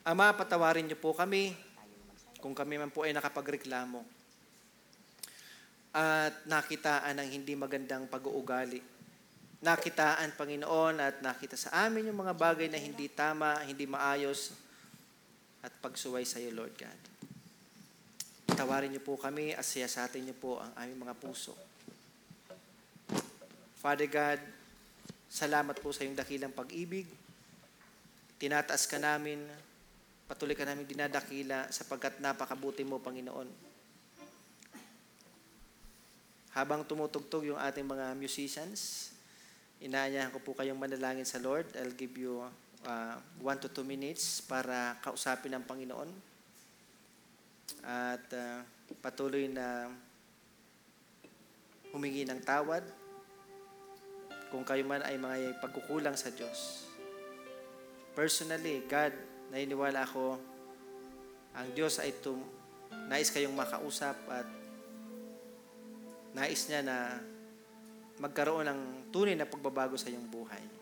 Ama, 0.05 0.37
patawarin 0.37 0.85
niyo 0.85 1.01
po 1.01 1.17
kami 1.17 1.57
kung 2.37 2.53
kami 2.53 2.77
man 2.77 2.93
po 2.93 3.01
ay 3.01 3.17
nakapagreklamo 3.17 4.16
at 5.97 6.45
nakitaan 6.45 7.17
ng 7.17 7.29
hindi 7.33 7.57
magandang 7.57 8.05
pag-uugali. 8.05 8.77
Nakitaan, 9.65 10.37
Panginoon, 10.37 11.01
at 11.01 11.25
nakita 11.25 11.57
sa 11.57 11.73
amin 11.89 12.13
yung 12.13 12.21
mga 12.21 12.37
bagay 12.37 12.69
na 12.69 12.77
hindi 12.77 13.09
tama, 13.09 13.65
hindi 13.65 13.89
maayos. 13.89 14.53
at 15.65 15.73
pagsuway 15.81 16.21
sa 16.21 16.37
iyo, 16.37 16.53
Lord 16.53 16.77
God. 16.77 17.01
Tawarin 18.53 18.93
niyo 18.93 19.01
po 19.03 19.17
kami 19.17 19.57
at 19.57 19.65
siyasatin 19.65 20.23
niyo 20.23 20.37
po 20.37 20.61
ang 20.61 20.71
aming 20.79 21.01
mga 21.03 21.17
puso. 21.17 21.57
Father 23.81 24.07
God, 24.07 24.39
salamat 25.27 25.75
po 25.81 25.91
sa 25.91 26.05
iyong 26.05 26.15
dakilang 26.15 26.53
pag-ibig. 26.53 27.09
Tinataas 28.37 28.85
ka 28.85 29.01
namin, 29.01 29.43
patuloy 30.29 30.55
ka 30.55 30.63
namin 30.63 30.87
dinadakila 30.87 31.67
sapagkat 31.73 32.21
napakabuti 32.21 32.85
mo, 32.85 33.01
Panginoon. 33.01 33.66
Habang 36.57 36.89
tumutugtog 36.89 37.45
yung 37.45 37.61
ating 37.61 37.85
mga 37.85 38.17
musicians, 38.17 39.13
inaanyahan 39.77 40.33
ko 40.33 40.41
po 40.41 40.57
kayong 40.57 40.81
manalangin 40.81 41.21
sa 41.21 41.37
Lord. 41.37 41.69
I'll 41.77 41.93
give 41.93 42.17
you 42.17 42.41
uh, 42.81 43.15
one 43.37 43.61
to 43.61 43.69
two 43.69 43.85
minutes 43.85 44.41
para 44.41 44.97
kausapin 45.05 45.53
ang 45.53 45.61
Panginoon. 45.69 46.09
At 47.85 48.25
uh, 48.33 48.65
patuloy 49.05 49.45
na 49.53 49.85
humingi 51.93 52.25
ng 52.25 52.41
tawad 52.41 52.81
kung 54.49 54.65
kayo 54.65 54.81
man 54.81 55.05
ay 55.05 55.13
mga 55.13 55.61
pagkukulang 55.61 56.17
sa 56.17 56.33
Diyos. 56.33 56.89
Personally, 58.17 58.81
God, 58.89 59.13
naniniwala 59.53 60.09
ako, 60.09 60.41
ang 61.53 61.69
Diyos 61.77 62.01
ay 62.01 62.17
tum 62.17 62.41
nais 63.05 63.29
kayong 63.29 63.53
makausap 63.53 64.17
at 64.25 64.49
nais 66.37 66.69
niya 66.69 66.85
na 66.85 67.17
magkaroon 68.21 68.69
ng 68.69 68.81
tunay 69.09 69.33
na 69.33 69.49
pagbabago 69.49 69.97
sa 69.97 70.13
iyong 70.13 70.29
buhay. 70.29 70.76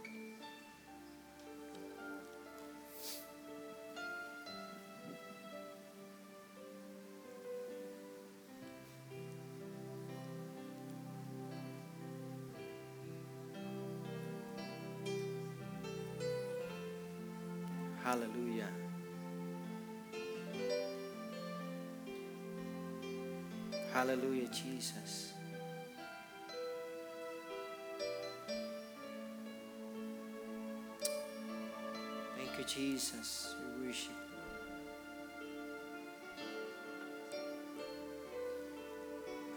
You, 32.65 32.97
Jesus. 32.97 33.53
We 33.61 33.87
worship 33.87 34.09
you. 34.09 34.33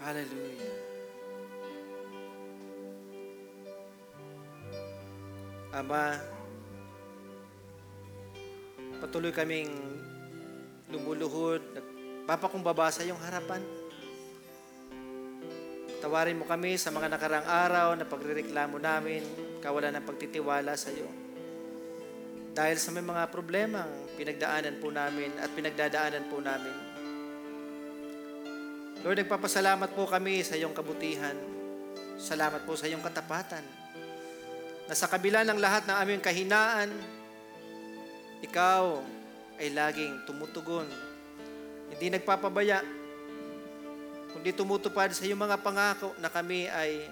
Hallelujah. 0.05 0.77
Ama, 5.69 6.17
patuloy 9.01 9.33
kaming 9.33 9.69
lumuluhod, 10.89 11.61
nagpapakumbaba 11.77 12.89
sa 12.89 13.05
iyong 13.05 13.21
harapan. 13.21 13.61
Tawarin 15.99 16.41
mo 16.41 16.47
kami 16.49 16.79
sa 16.79 16.95
mga 16.95 17.11
nakarang 17.11 17.45
araw 17.45 17.93
na 17.99 18.09
pagrereklamo 18.09 18.81
namin, 18.81 19.21
kawalan 19.61 19.99
ng 19.99 20.07
pagtitiwala 20.09 20.73
sa 20.79 20.89
iyo. 20.95 21.28
Dahil 22.59 22.75
sa 22.75 22.91
may 22.91 23.07
mga 23.07 23.31
problemang 23.31 23.87
pinagdaanan 24.19 24.83
po 24.83 24.91
namin 24.91 25.31
at 25.39 25.47
pinagdadaanan 25.55 26.27
po 26.27 26.43
namin. 26.43 26.75
Lord, 29.07 29.23
nagpapasalamat 29.23 29.95
po 29.95 30.11
kami 30.11 30.43
sa 30.43 30.59
iyong 30.59 30.75
kabutihan. 30.75 31.39
Salamat 32.19 32.67
po 32.67 32.75
sa 32.75 32.91
iyong 32.91 32.99
katapatan. 32.99 33.63
Na 34.91 34.95
sa 34.99 35.07
kabila 35.07 35.47
ng 35.47 35.55
lahat 35.55 35.87
ng 35.87 35.97
aming 36.03 36.19
kahinaan, 36.19 36.91
ikaw 38.43 39.07
ay 39.63 39.71
laging 39.71 40.27
tumutugon. 40.27 40.91
Hindi 41.95 42.11
nagpapabaya, 42.11 42.83
kundi 44.35 44.51
tumutupad 44.51 45.15
sa 45.15 45.23
iyong 45.23 45.47
mga 45.47 45.63
pangako 45.63 46.11
na 46.19 46.27
kami 46.27 46.67
ay 46.67 47.07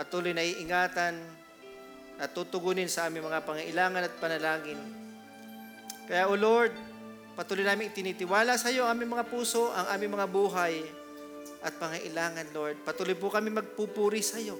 patuloy 0.00 0.32
na 0.32 0.40
iingatan 0.40 1.44
at 2.16 2.32
tutugunin 2.32 2.88
sa 2.88 3.08
aming 3.08 3.28
mga 3.28 3.44
pangailangan 3.44 4.02
at 4.08 4.14
panalangin. 4.16 4.80
Kaya, 6.08 6.30
O 6.30 6.38
Lord, 6.38 6.72
patuloy 7.36 7.66
namin 7.66 7.92
itinitiwala 7.92 8.56
sa 8.56 8.72
iyo 8.72 8.88
ang 8.88 8.96
aming 8.96 9.12
mga 9.18 9.28
puso, 9.28 9.68
ang 9.74 9.90
aming 9.92 10.16
mga 10.16 10.28
buhay 10.30 10.74
at 11.60 11.76
pangailangan, 11.76 12.46
Lord. 12.56 12.76
Patuloy 12.86 13.18
po 13.18 13.28
kami 13.28 13.52
magpupuri 13.52 14.22
sa 14.24 14.40
iyo. 14.40 14.56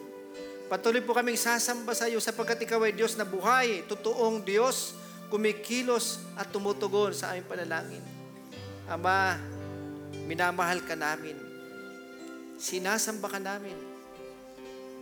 Patuloy 0.67 0.99
po 1.01 1.15
kaming 1.15 1.39
sasamba 1.39 1.95
sa 1.95 2.11
iyo 2.11 2.19
sapagkat 2.19 2.59
ikaw 2.67 2.83
ay 2.83 2.93
Diyos 2.93 3.15
na 3.15 3.23
buhay, 3.23 3.87
totoong 3.87 4.43
Diyos, 4.43 4.99
kumikilos 5.31 6.19
at 6.35 6.51
tumutugon 6.51 7.15
sa 7.15 7.33
aming 7.33 7.47
panalangin. 7.47 8.05
Ama, 8.91 9.39
minamahal 10.27 10.83
ka 10.83 10.99
namin. 10.99 11.39
Sinasamba 12.59 13.31
ka 13.31 13.39
namin. 13.39 13.79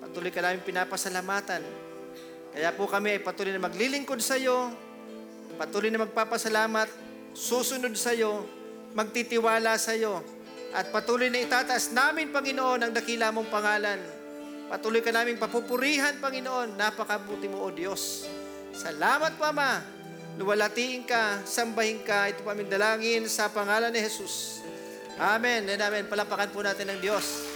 Patuloy 0.04 0.28
ka 0.28 0.44
namin 0.44 0.60
pinapasalamatan. 0.60 1.64
Kaya 2.54 2.70
po 2.70 2.86
kami 2.86 3.18
ay 3.18 3.20
patuloy 3.20 3.50
na 3.50 3.58
maglilingkod 3.58 4.22
sa 4.22 4.38
iyo, 4.38 4.70
patuloy 5.58 5.90
na 5.90 6.06
magpapasalamat, 6.06 6.86
susunod 7.34 7.92
sa 7.98 8.14
iyo, 8.14 8.46
magtitiwala 8.94 9.74
sa 9.74 9.98
iyo, 9.98 10.22
at 10.74 10.90
patuloy 10.94 11.30
na 11.30 11.42
itataas 11.42 11.90
namin, 11.94 12.30
Panginoon, 12.34 12.82
ang 12.82 12.92
dakila 12.94 13.30
mong 13.30 13.50
pangalan. 13.50 13.98
Patuloy 14.66 15.02
ka 15.06 15.14
namin 15.14 15.38
papupurihan, 15.38 16.18
Panginoon. 16.18 16.74
Napakabuti 16.74 17.46
mo, 17.46 17.62
O 17.62 17.70
Diyos. 17.70 18.26
Salamat 18.74 19.38
po, 19.38 19.46
Ama. 19.46 19.78
Luwalatiin 20.34 21.06
ka, 21.06 21.46
sambahin 21.46 22.02
ka. 22.02 22.26
Ito 22.26 22.42
po 22.42 22.50
aming 22.50 22.66
dalangin 22.66 23.22
sa 23.30 23.46
pangalan 23.46 23.94
ni 23.94 24.02
Jesus. 24.02 24.66
Amen 25.14 25.62
and 25.70 25.78
amen. 25.78 26.10
Palapakan 26.10 26.50
po 26.50 26.58
natin 26.58 26.90
ng 26.90 26.98
Diyos. 26.98 27.53